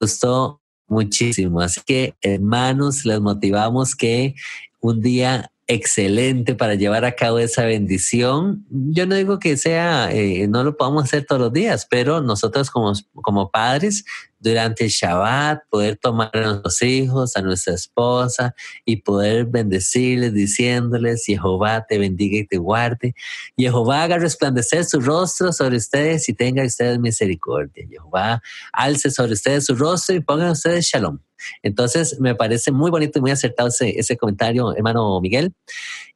gustó 0.00 0.60
muchísimo. 0.86 1.60
Así 1.60 1.80
que, 1.84 2.14
hermanos, 2.20 3.04
les 3.04 3.20
motivamos 3.20 3.94
que 3.94 4.34
un 4.80 5.00
día 5.00 5.49
excelente 5.70 6.56
para 6.56 6.74
llevar 6.74 7.04
a 7.04 7.12
cabo 7.12 7.38
esa 7.38 7.64
bendición. 7.64 8.66
Yo 8.70 9.06
no 9.06 9.14
digo 9.14 9.38
que 9.38 9.56
sea, 9.56 10.10
eh, 10.12 10.48
no 10.48 10.64
lo 10.64 10.76
podamos 10.76 11.04
hacer 11.04 11.24
todos 11.24 11.40
los 11.40 11.52
días, 11.52 11.86
pero 11.88 12.20
nosotros 12.20 12.70
como, 12.70 12.92
como 13.12 13.52
padres 13.52 14.04
durante 14.40 14.84
el 14.84 14.90
Shabbat, 14.90 15.60
poder 15.70 15.96
tomar 15.96 16.30
a 16.32 16.40
nuestros 16.40 16.82
hijos, 16.82 17.36
a 17.36 17.42
nuestra 17.42 17.74
esposa 17.74 18.52
y 18.84 18.96
poder 18.96 19.44
bendecirles 19.44 20.34
diciéndoles, 20.34 21.24
Jehová 21.24 21.86
te 21.88 21.98
bendiga 21.98 22.38
y 22.38 22.46
te 22.46 22.56
guarde. 22.56 23.14
Jehová 23.56 24.02
haga 24.02 24.18
resplandecer 24.18 24.84
su 24.84 25.00
rostro 25.00 25.52
sobre 25.52 25.76
ustedes 25.76 26.28
y 26.28 26.34
tenga 26.34 26.64
ustedes 26.64 26.98
misericordia. 26.98 27.86
Jehová 27.88 28.42
alce 28.72 29.08
sobre 29.10 29.34
ustedes 29.34 29.66
su 29.66 29.76
rostro 29.76 30.16
y 30.16 30.20
pongan 30.20 30.50
ustedes 30.50 30.86
shalom. 30.86 31.20
Entonces, 31.62 32.18
me 32.20 32.34
parece 32.34 32.72
muy 32.72 32.90
bonito 32.90 33.18
y 33.18 33.22
muy 33.22 33.30
acertado 33.30 33.68
ese, 33.68 34.16
comentario, 34.16 34.74
hermano 34.74 35.20
Miguel. 35.20 35.52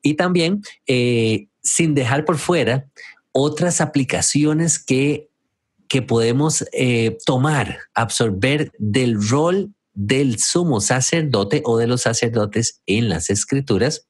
Y 0.03 0.15
también, 0.15 0.63
eh, 0.87 1.47
sin 1.63 1.95
dejar 1.95 2.25
por 2.25 2.39
fuera 2.39 2.87
otras 3.33 3.81
aplicaciones 3.81 4.79
que 4.79 5.29
que 5.89 6.03
podemos 6.03 6.65
eh, 6.73 7.19
tomar, 7.25 7.79
absorber 7.95 8.73
del 8.79 9.29
rol 9.29 9.75
del 9.93 10.41
sumo 10.41 10.81
sacerdote 10.81 11.63
o 11.65 11.79
de 11.79 11.87
los 11.87 12.03
sacerdotes 12.03 12.83
en 12.87 13.09
las 13.09 13.31
escrituras 13.31 14.09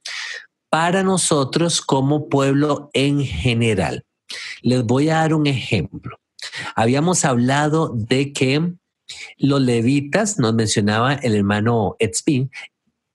para 0.70 1.02
nosotros 1.02 1.82
como 1.82 2.28
pueblo 2.28 2.90
en 2.94 3.20
general. 3.20 4.04
Les 4.62 4.82
voy 4.82 5.10
a 5.10 5.16
dar 5.16 5.34
un 5.34 5.46
ejemplo. 5.46 6.18
Habíamos 6.74 7.24
hablado 7.24 7.92
de 7.94 8.32
que 8.32 8.72
los 9.38 9.60
levitas, 9.60 10.38
nos 10.38 10.54
mencionaba 10.54 11.14
el 11.14 11.34
hermano 11.34 11.96
Etzpin, 11.98 12.50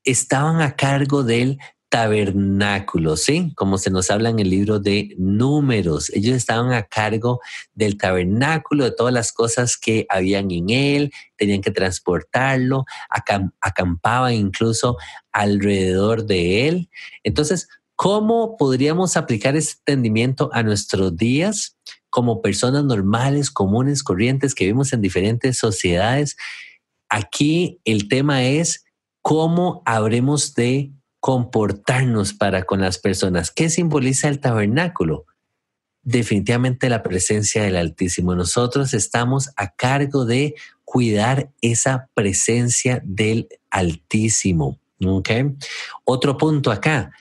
estaban 0.04 0.62
a 0.62 0.76
cargo 0.76 1.24
del 1.24 1.60
tabernáculo, 1.90 3.18
¿sí? 3.18 3.52
Como 3.56 3.80
se 3.80 3.90
nos 3.90 4.12
habla 4.12 4.30
en 4.30 4.40
el 4.40 4.50
libro 4.50 4.80
de 4.80 5.16
números. 5.18 6.12
Ellos 6.12 6.36
estaban 6.36 6.72
a 6.72 6.84
cargo 6.84 7.40
del 7.74 7.98
tabernáculo, 7.98 8.86
de 8.86 8.92
todas 8.92 9.14
las 9.14 9.32
cosas 9.32 9.76
que 9.76 10.06
habían 10.08 10.52
en 10.52 10.70
él, 10.70 11.12
tenían 11.36 11.62
que 11.62 11.72
transportarlo, 11.72 12.86
acampaban 13.60 14.34
incluso 14.34 14.98
alrededor 15.32 16.26
de 16.26 16.68
él. 16.68 16.90
Entonces, 17.24 17.68
¿cómo 17.96 18.56
podríamos 18.56 19.18
aplicar 19.18 19.56
este 19.56 19.80
entendimiento 19.80 20.52
a 20.54 20.62
nuestros 20.62 21.18
días 21.18 21.76
como 22.10 22.42
personas 22.42 22.84
normales, 22.84 23.52
comunes, 23.52 24.04
corrientes 24.04 24.56
que 24.56 24.66
vivimos 24.66 24.94
en 24.94 25.02
diferentes 25.02 25.58
sociedades? 25.58 26.38
Aquí 27.10 27.80
el 27.86 28.08
tema 28.08 28.44
es 28.44 28.86
cómo 29.22 29.82
habremos 29.86 30.54
de 30.56 30.92
comportarnos 31.20 32.34
para 32.34 32.64
con 32.64 32.82
las 32.82 32.98
personas. 32.98 33.52
¿Qué 33.52 33.70
simboliza 33.70 34.30
el 34.30 34.40
tabernáculo? 34.40 35.26
Definitivamente 36.04 36.90
la 36.90 37.04
presencia 37.04 37.64
del 37.64 37.76
Altísimo. 37.76 38.36
Nosotros 38.36 38.94
estamos 38.94 39.50
a 39.58 39.76
cargo 39.76 40.26
de 40.26 40.56
cuidar 40.86 41.52
esa 41.62 42.10
presencia 42.14 43.02
del 43.04 43.50
Altísimo. 43.70 44.80
¿okay? 45.06 45.56
Otro 46.06 46.38
punto 46.38 46.72
acá. 46.72 47.12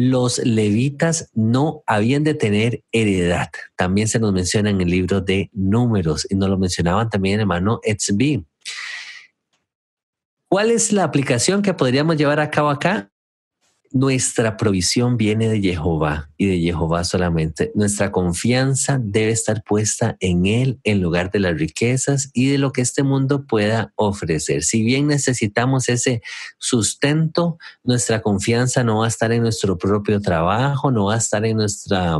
Los 0.00 0.38
levitas 0.38 1.28
no 1.34 1.82
habían 1.84 2.22
de 2.22 2.34
tener 2.34 2.84
heredad. 2.92 3.48
También 3.74 4.06
se 4.06 4.20
nos 4.20 4.32
menciona 4.32 4.70
en 4.70 4.80
el 4.80 4.88
libro 4.88 5.20
de 5.20 5.50
Números 5.52 6.24
y 6.30 6.36
nos 6.36 6.48
lo 6.48 6.56
mencionaban 6.56 7.10
también 7.10 7.40
hermano 7.40 7.80
Etzbi. 7.82 8.46
¿Cuál 10.46 10.70
es 10.70 10.92
la 10.92 11.02
aplicación 11.02 11.62
que 11.62 11.74
podríamos 11.74 12.16
llevar 12.16 12.38
a 12.38 12.48
cabo 12.48 12.70
acá? 12.70 13.10
Nuestra 13.92 14.56
provisión 14.56 15.16
viene 15.16 15.48
de 15.48 15.60
Jehová 15.60 16.30
y 16.36 16.46
de 16.46 16.58
Jehová 16.58 17.04
solamente. 17.04 17.72
Nuestra 17.74 18.12
confianza 18.12 18.98
debe 19.00 19.30
estar 19.32 19.62
puesta 19.62 20.16
en 20.20 20.46
Él 20.46 20.80
en 20.84 21.00
lugar 21.00 21.30
de 21.30 21.40
las 21.40 21.58
riquezas 21.58 22.30
y 22.32 22.48
de 22.50 22.58
lo 22.58 22.72
que 22.72 22.82
este 22.82 23.02
mundo 23.02 23.46
pueda 23.46 23.92
ofrecer. 23.96 24.62
Si 24.62 24.82
bien 24.82 25.06
necesitamos 25.06 25.88
ese 25.88 26.22
sustento, 26.58 27.58
nuestra 27.82 28.22
confianza 28.22 28.84
no 28.84 28.98
va 28.98 29.06
a 29.06 29.08
estar 29.08 29.32
en 29.32 29.42
nuestro 29.42 29.78
propio 29.78 30.20
trabajo, 30.20 30.90
no 30.90 31.06
va 31.06 31.14
a 31.14 31.18
estar 31.18 31.44
en, 31.44 31.56
nuestra, 31.56 32.18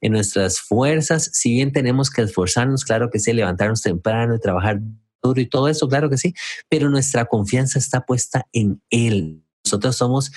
en 0.00 0.12
nuestras 0.12 0.60
fuerzas. 0.60 1.30
Si 1.32 1.52
bien 1.52 1.72
tenemos 1.72 2.10
que 2.10 2.22
esforzarnos, 2.22 2.84
claro 2.84 3.10
que 3.10 3.18
sí, 3.18 3.32
levantarnos 3.32 3.82
temprano 3.82 4.34
y 4.34 4.40
trabajar 4.40 4.80
duro 5.22 5.40
y 5.40 5.46
todo 5.46 5.68
eso, 5.68 5.88
claro 5.88 6.08
que 6.08 6.18
sí, 6.18 6.34
pero 6.68 6.88
nuestra 6.90 7.24
confianza 7.24 7.78
está 7.78 8.02
puesta 8.06 8.46
en 8.52 8.80
Él. 8.90 9.42
Nosotros 9.64 9.96
somos 9.96 10.30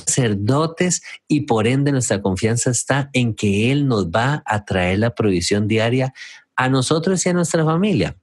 sacerdotes 0.00 1.02
y 1.28 1.42
por 1.42 1.66
ende 1.66 1.92
nuestra 1.92 2.22
confianza 2.22 2.70
está 2.70 3.10
en 3.12 3.34
que 3.34 3.72
Él 3.72 3.86
nos 3.86 4.08
va 4.08 4.42
a 4.46 4.64
traer 4.64 4.98
la 4.98 5.14
provisión 5.14 5.68
diaria 5.68 6.12
a 6.56 6.68
nosotros 6.68 7.24
y 7.24 7.28
a 7.28 7.32
nuestra 7.32 7.64
familia. 7.64 8.16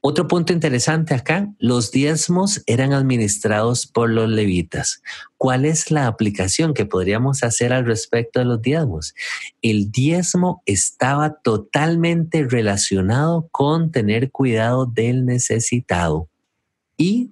Otro 0.00 0.26
punto 0.26 0.52
interesante 0.52 1.14
acá, 1.14 1.48
los 1.58 1.90
diezmos 1.90 2.62
eran 2.66 2.92
administrados 2.92 3.86
por 3.86 4.08
los 4.08 4.28
levitas. 4.28 5.02
¿Cuál 5.36 5.66
es 5.66 5.90
la 5.90 6.06
aplicación 6.06 6.72
que 6.72 6.86
podríamos 6.86 7.42
hacer 7.42 7.72
al 7.72 7.84
respecto 7.84 8.38
de 8.38 8.46
los 8.46 8.62
diezmos? 8.62 9.14
El 9.60 9.90
diezmo 9.90 10.62
estaba 10.64 11.40
totalmente 11.42 12.46
relacionado 12.48 13.48
con 13.50 13.90
tener 13.90 14.30
cuidado 14.30 14.86
del 14.86 15.26
necesitado 15.26 16.28
y 16.96 17.30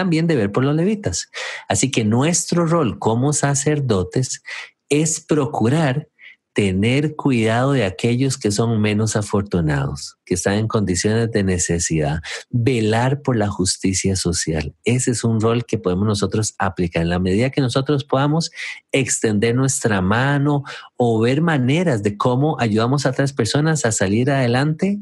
también 0.00 0.26
de 0.26 0.34
ver 0.34 0.50
por 0.50 0.64
los 0.64 0.74
levitas. 0.74 1.28
Así 1.68 1.90
que 1.90 2.04
nuestro 2.04 2.66
rol 2.66 2.98
como 2.98 3.34
sacerdotes 3.34 4.42
es 4.88 5.20
procurar 5.20 6.08
tener 6.54 7.16
cuidado 7.16 7.72
de 7.72 7.84
aquellos 7.84 8.38
que 8.38 8.50
son 8.50 8.80
menos 8.80 9.14
afortunados, 9.14 10.16
que 10.24 10.34
están 10.34 10.54
en 10.54 10.68
condiciones 10.68 11.30
de 11.30 11.44
necesidad, 11.44 12.20
velar 12.48 13.20
por 13.20 13.36
la 13.36 13.48
justicia 13.48 14.16
social. 14.16 14.74
Ese 14.84 15.10
es 15.10 15.22
un 15.22 15.38
rol 15.38 15.66
que 15.66 15.76
podemos 15.76 16.06
nosotros 16.06 16.54
aplicar. 16.58 17.02
En 17.02 17.10
la 17.10 17.18
medida 17.18 17.50
que 17.50 17.60
nosotros 17.60 18.04
podamos 18.04 18.50
extender 18.90 19.54
nuestra 19.54 20.00
mano 20.00 20.64
o 20.96 21.20
ver 21.20 21.42
maneras 21.42 22.02
de 22.02 22.16
cómo 22.16 22.58
ayudamos 22.58 23.04
a 23.04 23.10
otras 23.10 23.34
personas 23.34 23.84
a 23.84 23.92
salir 23.92 24.30
adelante, 24.30 24.98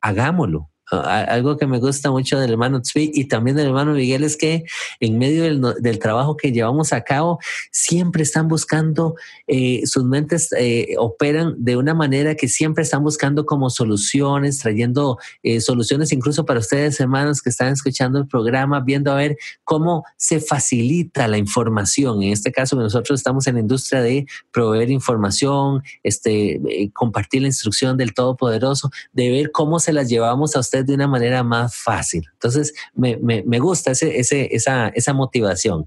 hagámoslo 0.00 0.70
algo 0.90 1.56
que 1.56 1.66
me 1.66 1.78
gusta 1.78 2.10
mucho 2.10 2.38
del 2.38 2.50
hermano 2.52 2.80
Tzvi 2.80 3.10
y 3.14 3.24
también 3.26 3.56
del 3.56 3.66
hermano 3.66 3.92
Miguel 3.92 4.24
es 4.24 4.36
que 4.36 4.64
en 4.98 5.18
medio 5.18 5.42
del, 5.74 5.98
trabajo 5.98 6.36
que 6.36 6.52
llevamos 6.52 6.92
a 6.92 7.02
cabo, 7.02 7.38
siempre 7.70 8.22
están 8.22 8.48
buscando, 8.48 9.14
eh, 9.46 9.82
sus 9.84 10.04
mentes 10.04 10.50
eh, 10.56 10.94
operan 10.98 11.54
de 11.58 11.76
una 11.76 11.94
manera 11.94 12.34
que 12.34 12.48
siempre 12.48 12.82
están 12.82 13.02
buscando 13.02 13.44
como 13.46 13.70
soluciones, 13.70 14.58
trayendo 14.58 15.18
eh, 15.42 15.60
soluciones 15.60 16.12
incluso 16.12 16.44
para 16.44 16.60
ustedes, 16.60 16.98
hermanos, 17.00 17.42
que 17.42 17.50
están 17.50 17.72
escuchando 17.72 18.18
el 18.18 18.26
programa, 18.26 18.80
viendo 18.80 19.12
a 19.12 19.16
ver 19.16 19.36
cómo 19.64 20.04
se 20.16 20.40
facilita 20.40 21.28
la 21.28 21.38
información. 21.38 22.22
En 22.22 22.32
este 22.32 22.52
caso, 22.52 22.76
nosotros 22.76 23.20
estamos 23.20 23.46
en 23.46 23.54
la 23.54 23.60
industria 23.60 24.02
de 24.02 24.26
proveer 24.52 24.90
información, 24.90 25.82
este, 26.02 26.60
compartir 26.94 27.42
la 27.42 27.48
instrucción 27.48 27.96
del 27.96 28.14
Todopoderoso, 28.14 28.90
de 29.12 29.30
ver 29.30 29.50
cómo 29.50 29.78
se 29.80 29.92
las 29.92 30.08
llevamos 30.08 30.56
a 30.56 30.60
ustedes 30.60 30.79
de 30.86 30.94
una 30.94 31.06
manera 31.08 31.42
más 31.42 31.76
fácil. 31.76 32.26
Entonces, 32.32 32.74
me, 32.94 33.58
gusta 33.58 33.92
ese, 33.92 34.54
esa, 34.54 34.88
esa 34.88 35.12
motivación. 35.12 35.86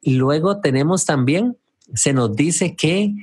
Y 0.00 0.14
luego 0.14 0.60
tenemos 0.60 1.04
también, 1.04 1.56
se 1.94 2.12
nos 2.12 2.34
dice 2.36 2.76
que 2.76 3.14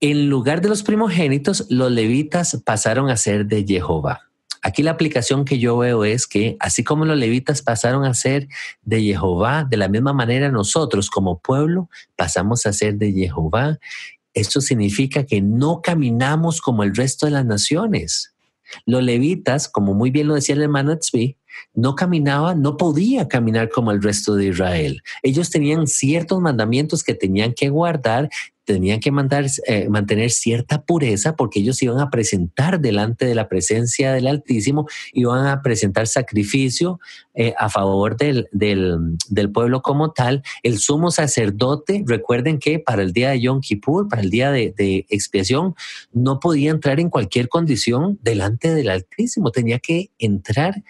en 0.00 0.28
lugar 0.28 0.60
de 0.60 0.68
los 0.68 0.82
primogénitos, 0.82 1.66
los 1.70 1.90
levitas 1.90 2.60
pasaron 2.64 3.08
a 3.08 3.16
ser 3.16 3.46
de 3.46 3.64
Jehová. 3.64 4.20
Aquí 4.60 4.82
la 4.82 4.90
aplicación 4.90 5.44
que 5.44 5.58
yo 5.58 5.78
veo 5.78 6.04
es 6.04 6.26
que 6.26 6.56
así 6.60 6.84
como 6.84 7.04
los 7.04 7.16
levitas 7.16 7.62
pasaron 7.62 8.04
a 8.04 8.14
ser 8.14 8.48
de 8.82 9.02
Jehová, 9.02 9.66
de 9.68 9.76
la 9.76 9.88
misma 9.88 10.12
manera 10.12 10.50
nosotros 10.50 11.10
como 11.10 11.38
pueblo 11.38 11.88
pasamos 12.16 12.66
a 12.66 12.72
ser 12.72 12.96
de 12.96 13.12
Jehová. 13.12 13.78
Esto 14.34 14.60
significa 14.60 15.24
que 15.24 15.40
no 15.40 15.80
caminamos 15.82 16.60
como 16.60 16.82
el 16.82 16.94
resto 16.94 17.26
de 17.26 17.32
las 17.32 17.46
naciones. 17.46 18.33
Los 18.86 19.02
levitas, 19.02 19.68
como 19.68 19.94
muy 19.94 20.10
bien 20.10 20.28
lo 20.28 20.34
decía 20.34 20.54
el 20.54 20.62
hermano 20.62 20.98
Tzvi, 20.98 21.38
no 21.74 21.94
caminaba, 21.94 22.54
no 22.54 22.76
podía 22.76 23.28
caminar 23.28 23.70
como 23.70 23.90
el 23.90 24.02
resto 24.02 24.34
de 24.34 24.46
Israel. 24.46 25.02
Ellos 25.22 25.50
tenían 25.50 25.86
ciertos 25.86 26.40
mandamientos 26.40 27.02
que 27.02 27.14
tenían 27.14 27.52
que 27.52 27.68
guardar 27.68 28.30
tenían 28.64 29.00
que 29.00 29.10
mandar, 29.10 29.46
eh, 29.66 29.88
mantener 29.88 30.30
cierta 30.30 30.82
pureza 30.82 31.36
porque 31.36 31.60
ellos 31.60 31.82
iban 31.82 32.00
a 32.00 32.10
presentar 32.10 32.80
delante 32.80 33.26
de 33.26 33.34
la 33.34 33.48
presencia 33.48 34.12
del 34.12 34.26
Altísimo, 34.26 34.86
iban 35.12 35.46
a 35.46 35.62
presentar 35.62 36.06
sacrificio 36.06 36.98
eh, 37.34 37.54
a 37.58 37.68
favor 37.68 38.16
del, 38.16 38.48
pueblo 39.52 39.82
como 39.82 40.12
tal. 40.12 40.42
El 40.62 40.78
sumo 40.78 41.10
sacerdote, 41.10 42.04
recuerden 42.06 42.58
que 42.58 42.78
para 42.78 43.02
el 43.02 43.12
día 43.12 43.30
de 43.30 43.40
Yom 43.42 43.60
Kippur, 43.60 44.08
para 44.08 44.22
el 44.22 44.30
día 44.30 44.50
de 44.50 45.06
expiación, 45.10 45.74
no 46.12 46.40
podía 46.40 46.70
entrar 46.70 47.00
en 47.00 47.10
cualquier 47.10 47.48
condición 47.48 48.18
delante 48.22 48.74
del 48.74 48.88
Altísimo, 48.88 49.50
tenía 49.50 49.78
que 49.78 50.10
entrar 50.18 50.82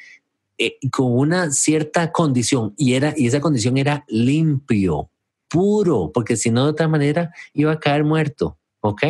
eh, 0.58 0.76
con 0.90 1.12
una 1.12 1.50
cierta 1.50 2.12
condición 2.12 2.74
y, 2.76 2.94
era, 2.94 3.14
y 3.16 3.26
esa 3.26 3.40
condición 3.40 3.76
era 3.76 4.04
limpio 4.08 5.10
puro, 5.48 6.10
porque 6.12 6.36
si 6.36 6.50
no 6.50 6.64
de 6.64 6.70
otra 6.70 6.88
manera 6.88 7.32
iba 7.52 7.72
a 7.72 7.80
caer 7.80 8.04
muerto. 8.04 8.58
¿Ok? 8.80 9.02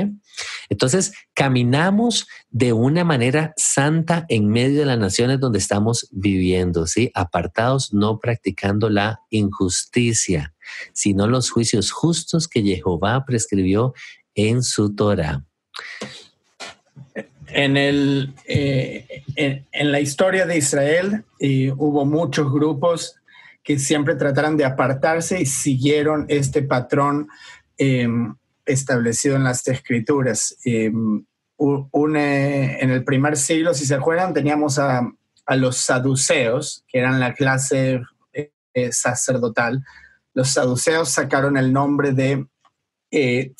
Entonces, 0.68 1.12
caminamos 1.34 2.28
de 2.48 2.72
una 2.72 3.02
manera 3.02 3.52
santa 3.56 4.24
en 4.28 4.48
medio 4.48 4.78
de 4.80 4.86
las 4.86 4.98
naciones 4.98 5.40
donde 5.40 5.58
estamos 5.58 6.06
viviendo, 6.12 6.86
¿sí? 6.86 7.10
Apartados, 7.12 7.92
no 7.92 8.20
practicando 8.20 8.88
la 8.88 9.20
injusticia, 9.30 10.54
sino 10.92 11.26
los 11.26 11.50
juicios 11.50 11.90
justos 11.90 12.46
que 12.46 12.62
Jehová 12.62 13.24
prescribió 13.26 13.94
en 14.36 14.62
su 14.62 14.94
Torah. 14.94 15.44
En, 17.54 17.76
el, 17.76 18.34
eh, 18.46 19.22
en, 19.36 19.92
la 19.92 20.00
historia 20.00 20.44
de 20.44 20.58
Israel 20.58 21.24
hubo 21.76 22.04
muchos 22.04 22.52
grupos 22.52 23.16
que 23.62 23.78
siempre 23.78 24.14
trataron 24.16 24.56
de 24.56 24.64
apartarse 24.64 25.40
y 25.40 25.46
siguieron 25.46 26.26
este 26.28 26.62
patrón 26.62 27.28
em, 27.78 28.34
establecido 28.66 29.36
en 29.36 29.44
las 29.44 29.66
escrituras. 29.66 30.56
Em, 30.64 31.24
en 31.58 32.90
el 32.90 33.04
primer 33.04 33.36
siglo, 33.36 33.72
si 33.72 33.86
se 33.86 33.94
acuerdan, 33.94 34.34
teníamos 34.34 34.78
a, 34.78 35.10
los 35.56 35.76
saduceos, 35.76 36.84
que 36.88 36.98
eran 36.98 37.20
la 37.20 37.34
clase 37.34 38.02
eh, 38.32 38.92
sacerdotal. 38.92 39.84
Los 40.32 40.50
saduceos 40.50 41.10
sacaron 41.10 41.56
el 41.56 41.72
nombre 41.72 42.12
de 42.12 42.46
eh, 43.10 43.52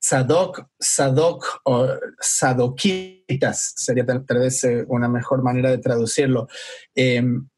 Tzadok, 0.00 0.66
Sadok 0.78 1.60
o 1.64 1.88
Sadoquitas 2.20 3.74
sería 3.76 4.06
tal, 4.06 4.24
vez 4.28 4.66
una 4.86 5.08
mejor 5.08 5.42
manera 5.42 5.70
de 5.70 5.78
traducirlo. 5.78 6.48
Em, 6.94 7.48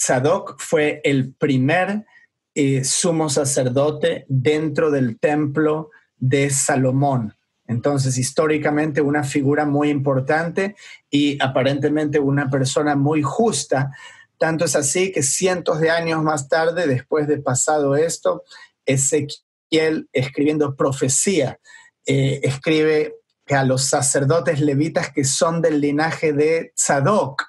Zadok 0.00 0.56
fue 0.58 1.00
el 1.04 1.34
primer 1.34 2.06
eh, 2.54 2.84
sumo 2.84 3.28
sacerdote 3.28 4.24
dentro 4.28 4.90
del 4.90 5.18
templo 5.18 5.90
de 6.16 6.50
Salomón. 6.50 7.34
Entonces, 7.66 8.16
históricamente 8.16 9.02
una 9.02 9.22
figura 9.22 9.66
muy 9.66 9.90
importante 9.90 10.74
y 11.10 11.40
aparentemente 11.42 12.18
una 12.18 12.48
persona 12.48 12.96
muy 12.96 13.22
justa. 13.22 13.92
Tanto 14.38 14.64
es 14.64 14.74
así 14.74 15.12
que 15.12 15.22
cientos 15.22 15.78
de 15.80 15.90
años 15.90 16.22
más 16.22 16.48
tarde, 16.48 16.86
después 16.86 17.28
de 17.28 17.38
pasado 17.38 17.94
esto, 17.94 18.42
Ezequiel, 18.86 19.47
escribiendo 19.70 20.76
profecía, 20.76 21.58
eh, 22.06 22.40
escribe 22.42 23.14
que 23.44 23.54
a 23.54 23.64
los 23.64 23.84
sacerdotes 23.84 24.60
levitas 24.60 25.12
que 25.12 25.24
son 25.24 25.62
del 25.62 25.80
linaje 25.80 26.32
de 26.32 26.72
Tzadok 26.74 27.44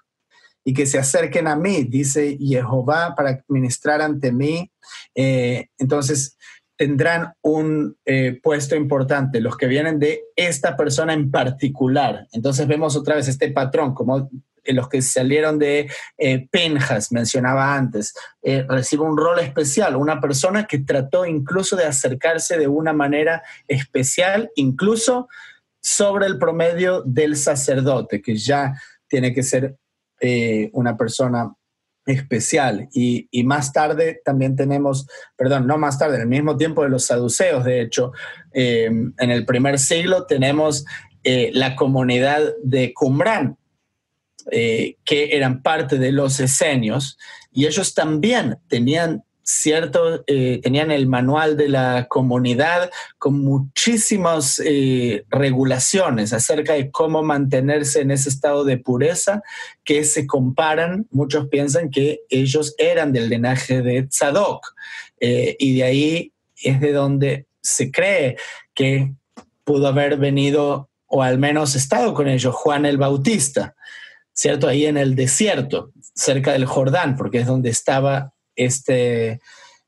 y 0.64 0.74
que 0.74 0.86
se 0.86 1.00
acerquen 1.00 1.48
a 1.48 1.56
mí, 1.56 1.84
dice 1.84 2.38
Jehová, 2.40 3.16
para 3.16 3.44
ministrar 3.48 4.02
ante 4.02 4.32
mí. 4.32 4.72
Eh, 5.16 5.68
entonces, 5.78 6.38
tendrán 6.80 7.34
un 7.42 7.98
eh, 8.06 8.40
puesto 8.42 8.74
importante, 8.74 9.42
los 9.42 9.58
que 9.58 9.68
vienen 9.68 10.00
de 10.00 10.22
esta 10.38 10.78
persona 10.78 11.14
en 11.14 11.30
particular. 11.30 12.26
Entonces 12.32 12.68
vemos 12.68 12.96
otra 12.96 13.16
vez 13.16 13.28
este 13.28 13.52
patrón, 13.52 13.94
como 13.94 14.30
los 14.74 14.90
que 14.90 15.02
salieron 15.02 15.60
de 15.60 15.90
eh, 16.18 16.48
Penjas, 16.52 17.12
mencionaba 17.12 17.76
antes, 17.76 18.14
eh, 18.42 18.66
recibe 18.68 19.04
un 19.04 19.18
rol 19.18 19.40
especial, 19.40 19.96
una 19.96 20.20
persona 20.20 20.66
que 20.66 20.80
trató 20.80 21.26
incluso 21.26 21.76
de 21.76 21.86
acercarse 21.86 22.58
de 22.58 22.68
una 22.68 22.94
manera 22.94 23.44
especial, 23.68 24.50
incluso 24.56 25.28
sobre 25.82 26.26
el 26.28 26.38
promedio 26.38 27.02
del 27.04 27.36
sacerdote, 27.36 28.22
que 28.22 28.36
ya 28.36 28.74
tiene 29.08 29.34
que 29.34 29.44
ser 29.44 29.76
una 30.74 30.98
persona 30.98 31.54
especial. 32.12 32.90
Y, 32.94 33.28
más 33.44 33.72
tarde 33.72 34.22
también 34.24 34.56
tenemos, 34.56 35.08
perdón, 35.36 35.68
no 35.68 35.78
más 35.78 35.98
tarde, 35.98 36.16
en 36.16 36.22
el 36.24 36.28
mismo 36.28 36.58
tiempo 36.58 36.84
de 36.84 36.90
los 36.90 37.06
saduceos, 37.06 37.64
de 37.64 37.82
hecho, 37.82 38.12
eh, 38.54 38.86
en 38.86 39.32
el 39.32 39.46
primer 39.46 39.80
siglo 39.80 40.26
tenemos 40.26 40.86
eh, 41.24 41.52
la 41.54 41.76
comunidad 41.76 42.42
de 42.64 42.94
Qumran, 42.94 43.58
eh, 44.52 44.96
que 45.06 45.36
eran 45.36 45.62
parte 45.62 45.98
de 45.98 46.12
los 46.12 46.40
esenios, 46.40 47.18
y 47.52 47.66
ellos 47.66 47.94
también 47.94 48.58
tenían 48.68 49.24
cierto, 49.44 50.24
eh, 50.28 50.60
tenían 50.62 50.92
el 50.92 51.08
manual 51.08 51.58
de 51.58 51.70
la 51.70 52.06
comunidad 52.08 52.92
con 53.18 53.42
muchísimas 53.42 54.62
eh, 54.64 55.26
regulaciones 55.30 56.34
acerca 56.34 56.74
de 56.74 56.92
cómo 56.92 57.24
mantenerse 57.24 58.02
en 58.02 58.12
ese 58.12 58.30
estado 58.30 58.64
de 58.64 58.78
pureza 58.78 59.42
que 59.84 60.04
se 60.04 60.28
comparan, 60.28 61.08
muchos 61.10 61.48
piensan 61.48 61.90
que 61.90 62.20
ellos 62.30 62.76
eran 62.78 63.12
del 63.12 63.30
linaje 63.30 63.82
de 63.82 64.04
Tzadok 64.04 64.76
y 65.20 65.76
de 65.76 65.84
ahí 65.84 66.32
es 66.64 66.80
de 66.80 66.94
donde 66.94 67.46
se 67.62 67.92
cree 67.92 68.38
que 68.74 69.14
pudo 69.64 69.88
haber 69.88 70.18
venido 70.18 70.90
o 71.08 71.24
al 71.24 71.38
menos 71.38 71.76
estado 71.76 72.14
con 72.14 72.28
ellos 72.28 72.56
Juan 72.56 72.86
el 72.86 72.98
Bautista, 72.98 73.76
¿cierto? 74.40 74.70
Ahí 74.70 74.86
en 74.86 74.96
el 74.96 75.16
desierto, 75.16 75.92
cerca 76.16 76.54
del 76.54 76.64
Jordán, 76.64 77.18
porque 77.18 77.40
es 77.40 77.46
donde 77.46 77.70
estaba 77.70 78.32
este, 78.56 79.42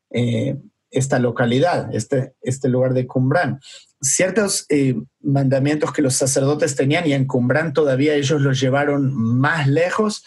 eh, 0.10 0.58
esta 0.89 1.20
localidad, 1.20 1.95
este, 1.95 2.34
este 2.41 2.68
lugar 2.68 2.93
de 2.93 3.08
Cumbrán. 3.08 3.62
Ciertos 4.02 4.66
eh, 4.68 4.95
mandamientos 5.22 5.93
que 5.93 6.02
los 6.02 6.16
sacerdotes 6.16 6.76
tenían 6.76 7.08
y 7.08 7.14
en 7.14 7.28
Cumbrán 7.28 7.72
todavía 7.72 8.16
ellos 8.16 8.41
los 8.41 8.60
llevaron 8.60 9.14
más 9.14 9.70
lejos. 9.70 10.26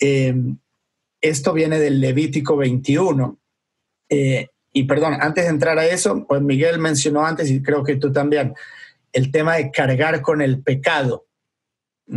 Eh, 0.00 0.34
esto 1.20 1.52
viene 1.52 1.78
del 1.78 2.00
Levítico 2.00 2.56
21. 2.56 3.38
y 4.72 4.84
perdón, 4.84 5.18
antes 5.20 5.44
de 5.44 5.50
entrar 5.50 5.78
a 5.78 5.84
eso, 5.84 6.24
pues 6.26 6.40
Miguel 6.40 6.78
mencionó 6.78 7.26
antes, 7.26 7.50
y 7.50 7.62
creo 7.62 7.84
que 7.84 7.96
tú 7.96 8.12
también, 8.12 8.54
el 9.12 9.30
tema 9.30 9.56
de 9.56 9.70
cargar 9.70 10.22
con 10.22 10.40
el 10.40 10.62
pecado. 10.62 11.26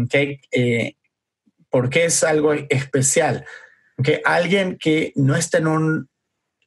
¿okay? 0.05 0.39
Porque 1.71 2.05
es 2.05 2.23
algo 2.23 2.53
especial 2.53 3.45
que 4.03 4.21
alguien 4.25 4.77
que 4.77 5.13
no 5.15 5.35
está 5.35 5.57
en 5.57 5.67
un 5.67 6.09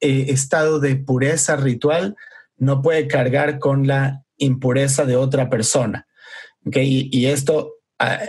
eh, 0.01 0.25
estado 0.29 0.79
de 0.79 0.95
pureza 0.95 1.55
ritual 1.55 2.15
no 2.57 2.81
puede 2.81 3.07
cargar 3.07 3.59
con 3.59 3.87
la 3.87 4.23
impureza 4.37 5.05
de 5.05 5.15
otra 5.15 5.49
persona. 5.49 6.07
Y, 6.65 7.25
esto 7.27 7.75
ah, 7.99 8.21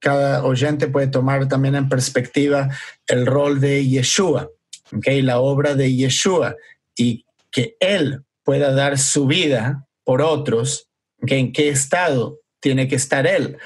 cada 0.00 0.44
oyente 0.44 0.88
puede 0.88 1.06
tomar 1.06 1.48
también 1.48 1.76
en 1.76 1.88
perspectiva 1.88 2.68
el 3.06 3.24
rol 3.24 3.60
de 3.60 3.86
Yeshua, 3.86 4.50
la 4.90 5.38
obra 5.38 5.74
de 5.74 5.94
Yeshua, 5.94 6.56
y 6.96 7.24
que 7.50 7.76
Él 7.80 8.24
pueda 8.42 8.72
dar 8.72 8.98
su 8.98 9.26
vida 9.26 9.86
por 10.02 10.20
otros, 10.20 10.88
en 11.26 11.52
qué 11.52 11.68
estado 11.68 12.40
tiene 12.60 12.88
que 12.88 12.96
estar 12.96 13.26
Él. 13.26 13.58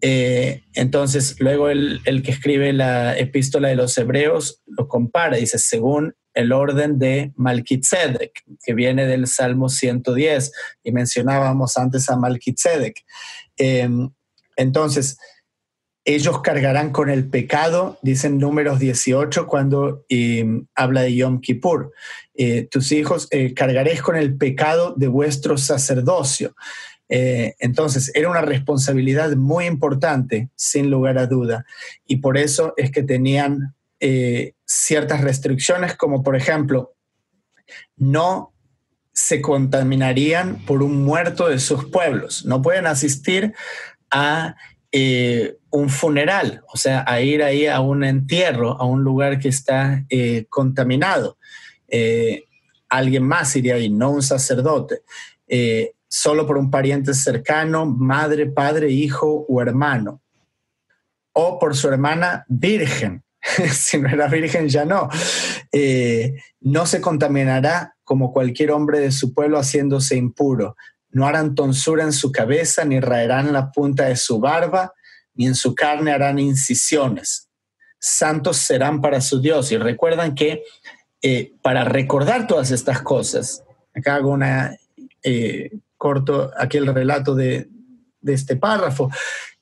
Eh, 0.00 0.62
entonces, 0.74 1.36
luego 1.40 1.68
el, 1.68 2.00
que 2.24 2.30
escribe 2.30 2.72
la 2.72 3.16
epístola 3.18 3.68
de 3.68 3.76
los 3.76 3.96
hebreos 3.98 4.62
lo 4.66 4.88
compara, 4.88 5.36
dice, 5.36 5.58
según 5.58 6.14
el 6.32 6.52
orden 6.52 6.98
de 6.98 7.32
Malkitzedek, 7.36 8.44
que 8.64 8.74
viene 8.74 9.06
del 9.06 9.26
Salmo 9.26 9.68
110, 9.68 10.52
y 10.84 10.92
mencionábamos 10.92 11.76
antes 11.76 12.08
a 12.08 12.16
Malkitzedek. 12.16 13.04
Em, 13.56 14.10
entonces, 14.56 15.18
ellos 16.04 16.40
cargarán 16.40 16.92
con 16.92 17.10
el 17.10 17.28
pecado, 17.28 17.98
dicen 18.02 18.38
números 18.38 18.78
18 18.78 19.46
cuando 19.46 20.04
em, 20.08 20.66
habla 20.74 21.02
de 21.02 21.14
Yom 21.14 21.40
Kippur. 21.40 21.92
Eh, 22.34 22.68
tus 22.70 22.90
hijos 22.92 23.28
eh, 23.30 23.52
cargaréis 23.52 24.00
con 24.00 24.16
el 24.16 24.36
pecado 24.36 24.94
de 24.96 25.08
vuestro 25.08 25.58
sacerdocio. 25.58 26.54
Eh, 27.12 27.56
entonces, 27.58 28.12
era 28.14 28.30
una 28.30 28.40
responsabilidad 28.40 29.34
muy 29.34 29.66
importante, 29.66 30.48
sin 30.54 30.90
lugar 30.90 31.18
a 31.18 31.26
duda, 31.26 31.66
y 32.06 32.18
por 32.18 32.38
eso 32.38 32.72
es 32.76 32.92
que 32.92 33.02
tenían 33.02 33.74
eh, 33.98 34.54
ciertas 34.64 35.20
restricciones, 35.20 35.96
como 35.96 36.22
por 36.22 36.36
ejemplo, 36.36 36.94
no 37.96 38.54
se 39.12 39.40
contaminarían 39.40 40.64
por 40.64 40.84
un 40.84 41.04
muerto 41.04 41.48
de 41.48 41.58
sus 41.58 41.90
pueblos, 41.90 42.46
no 42.46 42.62
pueden 42.62 42.86
asistir 42.86 43.54
a 44.12 44.54
eh, 44.92 45.56
un 45.70 45.88
funeral, 45.90 46.62
o 46.72 46.76
sea, 46.76 47.04
a 47.08 47.20
ir 47.20 47.42
ahí 47.42 47.66
a 47.66 47.80
un 47.80 48.04
entierro, 48.04 48.80
a 48.80 48.84
un 48.84 49.02
lugar 49.02 49.40
que 49.40 49.48
está 49.48 50.04
contaminado. 50.48 51.38
alguien 52.88 53.24
más 53.24 53.54
iría 53.56 53.74
ahí, 53.74 53.90
no 53.90 54.10
un 54.10 54.22
sacerdote 54.22 55.02
solo 56.10 56.44
por 56.44 56.58
un 56.58 56.70
pariente 56.70 57.14
cercano, 57.14 57.86
madre, 57.86 58.46
padre, 58.46 58.90
hijo 58.90 59.46
o 59.48 59.62
hermano. 59.62 60.20
O 61.32 61.58
por 61.58 61.76
su 61.76 61.88
hermana 61.88 62.44
virgen. 62.48 63.22
si 63.72 63.98
no 63.98 64.08
era 64.08 64.26
virgen, 64.26 64.68
ya 64.68 64.84
no. 64.84 65.08
Eh, 65.70 66.34
no 66.60 66.84
se 66.84 67.00
contaminará 67.00 67.94
como 68.02 68.32
cualquier 68.32 68.72
hombre 68.72 68.98
de 68.98 69.12
su 69.12 69.32
pueblo 69.32 69.58
haciéndose 69.58 70.16
impuro. 70.16 70.76
No 71.10 71.26
harán 71.26 71.54
tonsura 71.54 72.02
en 72.02 72.12
su 72.12 72.32
cabeza, 72.32 72.84
ni 72.84 72.98
raerán 72.98 73.52
la 73.52 73.70
punta 73.70 74.06
de 74.06 74.16
su 74.16 74.40
barba, 74.40 74.92
ni 75.34 75.46
en 75.46 75.54
su 75.54 75.76
carne 75.76 76.10
harán 76.10 76.40
incisiones. 76.40 77.48
Santos 78.00 78.56
serán 78.56 79.00
para 79.00 79.20
su 79.20 79.40
Dios. 79.40 79.70
Y 79.70 79.78
recuerdan 79.78 80.34
que 80.34 80.64
eh, 81.22 81.52
para 81.62 81.84
recordar 81.84 82.48
todas 82.48 82.72
estas 82.72 83.00
cosas, 83.00 83.62
acá 83.94 84.16
hago 84.16 84.30
una 84.30 84.76
eh, 85.22 85.70
corto 86.00 86.50
aquí 86.56 86.78
el 86.78 86.86
relato 86.86 87.34
de, 87.34 87.68
este 88.26 88.56
párrafo. 88.56 89.10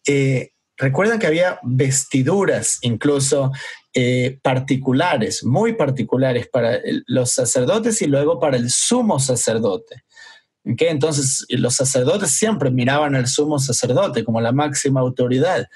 Eh, 0.06 0.52
recuerdan 0.76 1.18
que 1.18 1.26
había 1.26 1.58
vestiduras 1.64 2.78
incluso 2.82 3.50
eh, 3.92 4.38
particulares, 4.40 5.42
muy 5.42 5.72
particulares 5.72 6.46
para 6.46 6.78
los 7.06 7.32
sacerdotes 7.32 8.00
y 8.02 8.06
luego 8.06 8.38
para 8.38 8.56
el 8.56 8.70
sumo 8.70 9.18
sacerdote. 9.18 10.04
Entonces, 10.64 11.44
los 11.48 11.74
sacerdotes 11.74 12.30
siempre 12.30 12.70
miraban 12.70 13.16
al 13.16 13.26
sumo 13.26 13.58
sacerdote 13.58 14.22
como 14.22 14.40
la 14.40 14.52
máxima 14.52 15.00
autoridad. 15.00 15.66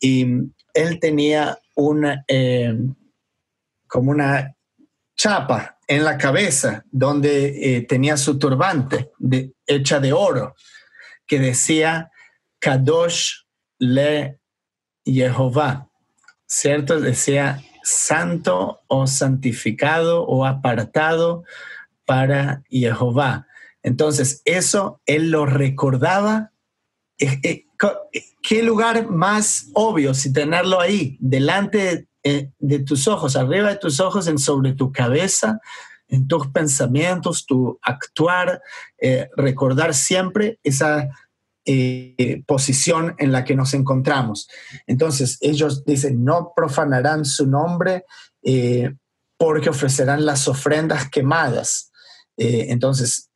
Y 0.00 0.26
él 0.74 0.98
tenía 1.00 1.60
una, 1.76 2.24
eh, 2.26 2.76
como 3.86 4.10
una 4.10 4.56
chapa 5.16 5.77
en 5.88 6.04
la 6.04 6.18
cabeza 6.18 6.84
donde 6.92 7.76
eh, 7.76 7.82
tenía 7.82 8.16
su 8.16 8.38
turbante 8.38 9.10
de, 9.18 9.54
hecha 9.66 9.98
de 9.98 10.12
oro 10.12 10.54
que 11.26 11.40
decía 11.40 12.10
Kadosh 12.60 13.44
le 13.78 14.38
Jehová, 15.04 15.88
¿cierto? 16.46 17.00
Decía 17.00 17.62
santo 17.82 18.80
o 18.86 19.06
santificado 19.06 20.24
o 20.24 20.44
apartado 20.44 21.44
para 22.04 22.62
Jehová. 22.68 23.46
Entonces, 23.82 24.42
eso 24.44 25.00
él 25.06 25.30
lo 25.30 25.46
recordaba. 25.46 26.52
Eh, 27.18 27.40
eh, 27.42 27.64
¿Qué 28.42 28.62
lugar 28.62 29.08
más 29.08 29.70
obvio 29.74 30.12
si 30.12 30.32
tenerlo 30.32 30.80
ahí, 30.80 31.16
delante 31.20 32.07
de, 32.22 32.78
tus 32.80 33.08
ojos, 33.08 33.36
arriba 33.36 33.70
de 33.70 33.76
tus 33.76 34.00
ojos, 34.00 34.26
en 34.26 34.38
sobre 34.38 34.74
tu 34.74 34.92
cabeza, 34.92 35.60
en 36.08 36.26
tus 36.26 36.48
pensamientos, 36.48 37.46
tu 37.46 37.78
actuar, 37.82 38.62
eh, 39.00 39.28
recordar 39.36 39.94
siempre 39.94 40.58
esa 40.62 41.08
eh, 41.64 42.42
posición 42.46 43.14
en 43.18 43.30
la 43.30 43.44
que 43.44 43.54
nos 43.54 43.74
encontramos. 43.74 44.48
Entonces, 44.86 45.36
ellos 45.40 45.84
dicen, 45.84 46.24
no 46.24 46.52
profanarán 46.56 47.24
su 47.24 47.46
nombre 47.46 48.04
eh, 48.42 48.94
porque 49.36 49.68
ofrecerán 49.68 50.24
las 50.24 50.48
ofrendas 50.48 51.08
quemadas. 51.10 51.92
entonces, 52.36 53.28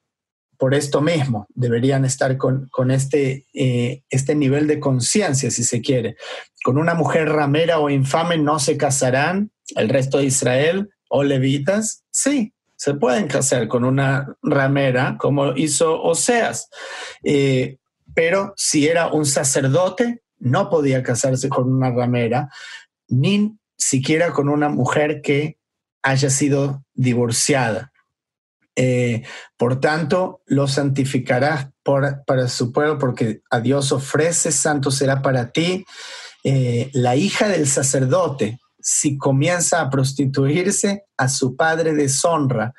por 0.62 0.74
esto 0.74 1.00
mismo, 1.00 1.48
deberían 1.56 2.04
estar 2.04 2.36
con, 2.36 2.68
con 2.70 2.92
este, 2.92 3.48
este 3.52 4.36
nivel 4.36 4.68
de 4.68 4.78
conciencia, 4.78 5.50
si 5.50 5.64
se 5.64 5.80
quiere. 5.80 6.14
Con 6.62 6.78
una 6.78 6.94
mujer 6.94 7.28
ramera 7.30 7.80
o 7.80 7.90
infame 7.90 8.38
no 8.38 8.60
se 8.60 8.76
casarán 8.76 9.50
el 9.74 9.88
resto 9.88 10.18
de 10.18 10.26
Israel 10.26 10.90
o 11.08 11.24
levitas. 11.24 12.04
Sí, 12.12 12.54
se 12.76 12.94
pueden 12.94 13.26
casar 13.26 13.66
con 13.66 13.82
una 13.82 14.36
ramera, 14.40 15.16
como 15.18 15.52
hizo 15.56 16.00
Oseas. 16.00 16.68
Eh, 17.24 17.78
pero 18.14 18.54
si 18.56 18.86
era 18.86 19.08
un 19.08 19.26
sacerdote, 19.26 20.22
no 20.38 20.70
podía 20.70 21.02
casarse 21.02 21.48
con 21.48 21.72
una 21.72 21.90
ramera, 21.90 22.50
ni 23.08 23.58
siquiera 23.76 24.30
con 24.30 24.48
una 24.48 24.68
mujer 24.68 25.22
que 25.22 25.58
haya 26.04 26.30
sido 26.30 26.84
divorciada. 26.94 27.91
Eh, 28.76 29.22
por 29.56 29.80
tanto, 29.80 30.42
lo 30.46 30.66
santificarás 30.68 31.68
para 31.82 32.48
su 32.48 32.72
pueblo, 32.72 32.98
porque 32.98 33.42
a 33.50 33.60
Dios 33.60 33.92
ofrece, 33.92 34.52
santo 34.52 34.90
será 34.90 35.22
para 35.22 35.52
ti. 35.52 35.84
Eh, 36.44 36.90
la 36.92 37.16
hija 37.16 37.48
del 37.48 37.68
sacerdote 37.68 38.58
si 38.82 39.16
comienza 39.16 39.80
a 39.80 39.90
prostituirse, 39.90 41.04
a 41.16 41.28
su 41.28 41.56
padre 41.56 41.94
deshonra, 41.94 42.74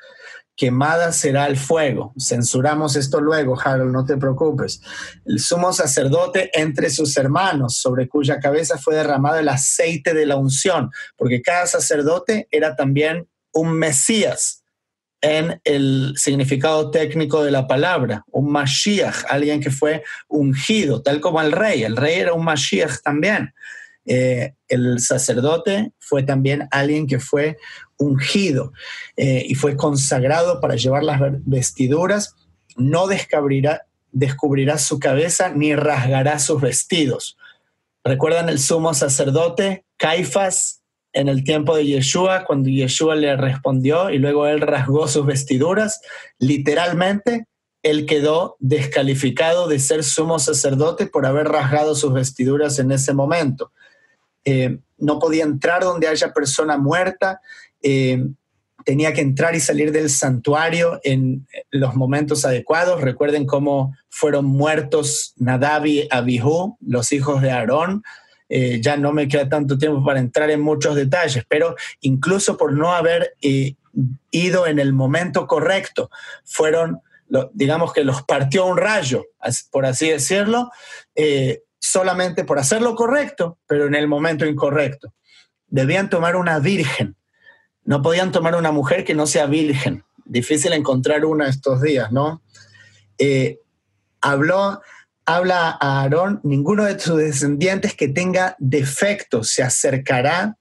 quemada 0.54 1.12
será 1.12 1.46
el 1.46 1.56
fuego. 1.56 2.12
Censuramos 2.18 2.94
esto 2.94 3.20
luego, 3.20 3.58
Harold, 3.58 3.92
no 3.92 4.04
te 4.04 4.16
preocupes. 4.16 4.80
El 5.24 5.40
sumo 5.40 5.72
sacerdote 5.72 6.50
entre 6.52 6.90
sus 6.90 7.16
hermanos, 7.16 7.78
sobre 7.78 8.08
cuya 8.08 8.38
cabeza 8.38 8.78
fue 8.78 8.94
derramado 8.94 9.38
el 9.38 9.48
aceite 9.48 10.14
de 10.14 10.26
la 10.26 10.36
unción, 10.36 10.90
porque 11.16 11.42
cada 11.42 11.66
sacerdote 11.66 12.46
era 12.50 12.76
también 12.76 13.26
un 13.52 13.72
Mesías 13.72 14.63
en 15.24 15.58
el 15.64 16.12
significado 16.16 16.90
técnico 16.90 17.42
de 17.42 17.50
la 17.50 17.66
palabra, 17.66 18.24
un 18.30 18.52
Mashiach, 18.52 19.24
alguien 19.30 19.58
que 19.58 19.70
fue 19.70 20.04
ungido, 20.28 21.00
tal 21.00 21.18
como 21.22 21.40
el 21.40 21.50
rey. 21.50 21.82
El 21.82 21.96
rey 21.96 22.16
era 22.20 22.34
un 22.34 22.44
Mashiach 22.44 23.00
también. 23.02 23.54
Eh, 24.04 24.52
el 24.68 25.00
sacerdote 25.00 25.92
fue 25.98 26.24
también 26.24 26.68
alguien 26.70 27.06
que 27.06 27.20
fue 27.20 27.56
ungido 27.96 28.74
eh, 29.16 29.42
y 29.48 29.54
fue 29.54 29.78
consagrado 29.78 30.60
para 30.60 30.76
llevar 30.76 31.02
las 31.02 31.18
vestiduras, 31.46 32.34
no 32.76 33.06
descubrirá, 33.06 33.86
descubrirá 34.12 34.76
su 34.76 34.98
cabeza 34.98 35.48
ni 35.48 35.74
rasgará 35.74 36.38
sus 36.38 36.60
vestidos. 36.60 37.38
¿Recuerdan 38.04 38.50
el 38.50 38.58
sumo 38.58 38.92
sacerdote, 38.92 39.86
Caifás, 39.96 40.82
en 41.14 41.28
el 41.28 41.44
tiempo 41.44 41.74
de 41.76 41.86
Yeshua, 41.86 42.44
cuando 42.44 42.68
Yeshua 42.68 43.14
le 43.16 43.36
respondió 43.36 44.10
y 44.10 44.18
luego 44.18 44.46
él 44.46 44.60
rasgó 44.60 45.08
sus 45.08 45.24
vestiduras? 45.24 46.02
Literalmente, 46.38 47.46
él 47.82 48.06
quedó 48.06 48.56
descalificado 48.60 49.68
de 49.68 49.78
ser 49.78 50.04
sumo 50.04 50.38
sacerdote 50.38 51.06
por 51.06 51.26
haber 51.26 51.48
rasgado 51.48 51.94
sus 51.94 52.12
vestiduras 52.12 52.78
en 52.78 52.92
ese 52.92 53.14
momento. 53.14 53.72
Eh, 54.44 54.78
no 54.98 55.18
podía 55.18 55.44
entrar 55.44 55.82
donde 55.82 56.08
haya 56.08 56.32
persona 56.32 56.76
muerta, 56.78 57.40
eh, 57.82 58.26
tenía 58.84 59.12
que 59.12 59.20
entrar 59.20 59.54
y 59.54 59.60
salir 59.60 59.92
del 59.92 60.10
santuario 60.10 61.00
en 61.04 61.46
los 61.70 61.94
momentos 61.94 62.44
adecuados. 62.44 63.00
Recuerden 63.00 63.46
cómo 63.46 63.94
fueron 64.10 64.44
muertos 64.44 65.34
Nadab 65.36 65.86
y 65.86 66.08
Abihu, 66.10 66.76
los 66.80 67.12
hijos 67.12 67.42
de 67.42 67.50
Aarón. 67.50 68.02
Eh, 68.48 68.80
ya 68.80 68.96
no 68.96 69.12
me 69.12 69.26
queda 69.26 69.48
tanto 69.48 69.78
tiempo 69.78 70.04
para 70.04 70.20
entrar 70.20 70.50
en 70.50 70.60
muchos 70.60 70.94
detalles, 70.94 71.44
pero 71.48 71.74
incluso 72.00 72.56
por 72.56 72.72
no 72.72 72.92
haber 72.92 73.34
ido 74.30 74.66
en 74.66 74.78
el 74.78 74.92
momento 74.92 75.46
correcto, 75.46 76.10
fueron, 76.44 77.00
digamos 77.52 77.92
que 77.92 78.04
los 78.04 78.22
partió 78.22 78.66
un 78.66 78.76
rayo, 78.76 79.24
por 79.70 79.86
así 79.86 80.10
decirlo, 80.10 80.70
solamente 81.84 82.44
por 82.44 82.58
hacer 82.58 82.80
lo 82.80 82.94
correcto, 82.94 83.58
pero 83.66 83.86
en 83.86 83.94
el 83.94 84.08
momento 84.08 84.46
incorrecto. 84.46 85.12
Debían 85.66 86.08
tomar 86.08 86.34
una 86.34 86.58
virgen. 86.58 87.16
No 87.84 88.00
podían 88.00 88.32
tomar 88.32 88.56
una 88.56 88.72
mujer 88.72 89.04
que 89.04 89.14
no 89.14 89.26
sea 89.26 89.46
virgen. 89.46 90.02
Difícil 90.24 90.72
encontrar 90.72 91.24
una 91.26 91.48
estos 91.48 91.82
días, 91.82 92.10
¿no? 92.10 92.42
Eh, 93.18 93.58
habló, 94.22 94.80
habla 95.26 95.76
a 95.80 96.02
Aarón, 96.02 96.40
ninguno 96.42 96.84
de 96.84 96.98
sus 96.98 97.18
descendientes 97.18 97.94
que 97.94 98.08
tenga 98.08 98.56
defectos 98.58 99.48
se 99.48 99.62
acercará 99.62 100.56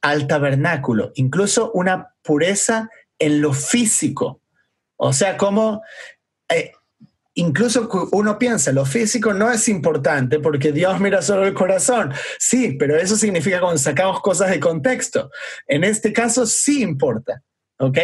al 0.00 0.26
tabernáculo, 0.26 1.12
incluso 1.14 1.70
una 1.72 2.14
pureza 2.22 2.90
en 3.18 3.40
lo 3.40 3.52
físico. 3.52 4.40
O 4.96 5.12
sea, 5.12 5.36
como 5.36 5.82
eh, 6.48 6.72
incluso 7.34 7.88
uno 8.12 8.38
piensa, 8.38 8.72
lo 8.72 8.84
físico 8.84 9.32
no 9.32 9.50
es 9.50 9.68
importante 9.68 10.40
porque 10.40 10.72
Dios 10.72 10.98
mira 11.00 11.22
solo 11.22 11.46
el 11.46 11.54
corazón. 11.54 12.12
Sí, 12.38 12.76
pero 12.78 12.96
eso 12.96 13.16
significa 13.16 13.60
cuando 13.60 13.78
sacamos 13.78 14.20
cosas 14.20 14.50
de 14.50 14.60
contexto. 14.60 15.30
En 15.66 15.84
este 15.84 16.12
caso 16.12 16.46
sí 16.46 16.82
importa, 16.82 17.42
¿ok? 17.78 17.98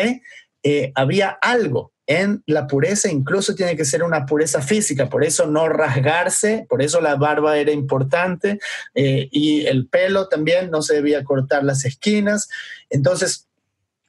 Eh, 0.62 0.92
había 0.94 1.30
algo 1.40 1.92
en 2.08 2.42
la 2.46 2.66
pureza, 2.66 3.10
incluso 3.10 3.54
tiene 3.54 3.76
que 3.76 3.84
ser 3.84 4.02
una 4.02 4.24
pureza 4.24 4.62
física, 4.62 5.10
por 5.10 5.24
eso 5.24 5.46
no 5.46 5.68
rasgarse, 5.68 6.66
por 6.66 6.80
eso 6.80 7.02
la 7.02 7.16
barba 7.16 7.58
era 7.58 7.70
importante 7.70 8.58
eh, 8.94 9.28
y 9.30 9.66
el 9.66 9.86
pelo 9.86 10.26
también 10.26 10.70
no 10.70 10.80
se 10.80 10.94
debía 10.94 11.22
cortar 11.22 11.64
las 11.64 11.84
esquinas. 11.84 12.48
Entonces, 12.88 13.47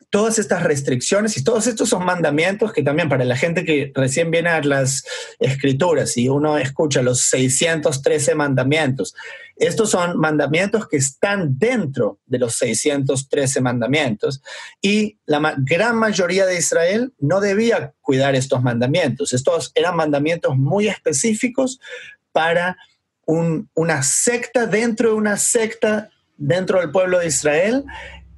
todas 0.09 0.39
estas 0.39 0.63
restricciones 0.63 1.37
y 1.37 1.43
todos 1.43 1.67
estos 1.67 1.89
son 1.89 2.03
mandamientos 2.03 2.73
que 2.73 2.81
también 2.81 3.09
para 3.09 3.25
la 3.25 3.35
gente 3.35 3.63
que 3.63 3.91
recién 3.93 4.31
viene 4.31 4.49
a 4.49 4.61
las 4.63 5.03
escrituras 5.39 6.17
y 6.17 6.29
uno 6.29 6.57
escucha 6.57 7.01
los 7.01 7.21
613 7.21 8.33
mandamientos, 8.33 9.13
estos 9.55 9.91
son 9.91 10.17
mandamientos 10.17 10.87
que 10.87 10.97
están 10.97 11.59
dentro 11.59 12.19
de 12.25 12.39
los 12.39 12.55
613 12.55 13.61
mandamientos 13.61 14.41
y 14.81 15.19
la 15.25 15.53
gran 15.57 15.97
mayoría 15.97 16.45
de 16.45 16.57
Israel 16.57 17.13
no 17.19 17.41
debía 17.41 17.93
cuidar 18.01 18.35
estos 18.35 18.63
mandamientos. 18.63 19.33
Estos 19.33 19.71
eran 19.75 19.95
mandamientos 19.95 20.57
muy 20.57 20.87
específicos 20.87 21.79
para 22.31 22.77
una 23.25 24.01
secta 24.01 24.65
dentro 24.65 25.09
de 25.09 25.15
una 25.15 25.37
secta 25.37 26.09
dentro 26.37 26.79
del 26.79 26.89
pueblo 26.89 27.19
de 27.19 27.27
Israel 27.27 27.83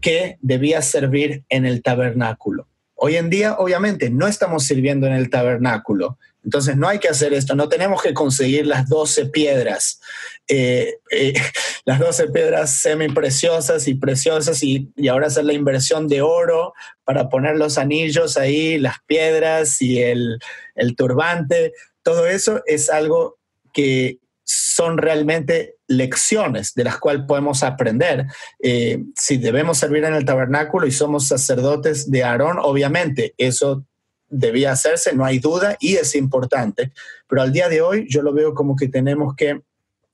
que 0.02 0.38
debía 0.42 0.82
servir 0.82 1.44
en 1.50 1.66
el 1.66 1.82
tabernáculo. 1.82 2.68
Hoy 2.96 3.16
en 3.16 3.30
día, 3.30 3.56
obviamente, 3.58 4.10
no 4.10 4.28
estamos 4.28 4.64
sirviendo 4.66 5.08
en 5.08 5.14
el 5.14 5.30
tabernáculo. 5.30 6.20
Entonces, 6.44 6.76
no 6.76 6.88
hay 6.88 7.00
que 7.00 7.08
hacer 7.08 7.34
esto. 7.34 7.56
No 7.56 7.68
tenemos 7.70 8.02
que 8.02 8.14
conseguir 8.14 8.68
las 8.68 8.88
12 8.90 9.28
piedras, 9.28 10.00
eh, 10.48 10.96
eh, 11.12 11.34
las 11.86 12.00
12 12.00 12.28
piedras 12.28 12.78
semi 12.78 13.10
preciosas 13.10 13.88
y 13.88 13.96
preciosas 13.96 14.62
y, 14.64 14.92
y, 14.96 15.08
ahora 15.08 15.28
hacer 15.28 15.46
la 15.46 15.54
inversión 15.54 16.08
de 16.08 16.22
oro 16.22 16.74
para 17.04 17.30
poner 17.30 17.58
los 17.58 17.78
anillos 17.78 18.38
ahí, 18.38 18.78
las 18.78 18.98
piedras 19.08 19.82
y 19.82 20.00
el, 20.02 20.40
el 20.76 20.96
turbante. 20.96 21.74
Todo 22.04 22.28
eso 22.28 22.62
es 22.66 22.90
algo 22.90 23.38
que 23.74 24.21
son 24.44 24.98
realmente 24.98 25.76
lecciones 25.88 26.74
de 26.74 26.84
las 26.84 26.98
cuales 26.98 27.24
podemos 27.28 27.64
aprender. 27.64 28.26
Eh, 28.62 29.04
si 29.16 29.38
debemos 29.38 29.78
servir 29.78 30.04
en 30.04 30.14
el 30.14 30.26
tabernáculo 30.26 30.88
y 30.88 30.92
somos 30.92 31.28
sacerdotes 31.28 32.10
de 32.10 32.24
Aarón, 32.24 32.58
obviamente 32.60 33.34
eso 33.38 33.86
debía 34.30 34.72
hacerse, 34.72 35.14
no 35.14 35.26
hay 35.26 35.40
duda, 35.40 35.78
y 35.80 35.96
es 35.96 36.16
importante. 36.16 36.94
Pero 37.28 37.42
al 37.42 37.52
día 37.52 37.70
de 37.70 37.82
hoy 37.82 38.08
yo 38.10 38.22
lo 38.22 38.34
veo 38.34 38.54
como 38.54 38.76
que 38.76 38.88
tenemos 38.88 39.36
que 39.36 39.62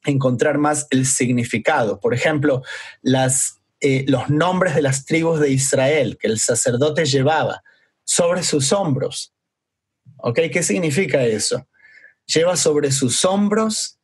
encontrar 0.05 0.57
más 0.57 0.87
el 0.89 1.05
significado. 1.05 1.99
Por 1.99 2.13
ejemplo, 2.13 2.63
las, 3.01 3.59
eh, 3.79 4.05
los 4.07 4.29
nombres 4.29 4.75
de 4.75 4.81
las 4.81 5.05
tribus 5.05 5.39
de 5.39 5.51
Israel 5.51 6.17
que 6.19 6.27
el 6.27 6.39
sacerdote 6.39 7.05
llevaba 7.05 7.63
sobre 8.03 8.43
sus 8.43 8.73
hombros. 8.73 9.33
¿Ok? 10.17 10.39
¿Qué 10.51 10.63
significa 10.63 11.23
eso? 11.23 11.67
Lleva 12.25 12.57
sobre 12.57 12.91
sus 12.91 13.23
hombros 13.23 13.96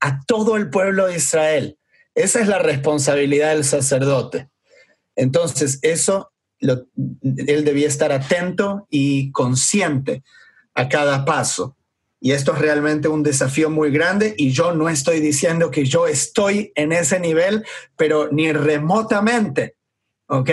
a 0.00 0.20
todo 0.26 0.56
el 0.56 0.70
pueblo 0.70 1.06
de 1.06 1.16
Israel. 1.16 1.78
Esa 2.14 2.40
es 2.40 2.48
la 2.48 2.58
responsabilidad 2.58 3.50
del 3.54 3.64
sacerdote. 3.64 4.48
Entonces, 5.16 5.78
eso 5.82 6.32
él 6.60 7.64
debía 7.64 7.88
estar 7.88 8.12
atento 8.12 8.86
y 8.90 9.30
consciente 9.32 10.22
a 10.74 10.88
cada 10.88 11.24
paso. 11.24 11.76
Y 12.20 12.32
esto 12.32 12.54
es 12.54 12.58
realmente 12.58 13.08
un 13.08 13.22
desafío 13.22 13.68
muy 13.68 13.90
grande 13.90 14.34
y 14.38 14.50
yo 14.50 14.72
no 14.72 14.88
estoy 14.88 15.20
diciendo 15.20 15.70
que 15.70 15.84
yo 15.84 16.06
estoy 16.06 16.72
en 16.74 16.92
ese 16.92 17.20
nivel, 17.20 17.66
pero 17.96 18.30
ni 18.32 18.50
remotamente, 18.50 19.76
¿ok? 20.26 20.50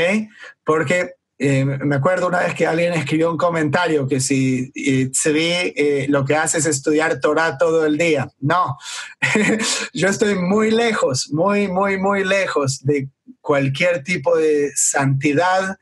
Porque 0.66 1.14
eh, 1.44 1.66
me 1.66 1.96
acuerdo 1.96 2.28
una 2.28 2.42
vez 2.42 2.54
que 2.54 2.68
alguien 2.68 2.94
escribió 2.94 3.32
un 3.32 3.38
comentario 3.38 4.08
que 4.08 4.20
si 4.20 4.72
se 5.12 5.32
ve 5.32 5.74
eh, 5.76 6.06
lo 6.08 6.24
que 6.24 6.36
hace 6.36 6.60
es 6.60 6.68
estudiar 6.68 7.20
Torah 7.20 7.58
todo 7.58 7.84
el 7.84 7.98
día. 7.98 8.30
No, 8.39 8.78
yo 9.94 10.08
estoy 10.08 10.36
muy 10.36 10.70
lejos, 10.70 11.32
muy, 11.32 11.68
muy, 11.68 11.98
muy 11.98 12.24
lejos 12.24 12.84
de 12.84 13.10
cualquier 13.42 14.04
tipo 14.04 14.38
de 14.38 14.70
santidad 14.76 15.80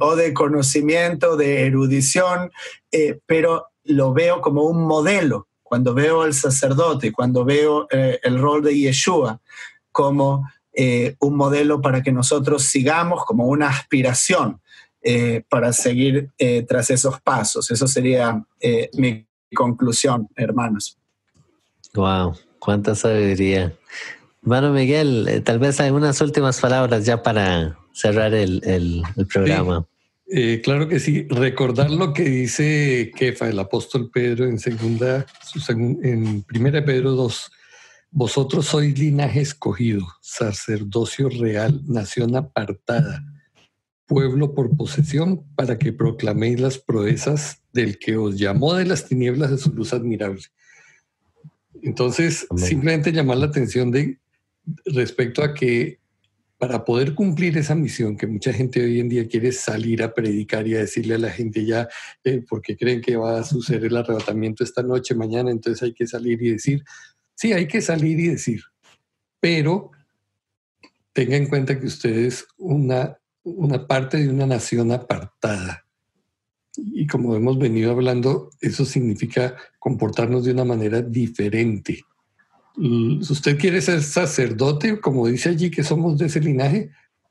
o 0.00 0.14
de 0.14 0.32
conocimiento, 0.32 1.36
de 1.36 1.66
erudición, 1.66 2.52
eh, 2.92 3.18
pero 3.26 3.66
lo 3.82 4.12
veo 4.12 4.40
como 4.40 4.62
un 4.62 4.86
modelo. 4.86 5.48
Cuando 5.64 5.92
veo 5.92 6.22
al 6.22 6.34
sacerdote, 6.34 7.10
cuando 7.10 7.44
veo 7.44 7.88
el 7.90 8.38
rol 8.38 8.62
de 8.62 8.78
Yeshua 8.78 9.40
como 9.90 10.48
un 11.18 11.36
modelo 11.36 11.82
para 11.82 12.00
que 12.00 12.12
nosotros 12.12 12.62
sigamos, 12.62 13.24
como 13.24 13.46
una 13.46 13.68
aspiración 13.68 14.60
eh, 15.00 15.44
para 15.48 15.72
seguir 15.72 16.30
eh, 16.38 16.62
tras 16.62 16.90
esos 16.90 17.20
pasos. 17.20 17.70
Eso 17.70 17.86
sería 17.86 18.44
eh, 18.60 18.90
mi 18.94 19.24
conclusión, 19.54 20.28
hermanos. 20.34 20.98
Wow, 21.94 22.34
cuánta 22.58 22.96
sabiduría. 22.96 23.72
Hermano 24.42 24.72
Miguel, 24.72 25.42
tal 25.44 25.60
vez 25.60 25.80
algunas 25.80 26.20
últimas 26.20 26.60
palabras 26.60 27.04
ya 27.04 27.22
para 27.22 27.78
cerrar 27.92 28.34
el, 28.34 29.02
programa. 29.32 29.86
claro 30.64 30.88
que 30.88 30.98
sí. 30.98 31.26
Recordar 31.28 31.90
lo 31.92 32.12
que 32.12 32.24
dice 32.24 33.12
Kefa, 33.16 33.48
el 33.48 33.58
apóstol 33.60 34.10
Pedro, 34.12 34.46
en 34.46 34.58
segunda, 34.58 35.26
en 36.02 36.42
primera 36.42 36.84
Pedro 36.84 37.12
2. 37.12 37.52
Vosotros 38.10 38.66
sois 38.66 38.98
linaje 38.98 39.42
escogido, 39.42 40.04
sacerdocio 40.20 41.28
real, 41.28 41.82
nación 41.86 42.34
apartada 42.34 43.22
pueblo 44.08 44.54
por 44.54 44.76
posesión, 44.76 45.44
para 45.54 45.78
que 45.78 45.92
proclaméis 45.92 46.58
las 46.58 46.78
proezas 46.78 47.62
del 47.72 47.98
que 47.98 48.16
os 48.16 48.36
llamó 48.36 48.74
de 48.74 48.86
las 48.86 49.06
tinieblas 49.06 49.50
de 49.50 49.58
su 49.58 49.72
luz 49.72 49.92
admirable. 49.92 50.42
Entonces, 51.82 52.46
simplemente 52.56 53.12
llamar 53.12 53.36
la 53.36 53.46
atención 53.46 53.92
de 53.92 54.18
respecto 54.86 55.42
a 55.42 55.54
que 55.54 56.00
para 56.56 56.84
poder 56.84 57.14
cumplir 57.14 57.56
esa 57.56 57.76
misión 57.76 58.16
que 58.16 58.26
mucha 58.26 58.52
gente 58.52 58.82
hoy 58.82 58.98
en 58.98 59.08
día 59.08 59.28
quiere 59.28 59.52
salir 59.52 60.02
a 60.02 60.12
predicar 60.12 60.66
y 60.66 60.74
a 60.74 60.80
decirle 60.80 61.14
a 61.14 61.18
la 61.18 61.30
gente 61.30 61.64
ya, 61.64 61.88
eh, 62.24 62.42
porque 62.48 62.76
creen 62.76 63.00
que 63.00 63.16
va 63.16 63.38
a 63.38 63.44
suceder 63.44 63.84
el 63.84 63.96
arrebatamiento 63.96 64.64
esta 64.64 64.82
noche, 64.82 65.14
mañana, 65.14 65.52
entonces 65.52 65.82
hay 65.84 65.92
que 65.92 66.08
salir 66.08 66.42
y 66.42 66.50
decir, 66.50 66.82
sí, 67.36 67.52
hay 67.52 67.68
que 67.68 67.80
salir 67.80 68.18
y 68.18 68.28
decir, 68.28 68.62
pero 69.38 69.92
tenga 71.12 71.36
en 71.36 71.46
cuenta 71.46 71.78
que 71.78 71.86
ustedes 71.86 72.44
una 72.56 73.16
una 73.56 73.86
parte 73.86 74.18
de 74.18 74.28
una 74.28 74.46
nación 74.46 74.92
apartada. 74.92 75.84
Y 76.76 77.06
como 77.06 77.34
hemos 77.34 77.58
venido 77.58 77.90
hablando, 77.90 78.50
eso 78.60 78.84
significa 78.84 79.56
comportarnos 79.78 80.44
de 80.44 80.52
una 80.52 80.64
manera 80.64 81.02
diferente. 81.02 82.04
Si 82.76 83.32
usted 83.32 83.58
quiere 83.58 83.80
ser 83.80 84.02
sacerdote, 84.02 85.00
como 85.00 85.26
dice 85.26 85.48
allí 85.48 85.70
que 85.70 85.82
somos 85.82 86.16
de 86.18 86.26
ese 86.26 86.40
linaje, 86.40 86.90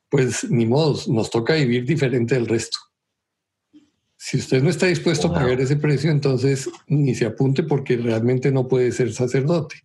pues 0.09 0.49
ni 0.49 0.65
modo, 0.65 0.99
nos 1.07 1.29
toca 1.29 1.53
vivir 1.53 1.85
diferente 1.85 2.35
del 2.35 2.47
resto. 2.47 2.77
Si 4.17 4.37
usted 4.37 4.61
no 4.61 4.69
está 4.69 4.87
dispuesto 4.87 5.27
a 5.27 5.33
pagar 5.33 5.61
ese 5.61 5.77
precio, 5.77 6.11
entonces 6.11 6.69
ni 6.87 7.15
se 7.15 7.25
apunte 7.25 7.63
porque 7.63 7.95
realmente 7.95 8.51
no 8.51 8.67
puede 8.67 8.91
ser 8.91 9.13
sacerdote. 9.13 9.83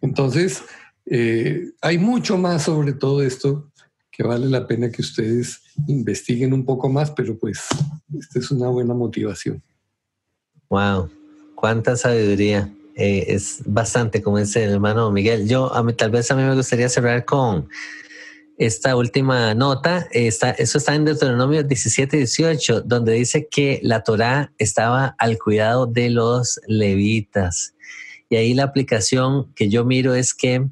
Entonces, 0.00 0.62
eh, 1.06 1.70
hay 1.80 1.98
mucho 1.98 2.36
más 2.36 2.64
sobre 2.64 2.92
todo 2.92 3.22
esto 3.22 3.72
que 4.16 4.22
vale 4.22 4.46
la 4.46 4.66
pena 4.66 4.90
que 4.90 5.02
ustedes 5.02 5.60
investiguen 5.86 6.54
un 6.54 6.64
poco 6.64 6.88
más, 6.88 7.10
pero 7.10 7.38
pues 7.38 7.66
esta 8.18 8.38
es 8.38 8.50
una 8.50 8.68
buena 8.68 8.94
motivación. 8.94 9.62
Wow, 10.70 11.10
cuánta 11.54 11.96
sabiduría. 11.96 12.72
Eh, 12.96 13.34
es 13.34 13.60
bastante, 13.66 14.22
como 14.22 14.38
dice 14.38 14.64
el 14.64 14.70
hermano 14.70 15.10
Miguel. 15.12 15.46
Yo, 15.46 15.70
a 15.74 15.82
mí, 15.82 15.92
tal 15.92 16.10
vez 16.10 16.30
a 16.30 16.34
mí 16.34 16.42
me 16.42 16.54
gustaría 16.54 16.88
cerrar 16.88 17.26
con 17.26 17.68
esta 18.56 18.96
última 18.96 19.52
nota. 19.52 20.08
Está, 20.10 20.52
eso 20.52 20.78
está 20.78 20.94
en 20.94 21.04
Deuteronomio 21.04 21.62
17 21.62 22.16
y 22.16 22.20
18, 22.20 22.80
donde 22.80 23.12
dice 23.12 23.48
que 23.50 23.80
la 23.82 24.02
Torá 24.02 24.50
estaba 24.56 25.14
al 25.18 25.36
cuidado 25.38 25.84
de 25.86 26.08
los 26.08 26.58
levitas. 26.66 27.74
Y 28.30 28.36
ahí 28.36 28.54
la 28.54 28.62
aplicación 28.62 29.52
que 29.52 29.68
yo 29.68 29.84
miro 29.84 30.14
es 30.14 30.32
que, 30.32 30.66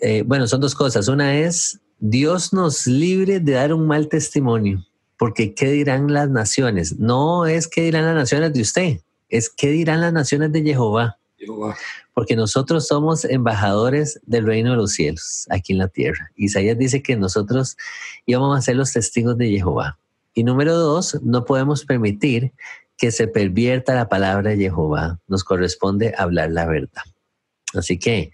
eh, 0.00 0.22
bueno, 0.24 0.46
son 0.46 0.60
dos 0.60 0.76
cosas. 0.76 1.08
Una 1.08 1.36
es 1.36 1.80
Dios 1.98 2.52
nos 2.52 2.86
libre 2.86 3.40
de 3.40 3.52
dar 3.52 3.72
un 3.72 3.86
mal 3.86 4.08
testimonio, 4.08 4.84
porque 5.18 5.54
¿qué 5.54 5.70
dirán 5.70 6.12
las 6.12 6.28
naciones? 6.28 6.98
No 6.98 7.46
es 7.46 7.68
qué 7.68 7.82
dirán 7.82 8.04
las 8.04 8.14
naciones 8.14 8.52
de 8.52 8.60
usted, 8.60 9.00
es 9.28 9.48
qué 9.48 9.70
dirán 9.70 10.02
las 10.02 10.12
naciones 10.12 10.52
de 10.52 10.62
Jehová. 10.62 11.18
Porque 12.12 12.36
nosotros 12.36 12.86
somos 12.86 13.24
embajadores 13.24 14.20
del 14.26 14.46
reino 14.46 14.72
de 14.72 14.76
los 14.76 14.92
cielos 14.92 15.46
aquí 15.50 15.72
en 15.72 15.78
la 15.78 15.88
tierra. 15.88 16.30
Isaías 16.36 16.76
dice 16.76 17.02
que 17.02 17.16
nosotros 17.16 17.76
íbamos 18.24 18.56
a 18.56 18.62
ser 18.62 18.76
los 18.76 18.92
testigos 18.92 19.36
de 19.38 19.48
Jehová. 19.48 19.98
Y 20.34 20.44
número 20.44 20.76
dos, 20.76 21.18
no 21.22 21.44
podemos 21.44 21.84
permitir 21.84 22.52
que 22.98 23.10
se 23.10 23.28
pervierta 23.28 23.94
la 23.94 24.08
palabra 24.08 24.50
de 24.50 24.56
Jehová. 24.56 25.18
Nos 25.28 25.44
corresponde 25.44 26.14
hablar 26.16 26.50
la 26.50 26.66
verdad. 26.66 27.02
Así 27.76 27.98
que 27.98 28.30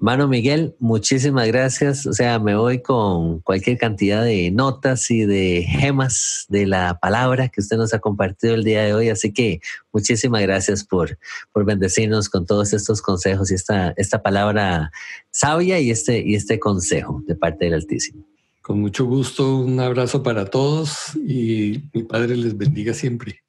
Mano 0.00 0.28
Miguel, 0.28 0.76
muchísimas 0.78 1.48
gracias. 1.48 2.06
O 2.06 2.12
sea, 2.12 2.38
me 2.38 2.54
voy 2.56 2.80
con 2.82 3.40
cualquier 3.40 3.78
cantidad 3.78 4.22
de 4.22 4.50
notas 4.52 5.10
y 5.10 5.24
de 5.24 5.64
gemas 5.68 6.46
de 6.48 6.66
la 6.66 7.00
palabra 7.00 7.48
que 7.48 7.60
usted 7.60 7.76
nos 7.76 7.92
ha 7.92 7.98
compartido 7.98 8.54
el 8.54 8.62
día 8.62 8.84
de 8.84 8.94
hoy. 8.94 9.08
Así 9.08 9.32
que 9.32 9.60
muchísimas 9.92 10.42
gracias 10.42 10.84
por, 10.84 11.18
por 11.52 11.64
bendecirnos 11.64 12.28
con 12.28 12.46
todos 12.46 12.72
estos 12.72 13.02
consejos 13.02 13.50
y 13.50 13.54
esta, 13.54 13.92
esta 13.96 14.22
palabra 14.22 14.92
sabia 15.30 15.80
y 15.80 15.90
este, 15.90 16.22
y 16.24 16.36
este 16.36 16.60
consejo 16.60 17.20
de 17.26 17.34
parte 17.34 17.64
del 17.64 17.74
Altísimo. 17.74 18.24
Con 18.62 18.80
mucho 18.80 19.04
gusto, 19.04 19.56
un 19.58 19.80
abrazo 19.80 20.22
para 20.22 20.44
todos 20.44 21.16
y 21.16 21.90
mi 21.92 22.04
Padre 22.04 22.36
les 22.36 22.56
bendiga 22.56 22.94
siempre. 22.94 23.42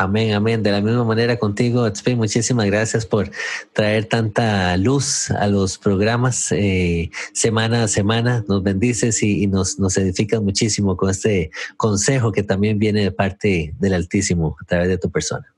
Amén, 0.00 0.32
amén. 0.32 0.62
De 0.62 0.70
la 0.70 0.80
misma 0.80 1.04
manera 1.04 1.38
contigo, 1.38 1.92
Tzpi, 1.92 2.14
muchísimas 2.14 2.64
gracias 2.64 3.04
por 3.04 3.30
traer 3.74 4.06
tanta 4.06 4.74
luz 4.78 5.30
a 5.30 5.46
los 5.46 5.76
programas 5.76 6.50
eh, 6.52 7.10
semana 7.34 7.82
a 7.82 7.88
semana. 7.88 8.42
Nos 8.48 8.62
bendices 8.62 9.22
y, 9.22 9.46
nos, 9.46 9.78
nos 9.78 9.98
edificas 9.98 10.40
muchísimo 10.40 10.96
con 10.96 11.10
este 11.10 11.50
consejo 11.76 12.32
que 12.32 12.42
también 12.42 12.78
viene 12.78 13.02
de 13.02 13.12
parte 13.12 13.74
del 13.78 13.92
Altísimo 13.92 14.56
a 14.58 14.64
través 14.64 14.88
de 14.88 14.96
tu 14.96 15.10
persona. 15.10 15.54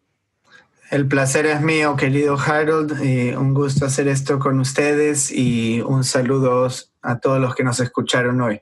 El 0.91 1.07
placer 1.07 1.47
es 1.47 1.61
mío, 1.61 1.95
querido 1.95 2.37
Harold. 2.37 3.01
un 3.39 3.55
gusto 3.55 3.87
hacer 3.87 4.09
esto 4.09 4.41
con 4.41 4.59
ustedes 4.59 5.31
y 5.31 5.83
un 5.83 6.03
saludo 6.03 6.69
a 7.01 7.21
todos 7.21 7.41
los 7.41 7.55
que 7.55 7.63
nos 7.63 7.79
escucharon 7.79 8.41
hoy. 8.41 8.61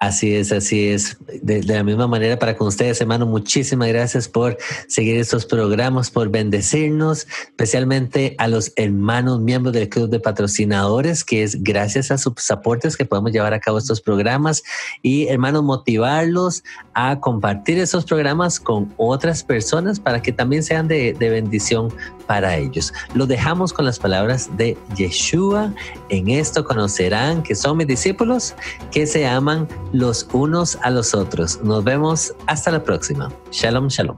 Así 0.00 0.36
es, 0.36 0.52
así 0.52 0.90
es. 0.90 1.16
De, 1.42 1.60
la 1.64 1.82
misma 1.82 2.06
manera 2.06 2.38
para 2.38 2.56
con 2.56 2.68
ustedes, 2.68 3.00
hermano, 3.00 3.26
muchísimas 3.26 3.88
gracias 3.88 4.28
por 4.28 4.56
seguir 4.86 5.16
estos 5.16 5.44
programas, 5.44 6.08
por 6.08 6.28
bendecirnos, 6.28 7.26
especialmente 7.48 8.36
a 8.38 8.46
los 8.46 8.72
hermanos 8.76 9.40
miembros 9.40 9.74
del 9.74 9.88
Club 9.88 10.08
de 10.08 10.20
Patrocinadores, 10.20 11.24
que 11.24 11.42
es 11.42 11.64
gracias 11.64 12.12
a 12.12 12.18
sus 12.18 12.48
aportes 12.48 12.96
que 12.96 13.06
podemos 13.06 13.32
llevar 13.32 13.54
a 13.54 13.58
cabo 13.58 13.76
estos 13.76 14.00
programas 14.00 14.62
y, 15.02 15.26
hermanos, 15.26 15.64
motivarlos 15.64 16.62
a 16.94 17.18
compartir 17.18 17.80
esos 17.80 18.04
programas 18.04 18.60
con 18.60 18.94
otras 18.98 19.42
personas 19.42 19.98
para 19.98 20.22
que 20.22 20.30
también 20.30 20.62
sean 20.62 20.86
de, 20.86 21.12
de 21.12 21.28
bendición 21.28 21.92
para 22.28 22.56
ellos. 22.56 22.92
Lo 23.14 23.26
dejamos 23.26 23.72
con 23.72 23.84
las 23.84 23.98
palabras 23.98 24.48
de 24.56 24.76
Yeshua. 24.94 25.74
En 26.08 26.28
esto 26.28 26.62
conocerán 26.62 27.42
que 27.42 27.56
son 27.56 27.78
mis 27.78 27.88
discípulos, 27.88 28.54
que 28.92 29.06
se 29.06 29.26
aman 29.26 29.66
los 29.92 30.28
unos 30.32 30.78
a 30.82 30.90
los 30.90 31.14
otros. 31.14 31.62
Nos 31.62 31.84
vemos 31.84 32.34
hasta 32.46 32.70
la 32.70 32.82
próxima. 32.82 33.32
Shalom, 33.50 33.88
shalom. 33.88 34.16